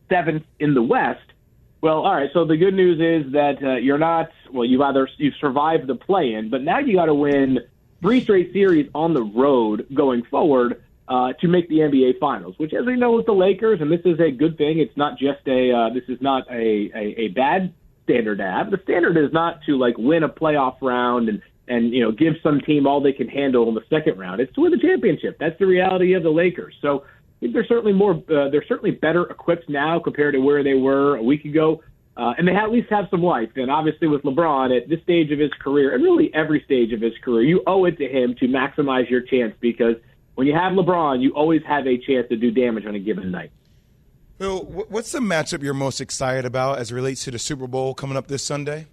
seventh 0.09 0.43
in 0.59 0.73
the 0.73 0.83
West 0.83 1.21
well, 1.81 2.05
all 2.05 2.13
right. 2.13 2.29
So 2.33 2.45
the 2.45 2.57
good 2.57 2.73
news 2.73 2.99
is 2.99 3.31
that 3.33 3.63
uh, 3.63 3.75
you're 3.75 3.97
not. 3.97 4.29
Well, 4.51 4.65
you've 4.65 4.81
either 4.81 5.07
you've 5.17 5.35
survived 5.39 5.87
the 5.87 5.95
play-in, 5.95 6.49
but 6.49 6.61
now 6.61 6.79
you 6.79 6.95
got 6.95 7.05
to 7.05 7.13
win 7.13 7.59
three 8.01 8.21
straight 8.21 8.51
series 8.51 8.89
on 8.93 9.13
the 9.13 9.23
road 9.23 9.87
going 9.93 10.23
forward 10.23 10.83
uh, 11.09 11.33
to 11.41 11.47
make 11.47 11.67
the 11.69 11.79
NBA 11.79 12.19
Finals. 12.19 12.55
Which, 12.57 12.73
as 12.73 12.85
we 12.85 12.95
know, 12.95 13.11
with 13.11 13.25
the 13.25 13.33
Lakers, 13.33 13.81
and 13.81 13.91
this 13.91 14.01
is 14.05 14.19
a 14.19 14.31
good 14.31 14.57
thing. 14.57 14.79
It's 14.79 14.95
not 14.95 15.17
just 15.17 15.45
a. 15.47 15.71
Uh, 15.73 15.93
this 15.93 16.03
is 16.07 16.21
not 16.21 16.49
a, 16.49 16.91
a 16.95 17.15
a 17.17 17.27
bad 17.29 17.73
standard 18.03 18.37
to 18.37 18.43
have. 18.43 18.71
The 18.71 18.79
standard 18.83 19.17
is 19.17 19.33
not 19.33 19.59
to 19.65 19.77
like 19.77 19.97
win 19.97 20.23
a 20.23 20.29
playoff 20.29 20.77
round 20.81 21.27
and 21.27 21.41
and 21.67 21.93
you 21.93 22.03
know 22.03 22.11
give 22.11 22.33
some 22.43 22.61
team 22.61 22.85
all 22.85 23.01
they 23.01 23.13
can 23.13 23.27
handle 23.27 23.67
in 23.67 23.75
the 23.75 23.83
second 23.89 24.19
round. 24.19 24.39
It's 24.39 24.53
to 24.53 24.61
win 24.61 24.71
the 24.71 24.77
championship. 24.77 25.37
That's 25.39 25.57
the 25.59 25.65
reality 25.65 26.13
of 26.13 26.23
the 26.23 26.29
Lakers. 26.29 26.75
So 26.81 27.05
they're 27.41 27.65
certainly 27.65 27.93
more 27.93 28.13
uh, 28.13 28.49
they're 28.51 28.65
certainly 28.67 28.91
better 28.91 29.23
equipped 29.23 29.67
now 29.67 29.99
compared 29.99 30.35
to 30.35 30.39
where 30.39 30.63
they 30.63 30.75
were 30.75 31.15
a 31.17 31.23
week 31.23 31.45
ago. 31.45 31.81
Uh, 32.17 32.33
and 32.37 32.45
they 32.45 32.53
at 32.53 32.69
least 32.69 32.89
have 32.89 33.05
some 33.09 33.23
life. 33.23 33.47
And 33.55 33.71
obviously, 33.71 34.09
with 34.09 34.23
LeBron 34.23 34.75
at 34.75 34.89
this 34.89 35.01
stage 35.03 35.31
of 35.31 35.39
his 35.39 35.51
career, 35.61 35.95
and 35.95 36.03
really 36.03 36.29
every 36.33 36.61
stage 36.65 36.91
of 36.91 36.99
his 36.99 37.13
career, 37.23 37.43
you 37.43 37.63
owe 37.65 37.85
it 37.85 37.97
to 37.97 38.09
him 38.09 38.35
to 38.41 38.47
maximize 38.47 39.09
your 39.09 39.21
chance 39.21 39.55
because 39.61 39.95
when 40.39 40.47
you 40.47 40.53
have 40.53 40.71
LeBron, 40.71 41.21
you 41.21 41.31
always 41.31 41.61
have 41.67 41.85
a 41.85 41.97
chance 41.97 42.29
to 42.29 42.37
do 42.37 42.49
damage 42.49 42.85
on 42.85 42.95
a 42.95 42.99
given 42.99 43.29
night. 43.29 43.51
Bill, 44.37 44.63
what's 44.63 45.11
the 45.11 45.19
matchup 45.19 45.61
you're 45.61 45.73
most 45.73 45.99
excited 45.99 46.45
about 46.45 46.79
as 46.79 46.91
it 46.91 46.95
relates 46.95 47.25
to 47.25 47.31
the 47.31 47.37
Super 47.37 47.67
Bowl 47.67 47.93
coming 47.93 48.15
up 48.15 48.27
this 48.27 48.41
Sunday? 48.41 48.87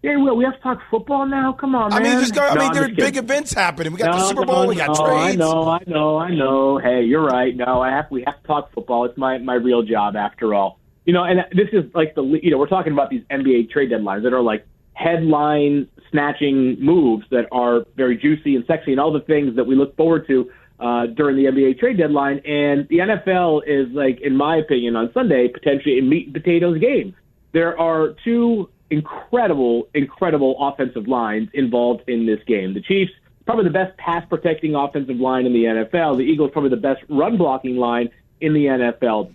Yeah, 0.00 0.16
well, 0.18 0.36
we 0.36 0.44
have 0.44 0.54
to 0.54 0.60
talk 0.60 0.78
football 0.92 1.26
now. 1.26 1.54
Come 1.54 1.74
on, 1.74 1.90
man. 1.90 2.00
I 2.00 2.08
mean, 2.08 2.20
just 2.20 2.36
go, 2.36 2.46
I 2.46 2.54
no, 2.54 2.60
mean, 2.60 2.72
there's 2.72 2.94
big 2.94 3.16
events 3.16 3.52
happening. 3.52 3.92
We 3.92 3.98
got 3.98 4.12
no, 4.12 4.20
the 4.20 4.28
Super 4.28 4.40
no, 4.42 4.46
Bowl. 4.46 4.66
we 4.68 4.76
got 4.76 4.96
no, 4.96 5.06
trades. 5.06 5.32
I 5.32 5.34
know, 5.34 5.68
I 5.68 5.80
know, 5.88 6.18
I 6.18 6.30
know. 6.32 6.78
Hey, 6.78 7.02
you're 7.02 7.24
right. 7.24 7.56
No, 7.56 7.82
I 7.82 7.90
have. 7.90 8.06
We 8.08 8.22
have 8.24 8.40
to 8.40 8.46
talk 8.46 8.72
football. 8.72 9.06
It's 9.06 9.18
my 9.18 9.38
my 9.38 9.54
real 9.54 9.82
job, 9.82 10.14
after 10.14 10.54
all. 10.54 10.78
You 11.04 11.14
know, 11.14 11.24
and 11.24 11.40
this 11.50 11.66
is 11.72 11.92
like 11.96 12.14
the 12.14 12.22
you 12.22 12.52
know 12.52 12.58
we're 12.58 12.68
talking 12.68 12.92
about 12.92 13.10
these 13.10 13.24
NBA 13.28 13.70
trade 13.70 13.90
deadlines 13.90 14.22
that 14.22 14.32
are 14.32 14.40
like 14.40 14.64
headline 14.92 15.88
snatching 16.10 16.76
moves 16.80 17.26
that 17.30 17.46
are 17.52 17.84
very 17.96 18.16
juicy 18.16 18.56
and 18.56 18.64
sexy 18.66 18.92
and 18.92 19.00
all 19.00 19.12
the 19.12 19.20
things 19.20 19.56
that 19.56 19.64
we 19.64 19.74
look 19.74 19.96
forward 19.96 20.26
to 20.26 20.50
uh, 20.80 21.06
during 21.06 21.36
the 21.36 21.44
NBA 21.44 21.78
trade 21.78 21.98
deadline. 21.98 22.38
And 22.44 22.88
the 22.88 22.98
NFL 22.98 23.62
is 23.66 23.92
like, 23.94 24.20
in 24.20 24.36
my 24.36 24.56
opinion, 24.56 24.96
on 24.96 25.12
Sunday 25.12 25.48
potentially 25.48 25.98
a 25.98 26.02
meat 26.02 26.26
and 26.26 26.34
potatoes 26.34 26.78
game. 26.78 27.14
There 27.52 27.78
are 27.78 28.14
two 28.24 28.68
incredible, 28.90 29.88
incredible 29.94 30.56
offensive 30.60 31.08
lines 31.08 31.48
involved 31.52 32.08
in 32.08 32.26
this 32.26 32.40
game. 32.46 32.74
The 32.74 32.80
Chiefs, 32.80 33.12
probably 33.46 33.64
the 33.64 33.70
best 33.70 33.96
pass 33.98 34.24
protecting 34.28 34.74
offensive 34.74 35.16
line 35.16 35.46
in 35.46 35.52
the 35.52 35.64
NFL. 35.64 36.18
The 36.18 36.24
Eagles, 36.24 36.50
probably 36.52 36.70
the 36.70 36.76
best 36.76 37.02
run 37.08 37.36
blocking 37.36 37.76
line 37.76 38.10
in 38.40 38.52
the 38.52 38.66
NFL. 38.66 39.32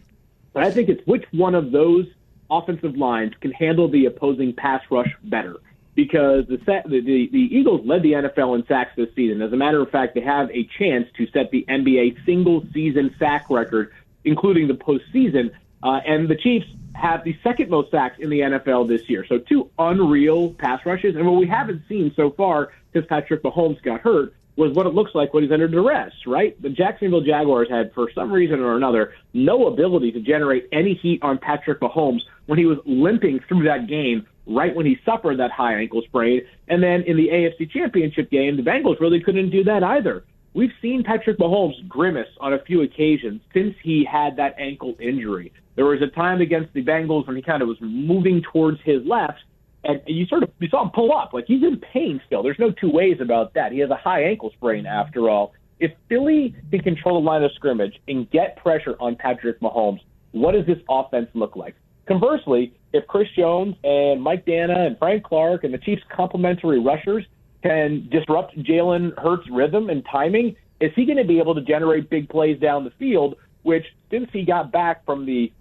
But 0.53 0.63
I 0.63 0.71
think 0.71 0.89
it's 0.89 1.05
which 1.07 1.25
one 1.31 1.55
of 1.55 1.71
those 1.71 2.05
offensive 2.49 2.95
lines 2.95 3.33
can 3.41 3.51
handle 3.51 3.87
the 3.87 4.05
opposing 4.05 4.53
pass 4.53 4.81
rush 4.89 5.11
better. 5.23 5.55
Because 5.95 6.47
the, 6.47 6.57
the, 6.57 7.01
the 7.31 7.37
Eagles 7.37 7.85
led 7.85 8.01
the 8.01 8.13
NFL 8.13 8.55
in 8.55 8.65
sacks 8.65 8.91
this 8.95 9.09
season. 9.15 9.43
As 9.43 9.53
a 9.53 9.55
matter 9.55 9.79
of 9.79 9.91
fact, 9.91 10.15
they 10.15 10.21
have 10.21 10.49
a 10.49 10.67
chance 10.79 11.07
to 11.17 11.27
set 11.27 11.51
the 11.51 11.65
NBA 11.69 12.25
single 12.25 12.65
season 12.73 13.13
sack 13.19 13.45
record, 13.49 13.91
including 14.23 14.67
the 14.67 14.73
postseason. 14.73 15.51
Uh, 15.83 15.99
and 16.05 16.27
the 16.27 16.35
Chiefs 16.35 16.65
have 16.95 17.23
the 17.23 17.37
second 17.43 17.69
most 17.69 17.91
sacks 17.91 18.17
in 18.19 18.29
the 18.29 18.39
NFL 18.39 18.87
this 18.87 19.09
year. 19.09 19.25
So 19.27 19.37
two 19.37 19.69
unreal 19.77 20.53
pass 20.53 20.85
rushes. 20.85 21.15
And 21.15 21.25
what 21.25 21.39
we 21.39 21.47
haven't 21.47 21.83
seen 21.87 22.11
so 22.15 22.31
far 22.31 22.71
since 22.93 23.05
Patrick 23.07 23.43
Mahomes 23.43 23.81
got 23.83 24.01
hurt 24.01 24.33
was 24.55 24.71
what 24.73 24.85
it 24.85 24.93
looks 24.93 25.15
like 25.15 25.33
when 25.33 25.43
he's 25.43 25.51
under 25.51 25.67
duress, 25.67 26.13
right? 26.27 26.59
The 26.61 26.69
Jacksonville 26.69 27.21
Jaguars 27.21 27.69
had, 27.69 27.91
for 27.93 28.11
some 28.13 28.31
reason 28.31 28.59
or 28.59 28.75
another, 28.75 29.13
no 29.33 29.67
ability 29.67 30.11
to 30.11 30.19
generate 30.19 30.69
any 30.71 30.93
heat 30.93 31.23
on 31.23 31.39
Patrick 31.39 31.79
Mahomes 31.79 32.21
when 32.45 32.59
he 32.59 32.65
was 32.65 32.77
limping 32.85 33.39
through 33.47 33.63
that 33.63 33.87
game 33.87 34.27
right 34.45 34.75
when 34.75 34.85
he 34.85 34.97
suffered 35.05 35.39
that 35.39 35.51
high 35.51 35.75
ankle 35.75 36.01
sprain. 36.05 36.41
And 36.67 36.81
then 36.81 37.03
in 37.03 37.17
the 37.17 37.29
AFC 37.29 37.69
Championship 37.71 38.29
game, 38.29 38.57
the 38.57 38.63
Bengals 38.63 38.99
really 38.99 39.21
couldn't 39.21 39.49
do 39.49 39.63
that 39.65 39.83
either. 39.83 40.25
We've 40.53 40.71
seen 40.81 41.03
Patrick 41.03 41.39
Mahomes 41.39 41.87
grimace 41.87 42.27
on 42.39 42.53
a 42.53 42.59
few 42.59 42.83
occasions 42.83 43.41
since 43.53 43.73
he 43.81 44.05
had 44.09 44.35
that 44.37 44.55
ankle 44.59 44.95
injury. 44.99 45.51
There 45.75 45.85
was 45.85 46.01
a 46.01 46.07
time 46.07 46.41
against 46.41 46.73
the 46.73 46.83
Bengals 46.83 47.25
when 47.25 47.35
he 47.35 47.41
kind 47.41 47.63
of 47.63 47.67
was 47.67 47.77
moving 47.81 48.43
towards 48.51 48.79
his 48.83 49.03
left, 49.05 49.39
and 49.83 49.99
you 50.05 50.27
sort 50.27 50.43
of 50.43 50.49
you 50.59 50.69
saw 50.69 50.83
him 50.83 50.91
pull 50.93 51.11
up 51.11 51.33
like 51.33 51.45
he's 51.47 51.63
in 51.63 51.77
pain 51.77 52.21
still. 52.27 52.43
There's 52.43 52.59
no 52.59 52.69
two 52.69 52.91
ways 52.91 53.17
about 53.19 53.55
that. 53.55 53.71
He 53.71 53.79
has 53.79 53.89
a 53.89 53.95
high 53.95 54.23
ankle 54.23 54.51
sprain 54.55 54.85
after 54.85 55.29
all. 55.29 55.53
If 55.79 55.91
Philly 56.07 56.55
can 56.69 56.81
control 56.81 57.19
the 57.19 57.25
line 57.25 57.43
of 57.43 57.51
scrimmage 57.55 57.99
and 58.07 58.29
get 58.29 58.55
pressure 58.57 58.95
on 58.99 59.15
Patrick 59.15 59.59
Mahomes, 59.59 60.01
what 60.31 60.51
does 60.51 60.67
this 60.67 60.77
offense 60.87 61.29
look 61.33 61.55
like? 61.55 61.75
Conversely, 62.05 62.73
if 62.91 63.07
Chris 63.07 63.27
Jones 63.35 63.75
and 63.83 64.21
Mike 64.21 64.45
Danna 64.45 64.87
and 64.87 64.97
Frank 64.97 65.23
Clark 65.23 65.63
and 65.63 65.73
the 65.73 65.77
Chiefs' 65.77 66.03
complementary 66.13 66.79
rushers 66.79 67.25
can 67.61 68.07
disrupt 68.11 68.57
Jalen 68.57 69.17
Hurts' 69.17 69.49
rhythm 69.49 69.89
and 69.89 70.03
timing, 70.11 70.55
is 70.81 70.91
he 70.95 71.05
going 71.05 71.17
to 71.17 71.23
be 71.23 71.39
able 71.39 71.55
to 71.55 71.61
generate 71.61 72.09
big 72.09 72.27
plays 72.27 72.59
down 72.59 72.83
the 72.83 72.91
field? 72.91 73.35
Which, 73.63 73.85
since 74.11 74.29
he 74.33 74.43
got 74.43 74.71
back 74.71 75.05
from 75.05 75.25
the 75.25 75.51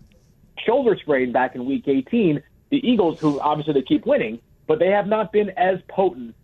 shoulder 0.67 0.97
sprain 1.01 1.31
back 1.31 1.55
in 1.55 1.65
Week 1.65 1.85
18, 1.87 2.43
the 2.71 2.79
Eagles, 2.79 3.19
who 3.21 3.39
obviously 3.39 3.75
they 3.75 3.83
keep 3.83 4.05
winning, 4.05 4.41
but 4.67 4.81
they 4.81 4.89
have 4.89 5.07
not 5.07 5.33
been 5.33 5.51
as 5.51 5.79
potent 5.89 6.35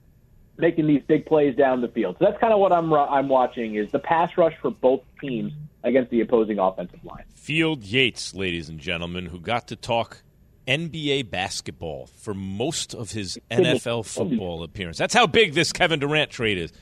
making 0.59 0.87
these 0.87 1.03
big 1.07 1.27
plays 1.27 1.57
down 1.57 1.81
the 1.81 1.89
field. 1.89 2.17
So 2.19 2.27
that's 2.27 2.39
kind 2.39 2.53
of 2.53 2.59
what 2.59 2.73
I'm 2.73 2.93
I'm 2.93 3.29
watching 3.29 3.77
is 3.77 3.91
the 3.93 3.99
pass 3.99 4.37
rush 4.37 4.55
for 4.61 4.71
both 4.71 5.01
teams 5.21 5.53
against 5.85 6.11
the 6.11 6.21
opposing 6.21 6.59
offensive 6.59 7.05
line. 7.05 7.25
Field 7.35 7.85
Yates, 7.85 8.35
ladies 8.35 8.69
and 8.69 8.79
gentlemen, 8.79 9.27
who 9.27 9.41
got 9.41 9.69
to 9.69 9.77
talk 9.77 10.23
NBA 10.67 11.31
basketball 11.31 12.07
for 12.07 12.35
most 12.35 12.95
of 12.95 13.13
his 13.13 13.39
NFL 13.51 14.05
football 14.05 14.63
appearance. 14.63 14.99
That's 14.99 15.15
how 15.15 15.27
big 15.27 15.55
this 15.55 15.73
Kevin 15.73 15.99
Durant 15.99 16.31
trade 16.31 16.59
is. 16.59 16.73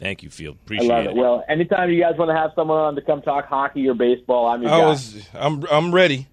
Thank 0.00 0.24
you, 0.24 0.30
Field. 0.30 0.56
Appreciate 0.64 0.90
I 0.90 0.96
love 0.96 1.06
it. 1.06 1.14
Well, 1.14 1.44
anytime 1.48 1.90
you 1.90 2.00
guys 2.00 2.16
want 2.18 2.30
to 2.30 2.34
have 2.34 2.50
someone 2.56 2.78
on 2.78 2.94
to 2.96 3.02
come 3.02 3.22
talk 3.22 3.46
hockey 3.46 3.88
or 3.88 3.94
baseball, 3.94 4.48
I'm 4.48 4.62
your 4.62 4.72
I 4.72 4.78
guy. 4.80 4.86
was, 4.88 5.28
I'm, 5.32 5.64
I'm 5.70 5.94
ready. 5.94 6.26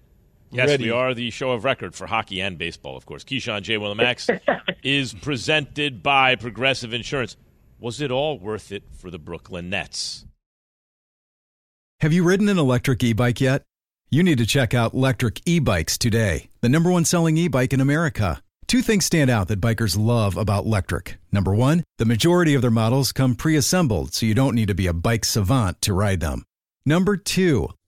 Yes, 0.52 0.68
Ready. 0.68 0.84
we 0.84 0.90
are 0.90 1.14
the 1.14 1.30
show 1.30 1.52
of 1.52 1.64
record 1.64 1.94
for 1.94 2.06
hockey 2.06 2.40
and 2.40 2.58
baseball, 2.58 2.96
of 2.96 3.06
course. 3.06 3.22
Keyshawn 3.22 3.62
J. 3.62 3.78
Will 3.78 3.92
and 3.92 3.98
Max 3.98 4.28
is 4.82 5.14
presented 5.14 6.02
by 6.02 6.34
Progressive 6.34 6.92
Insurance. 6.92 7.36
Was 7.78 8.00
it 8.00 8.10
all 8.10 8.38
worth 8.38 8.72
it 8.72 8.82
for 8.92 9.10
the 9.10 9.18
Brooklyn 9.18 9.70
Nets? 9.70 10.26
Have 12.00 12.12
you 12.12 12.24
ridden 12.24 12.48
an 12.48 12.58
electric 12.58 13.02
e 13.04 13.12
bike 13.12 13.40
yet? 13.40 13.62
You 14.10 14.24
need 14.24 14.38
to 14.38 14.46
check 14.46 14.74
out 14.74 14.92
Lectric 14.92 15.40
E 15.46 15.60
Bikes 15.60 15.96
today, 15.96 16.48
the 16.62 16.68
number 16.68 16.90
one 16.90 17.04
selling 17.04 17.36
e 17.36 17.46
bike 17.46 17.72
in 17.72 17.80
America. 17.80 18.42
Two 18.66 18.82
things 18.82 19.04
stand 19.04 19.30
out 19.30 19.48
that 19.48 19.60
bikers 19.60 19.98
love 19.98 20.36
about 20.36 20.64
Lectric. 20.64 21.16
Number 21.32 21.54
one, 21.54 21.84
the 21.98 22.04
majority 22.04 22.54
of 22.54 22.62
their 22.62 22.70
models 22.70 23.12
come 23.12 23.34
pre 23.36 23.54
assembled, 23.56 24.14
so 24.14 24.26
you 24.26 24.34
don't 24.34 24.54
need 24.54 24.68
to 24.68 24.74
be 24.74 24.86
a 24.88 24.92
bike 24.92 25.24
savant 25.24 25.80
to 25.82 25.92
ride 25.94 26.20
them. 26.20 26.44
Number 26.84 27.16
two, 27.16 27.68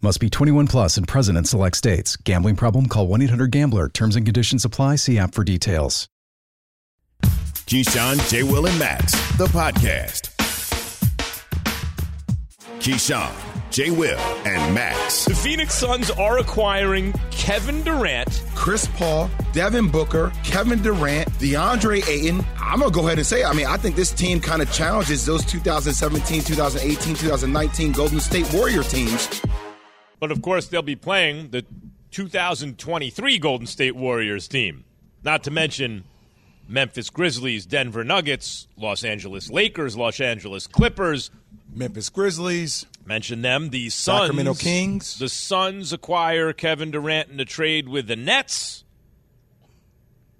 Must 0.00 0.20
be 0.20 0.30
21 0.30 0.68
plus 0.68 0.96
and 0.96 1.08
present 1.08 1.36
in 1.36 1.44
select 1.44 1.76
states. 1.76 2.14
Gambling 2.14 2.54
problem? 2.54 2.86
Call 2.86 3.08
1 3.08 3.20
800 3.22 3.50
Gambler. 3.50 3.88
Terms 3.88 4.14
and 4.14 4.24
conditions 4.24 4.64
apply. 4.64 4.94
See 4.94 5.18
app 5.18 5.34
for 5.34 5.42
details. 5.42 6.08
Keyshawn, 7.66 8.30
J. 8.30 8.44
Will, 8.44 8.66
and 8.68 8.78
Max, 8.78 9.12
the 9.36 9.46
podcast. 9.46 10.32
Keyshawn, 12.78 13.32
J. 13.72 13.90
Will, 13.90 14.18
and 14.46 14.72
Max. 14.72 15.24
The 15.24 15.34
Phoenix 15.34 15.74
Suns 15.74 16.12
are 16.12 16.38
acquiring 16.38 17.12
Kevin 17.32 17.82
Durant. 17.82 18.44
Chris 18.54 18.86
Paul, 18.94 19.28
Devin 19.52 19.90
Booker, 19.90 20.32
Kevin 20.44 20.80
Durant, 20.80 21.28
DeAndre 21.40 22.08
Ayton. 22.08 22.46
I'm 22.60 22.78
going 22.78 22.92
to 22.92 22.94
go 22.94 23.04
ahead 23.06 23.18
and 23.18 23.26
say, 23.26 23.42
I 23.42 23.52
mean, 23.52 23.66
I 23.66 23.76
think 23.76 23.96
this 23.96 24.12
team 24.12 24.40
kind 24.40 24.62
of 24.62 24.72
challenges 24.72 25.26
those 25.26 25.44
2017, 25.44 26.44
2018, 26.44 27.16
2019 27.16 27.92
Golden 27.92 28.20
State 28.20 28.50
Warrior 28.54 28.84
teams. 28.84 29.42
But 30.20 30.30
of 30.30 30.42
course, 30.42 30.66
they'll 30.66 30.82
be 30.82 30.96
playing 30.96 31.50
the 31.50 31.64
2023 32.10 33.38
Golden 33.38 33.66
State 33.66 33.96
Warriors 33.96 34.48
team. 34.48 34.84
Not 35.22 35.44
to 35.44 35.50
mention 35.50 36.04
Memphis 36.66 37.10
Grizzlies, 37.10 37.66
Denver 37.66 38.04
Nuggets, 38.04 38.66
Los 38.76 39.04
Angeles 39.04 39.50
Lakers, 39.50 39.96
Los 39.96 40.20
Angeles 40.20 40.66
Clippers, 40.66 41.30
Memphis 41.74 42.08
Grizzlies. 42.08 42.86
Mention 43.04 43.40
them. 43.40 43.70
The 43.70 43.88
Suns. 43.88 44.20
Sacramento 44.20 44.54
Kings. 44.54 45.18
The 45.18 45.28
Suns 45.28 45.92
acquire 45.92 46.52
Kevin 46.52 46.90
Durant 46.90 47.30
in 47.30 47.40
a 47.40 47.44
trade 47.46 47.88
with 47.88 48.06
the 48.06 48.16
Nets. 48.16 48.84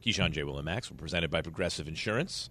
Keyshawn 0.05 0.33
J. 0.33 0.45
Will 0.45 0.57
and 0.59 0.67
Max 0.67 0.91
were 0.91 0.97
presented 0.97 1.31
by 1.31 1.41
Progressive 1.41 1.89
Insurance. 1.89 2.51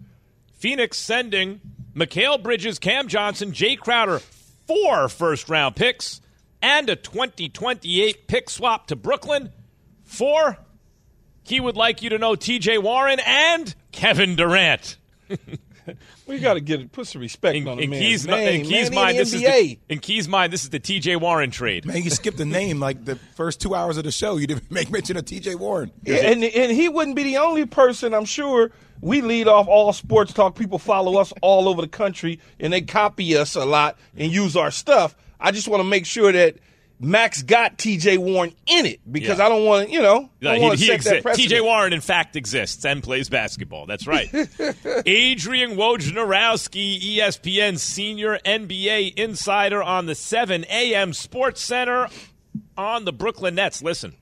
Phoenix 0.54 0.98
sending 0.98 1.60
Mikal 1.94 2.42
Bridges, 2.42 2.80
Cam 2.80 3.06
Johnson, 3.06 3.52
Jae 3.52 3.78
Crowder, 3.78 4.18
four 4.18 5.08
first 5.08 5.48
round 5.48 5.76
picks, 5.76 6.20
and 6.62 6.88
a 6.90 6.96
2028 6.96 8.26
pick 8.26 8.50
swap 8.50 8.86
to 8.88 8.96
Brooklyn. 8.96 9.52
Four. 10.04 10.58
He 11.44 11.60
would 11.60 11.76
like 11.76 12.02
you 12.02 12.10
to 12.10 12.18
know 12.18 12.32
TJ 12.34 12.82
Warren 12.82 13.20
and 13.24 13.74
Kevin 13.92 14.36
Durant. 14.36 14.96
We 16.26 16.38
got 16.38 16.54
to 16.54 16.60
get 16.60 16.80
it. 16.80 16.92
Put 16.92 17.06
some 17.06 17.22
respect 17.22 17.56
In, 17.56 17.66
on 17.66 17.78
the 17.78 17.84
in 17.84 17.90
man's 17.90 18.02
Key's, 18.02 18.26
name. 18.26 18.60
in 18.60 18.66
Key's 18.66 18.90
man. 18.90 18.94
mind, 18.94 19.12
He 19.12 19.18
this 19.20 19.32
in 19.32 19.36
is 19.38 19.42
the 19.42 19.50
the, 19.50 19.78
in 19.94 19.98
Key's 20.00 20.28
mind, 20.28 20.52
this 20.52 20.64
is 20.64 20.68
the 20.70 20.80
TJ 20.80 21.18
Warren 21.18 21.50
trade. 21.50 21.86
Man, 21.86 22.02
you 22.02 22.10
skipped 22.10 22.36
the 22.36 22.44
name 22.44 22.78
like 22.78 23.06
the 23.06 23.16
first 23.16 23.62
two 23.62 23.74
hours 23.74 23.96
of 23.96 24.04
the 24.04 24.12
show. 24.12 24.36
You 24.36 24.46
didn't 24.46 24.70
make 24.70 24.90
mention 24.90 25.16
of 25.16 25.24
TJ 25.24 25.54
Warren. 25.56 25.90
Yeah, 26.02 26.16
and 26.16 26.44
and 26.44 26.72
he 26.72 26.90
wouldn't 26.90 27.16
be 27.16 27.22
the 27.22 27.38
only 27.38 27.64
person. 27.64 28.12
I'm 28.12 28.26
sure 28.26 28.70
we 29.00 29.22
lead 29.22 29.48
off 29.48 29.66
all 29.66 29.94
sports 29.94 30.34
talk. 30.34 30.56
People 30.56 30.78
follow 30.78 31.16
us 31.18 31.32
all 31.40 31.66
over 31.66 31.80
the 31.80 31.88
country, 31.88 32.38
and 32.60 32.70
they 32.70 32.82
copy 32.82 33.34
us 33.34 33.54
a 33.54 33.64
lot 33.64 33.96
and 34.14 34.30
use 34.30 34.54
our 34.56 34.70
stuff. 34.70 35.16
I 35.40 35.50
just 35.52 35.68
want 35.68 35.80
to 35.80 35.84
make 35.88 36.06
sure 36.06 36.32
that 36.32 36.56
Max 37.00 37.42
got 37.42 37.78
T.J. 37.78 38.18
Warren 38.18 38.52
in 38.66 38.84
it 38.86 39.00
because 39.10 39.38
Yeah. 39.38 39.46
I 39.46 39.48
don't 39.48 39.64
want 39.64 39.86
to, 39.86 39.92
you 39.92 40.02
know, 40.02 40.30
Yeah, 40.40 40.56
he, 40.56 40.60
want 40.60 40.78
to 40.78 40.84
he 40.84 40.98
set 40.98 41.22
that 41.22 41.24
exi- 41.36 41.46
TJ 41.46 41.62
Warren, 41.62 41.92
in 41.92 42.00
fact, 42.00 42.34
exists 42.34 42.84
and 42.84 43.02
plays 43.02 43.28
basketball. 43.28 43.86
That's 43.86 44.06
right. 44.08 44.28
Adrian 45.06 45.76
Wojnarowski, 45.76 47.00
ESPN 47.18 47.78
senior 47.78 48.38
NBA 48.44 49.14
insider 49.14 49.82
on 49.82 50.06
the 50.06 50.14
7 50.14 50.64
a.m. 50.68 51.12
Sports 51.12 51.60
Center 51.62 52.08
on 52.76 53.04
the 53.04 53.12
Brooklyn 53.12 53.54
Nets. 53.54 53.82
Listen. 53.82 54.14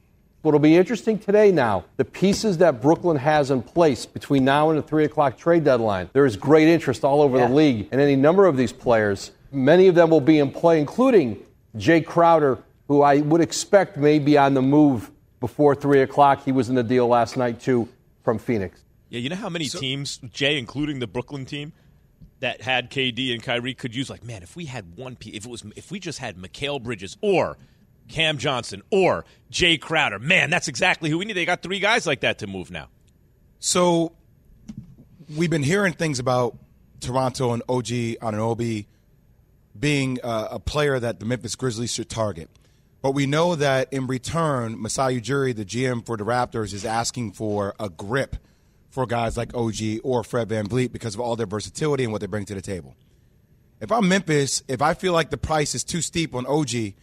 What'll 0.42 0.60
be 0.60 0.76
interesting 0.76 1.18
today 1.18 1.50
now, 1.50 1.86
the 1.96 2.04
pieces 2.04 2.58
that 2.58 2.80
Brooklyn 2.80 3.16
has 3.16 3.50
in 3.50 3.62
place 3.62 4.06
between 4.06 4.44
now 4.44 4.70
and 4.70 4.78
the 4.78 4.82
3 4.82 5.04
o'clock 5.04 5.36
trade 5.36 5.64
deadline. 5.64 6.08
There 6.12 6.24
is 6.26 6.36
great 6.36 6.68
interest 6.68 7.02
all 7.04 7.20
over 7.22 7.38
the 7.38 7.48
league 7.48 7.88
in 7.90 7.98
any 7.98 8.14
number 8.14 8.46
of 8.46 8.56
these 8.56 8.72
players. 8.72 9.32
Many 9.52 9.88
of 9.88 9.94
them 9.94 10.10
will 10.10 10.20
be 10.20 10.38
in 10.38 10.50
play, 10.50 10.80
including 10.80 11.42
Jae 11.76 12.04
Crowder, 12.04 12.58
who 12.88 13.02
I 13.02 13.18
would 13.18 13.40
expect 13.40 13.96
may 13.96 14.18
be 14.18 14.36
on 14.38 14.54
the 14.54 14.62
move 14.62 15.10
before 15.40 15.74
3 15.74 16.00
o'clock. 16.02 16.44
He 16.44 16.52
was 16.52 16.68
in 16.68 16.74
the 16.74 16.82
deal 16.82 17.06
last 17.06 17.36
night, 17.36 17.60
too, 17.60 17.88
from 18.24 18.38
Phoenix. 18.38 18.82
Yeah, 19.08 19.20
you 19.20 19.28
know 19.28 19.36
how 19.36 19.48
many 19.48 19.68
teams, 19.68 20.18
Jay, 20.32 20.58
including 20.58 20.98
the 20.98 21.06
Brooklyn 21.06 21.46
team, 21.46 21.72
that 22.40 22.60
had 22.60 22.90
KD 22.90 23.32
and 23.32 23.42
Kyrie 23.42 23.74
could 23.74 23.94
use 23.94 24.10
like, 24.10 24.24
man, 24.24 24.42
if 24.42 24.56
we 24.56 24.66
had 24.66 24.96
one 24.96 25.16
piece, 25.16 25.36
if 25.36 25.46
it 25.46 25.50
was, 25.50 25.64
if 25.76 25.90
we 25.90 26.00
just 26.00 26.18
had 26.18 26.36
Mikal 26.36 26.82
Bridges 26.82 27.16
or 27.20 27.56
Cam 28.08 28.38
Johnson 28.38 28.82
or 28.90 29.24
Jae 29.50 29.80
Crowder, 29.80 30.18
man, 30.18 30.50
that's 30.50 30.68
exactly 30.68 31.08
who 31.08 31.18
we 31.18 31.24
need. 31.24 31.34
They 31.34 31.44
got 31.44 31.62
three 31.62 31.78
guys 31.78 32.06
like 32.06 32.20
that 32.20 32.38
to 32.40 32.46
move 32.46 32.70
now. 32.70 32.88
So 33.58 34.12
we've 35.34 35.50
been 35.50 35.62
hearing 35.62 35.92
things 35.92 36.18
about 36.18 36.56
Toronto 37.00 37.52
and 37.52 37.62
OG 37.68 37.86
Anunoby 38.20 38.86
being 39.78 40.18
uh, 40.22 40.48
a 40.52 40.58
player 40.58 40.98
that 40.98 41.20
the 41.20 41.26
Memphis 41.26 41.54
Grizzlies 41.54 41.92
should 41.92 42.08
target. 42.08 42.48
But 43.02 43.12
we 43.12 43.26
know 43.26 43.54
that 43.54 43.92
in 43.92 44.06
return, 44.06 44.80
Masai 44.80 45.20
Ujiri, 45.20 45.54
the 45.54 45.64
GM 45.64 46.04
for 46.04 46.16
the 46.16 46.24
Raptors, 46.24 46.72
is 46.72 46.84
asking 46.84 47.32
for 47.32 47.74
a 47.78 47.88
grip 47.88 48.36
for 48.90 49.06
guys 49.06 49.36
like 49.36 49.54
OG 49.54 50.00
or 50.02 50.24
Fred 50.24 50.48
VanVleet 50.48 50.90
because 50.90 51.14
of 51.14 51.20
all 51.20 51.36
their 51.36 51.46
versatility 51.46 52.04
and 52.04 52.12
what 52.12 52.20
they 52.20 52.26
bring 52.26 52.46
to 52.46 52.54
the 52.54 52.62
table. 52.62 52.96
If 53.80 53.92
I'm 53.92 54.08
Memphis, 54.08 54.62
if 54.68 54.80
I 54.80 54.94
feel 54.94 55.12
like 55.12 55.30
the 55.30 55.36
price 55.36 55.74
is 55.74 55.84
too 55.84 56.00
steep 56.00 56.34
on 56.34 56.46
OG, 56.46 56.94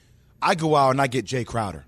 I 0.41 0.55
go 0.55 0.75
out 0.75 0.89
and 0.91 1.01
I 1.01 1.07
get 1.07 1.25
Jae 1.25 1.45
Crowder. 1.45 1.85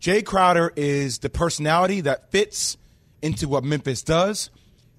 Jae 0.00 0.24
Crowder 0.24 0.72
is 0.76 1.18
the 1.18 1.28
personality 1.28 2.02
that 2.02 2.30
fits 2.30 2.76
into 3.20 3.48
what 3.48 3.64
Memphis 3.64 4.02
does. 4.02 4.50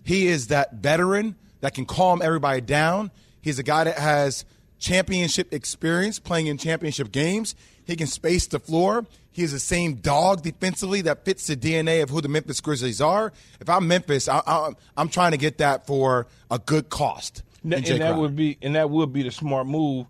He 0.04 0.28
is 0.28 0.48
that 0.48 0.74
veteran 0.74 1.36
that 1.62 1.74
can 1.74 1.86
calm 1.86 2.22
everybody 2.22 2.62
down. 2.62 3.12
He's 3.42 3.60
a 3.60 3.64
guy 3.64 3.86
that 3.86 3.98
has 3.98 4.46
championship 4.84 5.54
experience 5.54 6.20
playing 6.20 6.48
in 6.48 6.58
championship 6.58 7.12
games. 7.12 7.56
He 7.86 7.96
can 7.96 8.08
space 8.08 8.48
the 8.48 8.60
floor. 8.60 9.06
He 9.32 9.42
is 9.42 9.54
the 9.54 9.60
same 9.60 9.96
dog 9.96 10.44
defensively 10.44 11.02
that 11.02 11.24
fits 11.26 11.48
the 11.48 11.56
DNA 11.56 12.04
of 12.04 12.10
who 12.10 12.22
the 12.22 12.28
Memphis 12.28 12.60
Grizzlies 12.60 13.02
are. 13.02 13.32
If 13.62 13.70
I'm 13.70 13.88
Memphis, 13.88 14.28
I, 14.28 14.42
I, 14.46 14.72
I'm 14.98 15.08
trying 15.08 15.32
to 15.32 15.38
get 15.38 15.58
that 15.60 15.88
for 15.88 16.28
a 16.52 16.60
good 16.60 16.90
cost. 16.90 17.44
And, 17.64 17.74
and 17.74 17.86
that 17.86 17.98
Crowder. 17.98 18.20
would 18.20 18.36
be 18.36 18.58
and 18.62 18.76
that 18.76 18.90
would 18.90 19.14
be 19.14 19.24
the 19.24 19.32
smart 19.32 19.68
move 19.68 20.06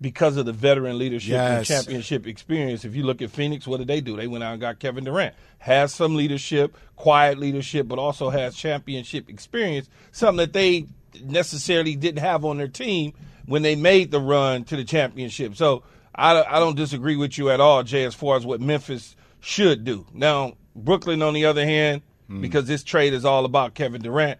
because 0.00 0.38
of 0.38 0.46
the 0.46 0.52
veteran 0.52 0.98
leadership 0.98 1.36
and 1.36 1.64
championship 1.64 2.26
experience. 2.26 2.84
If 2.86 2.96
you 2.96 3.04
look 3.04 3.20
at 3.20 3.30
Phoenix, 3.30 3.66
what 3.66 3.76
did 3.76 3.88
they 3.88 4.00
do? 4.00 4.16
They 4.16 4.26
went 4.26 4.42
out 4.42 4.52
and 4.52 4.60
got 4.60 4.78
Kevin 4.78 5.04
Durant. 5.04 5.34
Has 5.58 5.92
some 5.94 6.16
leadership, 6.16 6.76
quiet 6.96 7.38
leadership, 7.38 7.86
but 7.86 7.98
also 7.98 8.30
has 8.30 8.56
championship 8.56 9.28
experience, 9.28 9.88
something 10.12 10.38
that 10.38 10.54
they 10.54 10.86
necessarily 11.22 11.94
didn't 11.94 12.20
have 12.20 12.44
on 12.44 12.56
their 12.56 12.68
team 12.68 13.12
when 13.46 13.62
they 13.62 13.76
made 13.76 14.10
the 14.10 14.20
run 14.20 14.64
to 14.64 14.76
the 14.76 14.84
championship. 14.84 15.56
So 15.56 15.82
I, 16.14 16.42
I 16.42 16.58
don't 16.58 16.76
disagree 16.76 17.16
with 17.16 17.36
you 17.38 17.50
at 17.50 17.60
all, 17.60 17.82
Jay, 17.82 18.04
as 18.04 18.14
far 18.14 18.36
as 18.36 18.46
what 18.46 18.60
Memphis 18.60 19.16
should 19.40 19.84
do. 19.84 20.06
Now, 20.12 20.54
Brooklyn, 20.74 21.22
on 21.22 21.34
the 21.34 21.46
other 21.46 21.64
hand, 21.64 22.02
hmm. 22.28 22.40
because 22.40 22.66
this 22.66 22.82
trade 22.82 23.12
is 23.12 23.24
all 23.24 23.44
about 23.44 23.74
Kevin 23.74 24.02
Durant, 24.02 24.38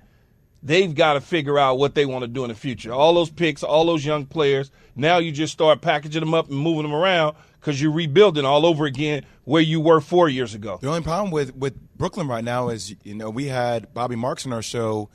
they've 0.63 0.95
got 0.95 1.15
to 1.15 1.21
figure 1.21 1.59
out 1.59 1.79
what 1.79 1.95
they 1.95 2.07
want 2.07 2.23
to 2.23 2.29
do 2.29 2.45
in 2.45 2.49
the 2.49 2.55
future. 2.55 2.93
All 2.93 3.15
those 3.15 3.31
picks, 3.31 3.63
all 3.63 3.85
those 3.85 4.05
young 4.05 4.27
players. 4.27 4.71
Now 4.97 5.19
you 5.19 5.33
just 5.33 5.53
start 5.53 5.81
packaging 5.81 6.21
them 6.21 6.35
up 6.35 6.49
and 6.49 6.59
moving 6.59 6.83
them 6.83 6.95
around 6.95 7.37
because 7.61 7.81
you're 7.81 7.93
rebuilding 7.93 8.45
all 8.45 8.65
over 8.67 8.87
again 8.87 9.25
where 9.45 9.63
you 9.63 9.81
were 9.81 10.01
four 10.01 10.29
years 10.29 10.55
ago. 10.55 10.79
The 10.81 10.89
only 10.89 11.03
problem 11.03 11.31
with, 11.31 11.55
with 11.55 11.79
Brooklyn 11.97 12.29
right 12.29 12.45
now 12.45 12.69
is, 12.71 12.95
you 13.05 13.15
know, 13.15 13.31
we 13.31 13.47
had 13.47 13.93
Bobby 13.93 14.17
Marks 14.17 14.47
on 14.47 14.53
our 14.53 14.63
show 14.63 15.11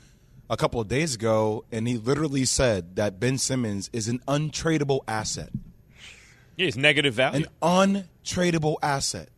a 0.50 0.56
couple 0.56 0.80
of 0.80 0.88
days 0.88 1.14
ago, 1.14 1.64
and 1.70 1.86
he 1.88 1.96
literally 1.96 2.44
said 2.44 2.96
that 2.96 3.20
Ben 3.20 3.38
Simmons 3.38 3.88
is 3.92 4.08
an 4.08 4.18
untradeable 4.26 5.00
asset. 5.06 5.50
Yeah, 6.56 6.66
he's 6.66 6.76
negative 6.76 7.14
value. 7.14 7.46
An 7.62 8.04
untradeable 8.24 8.76
asset. 8.82 9.28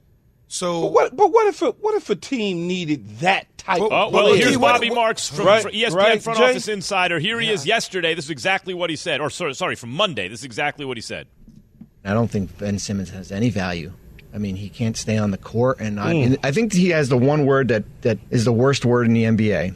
So 0.48 0.82
But 0.82 0.92
what? 0.92 1.16
But 1.16 1.32
what 1.32 1.46
if? 1.46 1.62
A, 1.62 1.70
what 1.70 1.94
if 1.94 2.10
a 2.10 2.16
team 2.16 2.66
needed 2.66 3.20
that 3.20 3.56
type? 3.58 3.80
Well, 3.80 3.92
Oh, 3.92 4.06
of 4.08 4.12
well, 4.12 4.22
player? 4.24 4.36
here's 4.36 4.50
Key, 4.50 4.56
what- 4.56 4.72
Bobby 4.72 4.90
what- 4.90 4.96
Marks 4.96 5.28
from, 5.28 5.46
Right, 5.46 5.62
from 5.62 5.72
ESPN 5.72 5.94
right, 5.94 6.22
Front 6.22 6.38
Jay? 6.38 6.50
Office 6.50 6.68
Insider. 6.68 7.18
Here 7.18 7.38
he 7.38 7.48
is 7.50 7.64
yesterday. 7.66 8.14
This 8.14 8.24
is 8.24 8.30
exactly 8.30 8.74
what 8.74 8.90
he 8.90 8.96
said. 8.96 9.20
Or 9.20 9.30
sorry, 9.30 9.54
sorry, 9.54 9.76
from 9.76 9.90
Monday. 9.90 10.28
This 10.28 10.40
is 10.40 10.44
exactly 10.44 10.84
what 10.84 10.96
he 10.96 11.00
said. 11.02 11.26
I 12.04 12.12
don't 12.14 12.28
think 12.28 12.58
Ben 12.58 12.78
Simmons 12.78 13.10
has 13.10 13.30
any 13.30 13.50
value. 13.50 13.92
I 14.34 14.38
mean, 14.38 14.56
he 14.56 14.68
can't 14.68 14.96
stay 14.96 15.18
on 15.18 15.30
the 15.30 15.38
court, 15.38 15.78
and 15.78 16.00
I, 16.00 16.12
hmm. 16.12 16.22
and 16.22 16.38
I 16.42 16.50
think 16.52 16.72
he 16.72 16.88
has 16.88 17.08
the 17.10 17.18
one 17.18 17.44
word 17.46 17.68
that, 17.68 17.84
that 18.02 18.18
is 18.30 18.44
the 18.44 18.52
worst 18.52 18.84
word 18.84 19.06
in 19.06 19.12
the 19.12 19.24
NBA: 19.24 19.74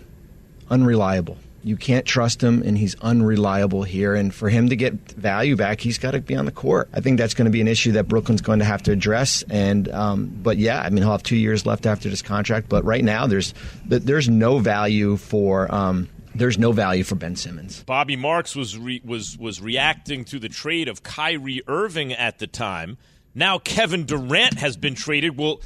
unreliable. 0.71 1.39
You 1.63 1.77
can't 1.77 2.07
trust 2.07 2.41
him, 2.41 2.63
and 2.63 2.79
he's 2.79 2.95
unreliable 3.01 3.83
here. 3.83 4.15
And 4.15 4.33
for 4.33 4.49
him 4.49 4.69
to 4.69 4.77
get 4.77 4.93
value 5.13 5.57
back, 5.57 5.81
he's 5.81 5.99
got 5.99 6.13
to 6.13 6.21
be 6.21 6.37
on 6.37 6.45
the 6.45 6.53
court. 6.53 6.89
I 6.93 7.01
think 7.01 7.19
that's 7.19 7.35
going 7.35 7.47
to 7.47 7.51
be 7.51 7.61
an 7.61 7.67
issue 7.67 7.91
that 7.93 8.07
Brooklyn's 8.07 8.41
going 8.41 8.61
to 8.61 8.65
have 8.65 8.85
to 8.85 8.93
address. 8.93 9.43
And 9.51 9.89
um, 9.89 10.27
but 10.43 10.59
yeah, 10.59 10.81
I 10.81 10.91
mean, 10.91 11.03
he'll 11.03 11.11
have 11.11 11.25
two 11.25 11.37
years 11.37 11.67
left 11.67 11.85
after 11.85 12.09
this 12.09 12.23
contract. 12.23 12.69
But 12.69 12.85
right 12.85 13.03
now, 13.03 13.27
there's 13.27 13.53
there's 13.87 14.29
no 14.29 14.61
value 14.61 15.17
for 15.17 15.73
um, 15.75 16.09
there's 16.37 16.59
no 16.59 16.73
value 16.73 17.03
for 17.03 17.15
Ben 17.15 17.35
Simmons. 17.37 17.83
Bobby 17.85 18.17
Marks 18.17 18.55
was 18.55 18.79
re- 18.79 19.03
was 19.05 19.37
was 19.39 19.61
reacting 19.61 20.25
to 20.27 20.39
the 20.39 20.49
trade 20.49 20.89
of 20.89 21.03
Kyrie 21.03 21.63
Irving 21.67 22.13
at 22.13 22.39
the 22.39 22.47
time. 22.47 22.99
Now 23.35 23.59
Kevin 23.59 24.05
Durant 24.05 24.59
has 24.59 24.77
been 24.77 24.95
traded. 24.95 25.37
Will 25.37 25.61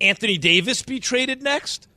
Anthony 0.00 0.38
Davis 0.38 0.82
be 0.82 1.00
traded 1.00 1.42
next? 1.42 1.87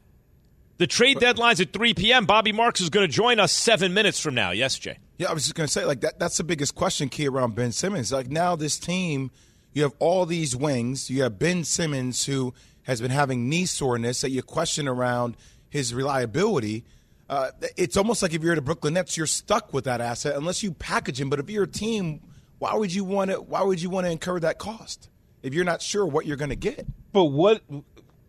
The 0.82 0.88
trade 0.88 1.19
deadline's 1.19 1.61
at 1.61 1.73
3 1.73 1.93
p.m. 1.93 2.25
Bobby 2.25 2.51
Marks 2.51 2.82
is 2.82 2.89
going 2.89 3.07
to 3.07 3.13
join 3.13 3.39
us 3.39 3.51
seven 3.51 3.93
minutes 3.93 4.19
from 4.19 4.34
now. 4.34 4.49
Yes, 4.49 4.79
Jay. 4.79 4.97
Yeah, 5.19 5.29
I 5.29 5.34
was 5.34 5.43
just 5.43 5.53
going 5.53 5.67
to 5.67 5.71
say, 5.71 5.86
like, 5.86 6.01
that, 6.01 6.17
that's 6.17 6.38
the 6.38 6.43
biggest 6.43 6.73
question, 6.73 7.07
Key, 7.07 7.27
around 7.27 7.53
Ben 7.53 7.71
Simmons. 7.71 8.11
Like, 8.11 8.32
now 8.32 8.55
this 8.55 8.79
team, 8.79 9.29
you 9.73 9.84
have 9.84 9.93
all 9.99 10.25
these 10.25 10.55
wings. 10.55 11.07
You 11.07 11.21
have 11.21 11.38
Ben 11.38 11.65
Simmons, 11.65 12.25
who 12.25 12.55
has 12.86 12.99
been 12.99 13.11
having 13.11 13.47
knee 13.47 13.67
soreness 13.67 14.21
that 14.21 14.32
you 14.32 14.41
question 14.41 14.88
around 14.88 15.38
his 15.69 15.93
reliability. 15.93 16.84
Uh, 17.29 17.51
it's 17.77 17.95
almost 17.95 18.23
like 18.23 18.34
if 18.34 18.41
you're 18.41 18.53
at 18.53 18.55
the 18.55 18.63
Brooklyn 18.63 18.95
Nets, 18.95 19.15
you're 19.15 19.27
stuck 19.27 19.75
with 19.75 19.84
that 19.84 20.01
asset 20.01 20.36
unless 20.36 20.63
you 20.63 20.71
package 20.71 21.21
him. 21.21 21.29
But 21.29 21.38
if 21.38 21.47
you're 21.47 21.65
a 21.65 21.67
team, 21.67 22.21
why 22.57 22.73
would 22.73 22.91
you 22.91 23.03
want 23.03 23.29
to? 23.29 23.39
Why 23.39 23.61
would 23.61 23.79
you 23.79 23.91
want 23.91 24.07
to 24.07 24.11
incur 24.11 24.39
that 24.39 24.57
cost 24.57 25.11
if 25.43 25.53
you're 25.53 25.63
not 25.63 25.84
sure 25.84 26.07
what 26.07 26.25
you're 26.25 26.38
going 26.38 26.49
to 26.49 26.55
get? 26.55 26.88
But 27.13 27.25
what? 27.25 27.61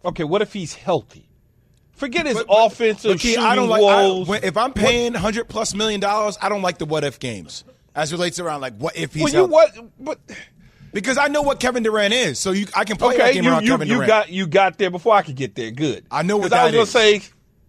Okay, 0.05 0.25
what 0.25 0.43
if 0.43 0.53
he's 0.53 0.75
healthy? 0.75 1.31
Forget 2.03 2.27
his 2.27 2.35
But- 2.35 2.49
but- 2.49 2.67
offensive 2.67 3.13
but, 3.13 3.21
Key, 3.21 3.29
shooting 3.35 3.45
I 3.45 3.55
don't 3.55 3.69
like. 3.69 3.81
I, 3.81 3.85
woes. 4.09 4.27
when- 4.27 4.43
if 4.43 4.57
I'm 4.57 4.73
paying 4.73 5.15
hundred 5.15 5.49
plus 5.49 5.73
million 5.73 6.01
dollars, 6.01 6.37
I 6.43 6.49
don't 6.49 6.61
like 6.63 6.79
the 6.79 6.85
what 6.85 7.05
if 7.05 7.21
games 7.21 7.63
as 7.95 8.11
relates 8.11 8.41
around 8.41 8.61
like 8.61 8.75
what 8.77 8.97
if 8.97 9.15
he's 9.15 9.23
well, 9.33 9.33
you 9.33 9.45
what? 9.47 9.71
But 10.01 10.19
Because 10.93 11.17
I 11.17 11.29
know 11.29 11.43
what 11.43 11.61
Kevin 11.61 11.85
Durant 11.85 12.13
is, 12.13 12.41
so 12.41 12.51
you, 12.51 12.67
I 12.75 12.83
can 12.85 12.97
play 12.97 13.17
that 13.19 13.23
okay, 13.23 13.35
game 13.35 13.45
you 13.45 13.51
around 13.51 13.63
you, 13.65 13.71
Kevin 13.71 13.87
you 13.87 13.95
Durant. 13.95 14.09
got 14.09 14.29
you 14.31 14.47
got 14.49 14.79
there 14.79 14.91
before 14.91 15.15
I 15.15 15.23
could 15.23 15.37
get 15.37 15.55
there. 15.55 15.71
Good. 15.71 16.05
I 16.11 16.23
know 16.25 16.39
what 16.39 16.53
I 16.53 16.65
was 16.65 16.73
that 16.73 16.77
gonna 16.77 16.87
say. 16.87 17.23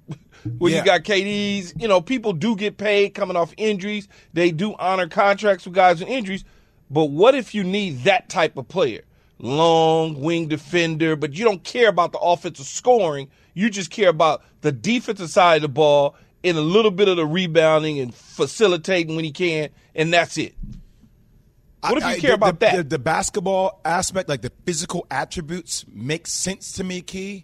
When 0.58 0.72
Yeah. 0.74 0.80
you 0.80 0.84
got 0.86 1.04
KDs, 1.04 1.80
you 1.82 1.88
know, 1.88 2.02
people 2.02 2.34
do 2.34 2.56
get 2.56 2.78
paid 2.78 3.12
coming 3.14 3.38
off 3.38 3.54
injuries. 3.56 4.08
They 4.34 4.50
do 4.52 4.76
honor 4.80 5.08
contracts 5.08 5.64
with 5.66 5.74
guys 5.76 6.00
with 6.00 6.10
injuries. 6.10 6.44
But 6.90 7.06
what 7.06 7.34
if 7.36 7.54
you 7.56 7.64
need 7.64 8.04
that 8.06 8.28
type 8.30 8.58
of 8.58 8.68
player? 8.68 9.04
Long 9.44 10.22
wing 10.22 10.48
defender, 10.48 11.18
but 11.18 11.34
you 11.34 11.44
don't 11.44 11.62
care 11.66 11.90
about 11.90 12.14
the 12.14 12.18
offensive 12.20 12.66
scoring. 12.66 13.28
You 13.54 13.70
just 13.70 13.92
care 13.92 14.08
about 14.08 14.42
the 14.62 14.72
defensive 14.72 15.30
side 15.30 15.58
of 15.58 15.62
the 15.64 15.68
ball 15.68 16.16
and 16.46 16.58
a 16.58 16.62
little 16.62 16.92
bit 16.92 17.10
of 17.10 17.18
the 17.18 17.26
rebounding 17.26 18.00
and 18.00 18.16
facilitating 18.16 19.18
when 19.18 19.26
he 19.26 19.32
can, 19.34 19.68
and 19.96 20.14
that's 20.14 20.38
it. 20.38 20.56
What 21.82 21.98
if 21.98 22.04
you 22.04 22.10
I- 22.10 22.20
care 22.20 22.30
the- 22.30 22.36
about 22.36 22.60
the, 22.62 22.66
that? 22.68 22.76
The, 22.78 22.84
the 22.84 23.00
basketball 23.00 23.82
aspect, 23.84 24.30
like 24.30 24.42
the 24.44 24.52
physical 24.66 25.06
attributes, 25.12 25.84
makes 25.92 26.32
sense 26.32 26.72
to 26.74 26.86
me, 26.86 27.02
Key. 27.02 27.44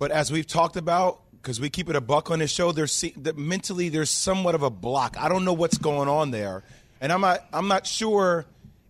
But 0.00 0.10
as 0.10 0.32
we've 0.32 0.48
talked 0.48 0.76
about, 0.76 1.20
because 1.40 1.60
we 1.60 1.70
keep 1.70 1.88
it 1.88 1.94
a 1.94 2.00
buck 2.00 2.28
on 2.32 2.40
this 2.40 2.50
show, 2.50 2.72
there's 2.72 3.04
mentally 3.36 3.88
there's 3.88 4.10
somewhat 4.10 4.56
of 4.56 4.64
a 4.64 4.70
block. 4.70 5.16
I 5.16 5.28
don't 5.28 5.44
know 5.44 5.52
what's 5.52 5.78
going 5.78 6.08
on 6.08 6.32
there, 6.32 6.64
and 7.00 7.12
I'm 7.12 7.20
not. 7.20 7.46
I'm 7.52 7.68
not 7.68 7.86
sure 7.86 8.46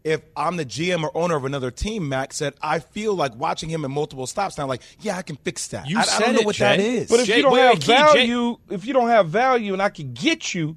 if 0.07 0.21
I'm 0.37 0.57
the 0.57 0.65
GM 0.65 1.03
or 1.03 1.11
owner 1.17 1.35
of 1.35 1.45
another 1.45 1.71
team, 1.73 2.09
Max, 2.09 2.37
said, 2.37 2.55
I 2.63 2.79
feel 2.79 3.15
like 3.15 3.35
watching 3.35 3.69
him 3.69 3.85
in 3.85 3.91
multiple 3.91 4.27
stops 4.27 4.57
now, 4.57 4.67
like, 4.67 4.81
yeah, 5.01 5.17
I 5.19 5.23
can 5.23 5.35
fix 5.37 5.67
that. 5.69 5.89
You 5.89 5.99
I, 5.99 6.03
I 6.03 6.05
said 6.05 6.19
don't 6.27 6.35
know 6.35 6.41
it, 6.41 6.47
what 6.47 6.55
Jay. 6.57 6.65
that 6.77 6.81
is. 6.81 7.11
But 7.11 7.21
if 7.21 7.27
Jay- 7.27 7.37
you 7.39 7.43
don't 7.43 7.53
wait, 7.53 7.61
have 7.63 7.73
wait, 7.75 7.81
Key, 7.81 7.87
Jay- 7.87 7.97
value, 8.29 8.57
if 8.71 8.87
you 8.87 8.93
don't 8.95 9.09
have 9.09 9.29
value, 9.29 9.73
and 9.73 9.83
I 9.83 9.89
can 9.89 10.13
get 10.13 10.55
you, 10.55 10.77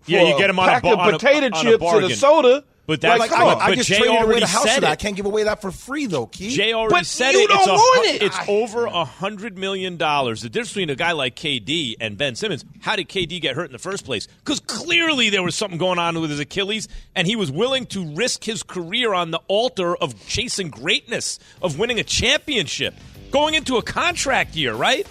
for 0.00 0.10
Yeah, 0.10 0.22
you 0.24 0.36
get 0.38 0.50
him 0.50 0.58
on 0.58 0.68
a 0.68 0.72
pack 0.72 0.82
ba- 0.82 0.92
of 0.94 0.98
on 0.98 1.08
a- 1.08 1.12
potato 1.12 1.46
on 1.46 1.52
a 1.52 1.56
chips 1.56 1.64
and 1.72 1.80
bargain. 1.80 2.10
a 2.10 2.14
soda. 2.16 2.64
But 2.90 3.02
that's- 3.02 3.20
like, 3.20 3.30
like, 3.30 3.38
come 3.38 3.48
I, 3.48 3.52
on. 3.66 3.70
I 3.72 3.74
just 3.76 3.88
Jay 3.88 3.98
traded 3.98 4.20
away 4.22 4.40
the 4.40 4.46
house 4.48 4.64
said 4.64 4.74
for 4.74 4.80
that. 4.80 4.90
I 4.90 4.96
can't 4.96 5.14
give 5.14 5.24
away 5.24 5.44
that 5.44 5.60
for 5.62 5.70
free, 5.70 6.06
though, 6.06 6.26
Key. 6.26 6.50
Jay 6.50 6.72
already 6.72 6.92
But 6.92 7.06
said 7.06 7.30
you 7.34 7.42
it. 7.42 7.50
It's, 7.52 7.64
don't 7.66 7.68
a, 7.68 7.72
want 7.74 8.06
hu- 8.08 8.12
it. 8.16 8.22
it's 8.24 8.36
I- 8.36 8.46
over 8.48 8.86
a 8.86 9.04
hundred 9.04 9.56
million 9.56 9.96
dollars. 9.96 10.42
The 10.42 10.48
difference 10.48 10.70
between 10.70 10.90
a 10.90 10.96
guy 10.96 11.12
like 11.12 11.36
KD 11.36 11.94
and 12.00 12.18
Ben 12.18 12.34
Simmons. 12.34 12.64
How 12.80 12.96
did 12.96 13.08
KD 13.08 13.40
get 13.40 13.54
hurt 13.54 13.66
in 13.66 13.72
the 13.72 13.78
first 13.78 14.04
place? 14.04 14.26
Because 14.26 14.58
clearly 14.58 15.30
there 15.30 15.44
was 15.44 15.54
something 15.54 15.78
going 15.78 16.00
on 16.00 16.20
with 16.20 16.30
his 16.30 16.40
Achilles, 16.40 16.88
and 17.14 17.28
he 17.28 17.36
was 17.36 17.48
willing 17.48 17.86
to 17.86 18.04
risk 18.16 18.42
his 18.42 18.64
career 18.64 19.14
on 19.14 19.30
the 19.30 19.40
altar 19.46 19.94
of 19.94 20.26
chasing 20.26 20.68
greatness, 20.70 21.38
of 21.62 21.78
winning 21.78 22.00
a 22.00 22.04
championship, 22.04 22.94
going 23.30 23.54
into 23.54 23.76
a 23.76 23.82
contract 23.82 24.56
year. 24.56 24.74
Right? 24.74 25.06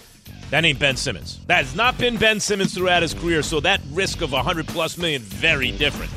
That 0.50 0.64
ain't 0.66 0.78
Ben 0.78 0.96
Simmons. 0.96 1.38
That 1.46 1.64
has 1.64 1.74
not 1.76 1.96
been 1.96 2.18
Ben 2.18 2.40
Simmons 2.40 2.74
throughout 2.74 3.00
his 3.02 3.14
career. 3.14 3.42
So 3.42 3.60
that 3.60 3.80
risk 3.92 4.20
of 4.20 4.34
a 4.34 4.42
hundred 4.42 4.66
plus 4.68 4.98
million 4.98 5.22
very 5.22 5.70
different. 5.70 6.10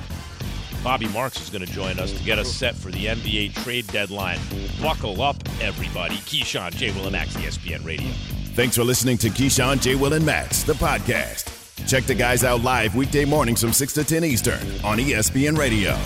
Bobby 0.83 1.07
Marks 1.07 1.39
is 1.39 1.49
going 1.49 1.65
to 1.65 1.71
join 1.71 1.97
us 1.97 2.11
to 2.11 2.21
get 2.23 2.37
us 2.37 2.51
set 2.51 2.75
for 2.75 2.91
the 2.91 3.05
NBA 3.05 3.53
trade 3.63 3.87
deadline. 3.87 4.39
Buckle 4.81 5.21
up, 5.21 5.37
everybody. 5.61 6.15
Keyshawn, 6.15 6.75
J. 6.75 6.91
Will, 6.91 7.03
and 7.03 7.13
Max, 7.13 7.35
ESPN 7.37 7.85
Radio. 7.85 8.09
Thanks 8.53 8.75
for 8.75 8.83
listening 8.83 9.17
to 9.19 9.29
Keyshawn, 9.29 9.81
J. 9.81 9.95
Will, 9.95 10.13
and 10.13 10.25
Max, 10.25 10.63
the 10.63 10.73
podcast. 10.73 11.49
Check 11.87 12.03
the 12.03 12.13
guys 12.13 12.43
out 12.43 12.61
live 12.61 12.95
weekday 12.95 13.23
mornings 13.23 13.61
from 13.61 13.71
6 13.71 13.93
to 13.93 14.03
10 14.03 14.25
Eastern 14.25 14.59
on 14.83 14.97
ESPN 14.97 15.57
Radio. 15.57 15.97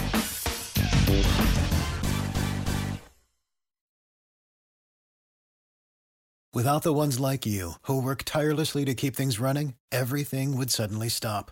Without 6.53 6.84
the 6.84 6.93
ones 6.93 7.19
like 7.19 7.45
you, 7.45 7.73
who 7.84 8.01
work 8.01 8.23
tirelessly 8.25 8.86
to 8.86 8.95
keep 8.95 9.15
things 9.15 9.39
running, 9.39 9.75
everything 9.91 10.55
would 10.57 10.71
suddenly 10.71 11.09
stop. 11.09 11.51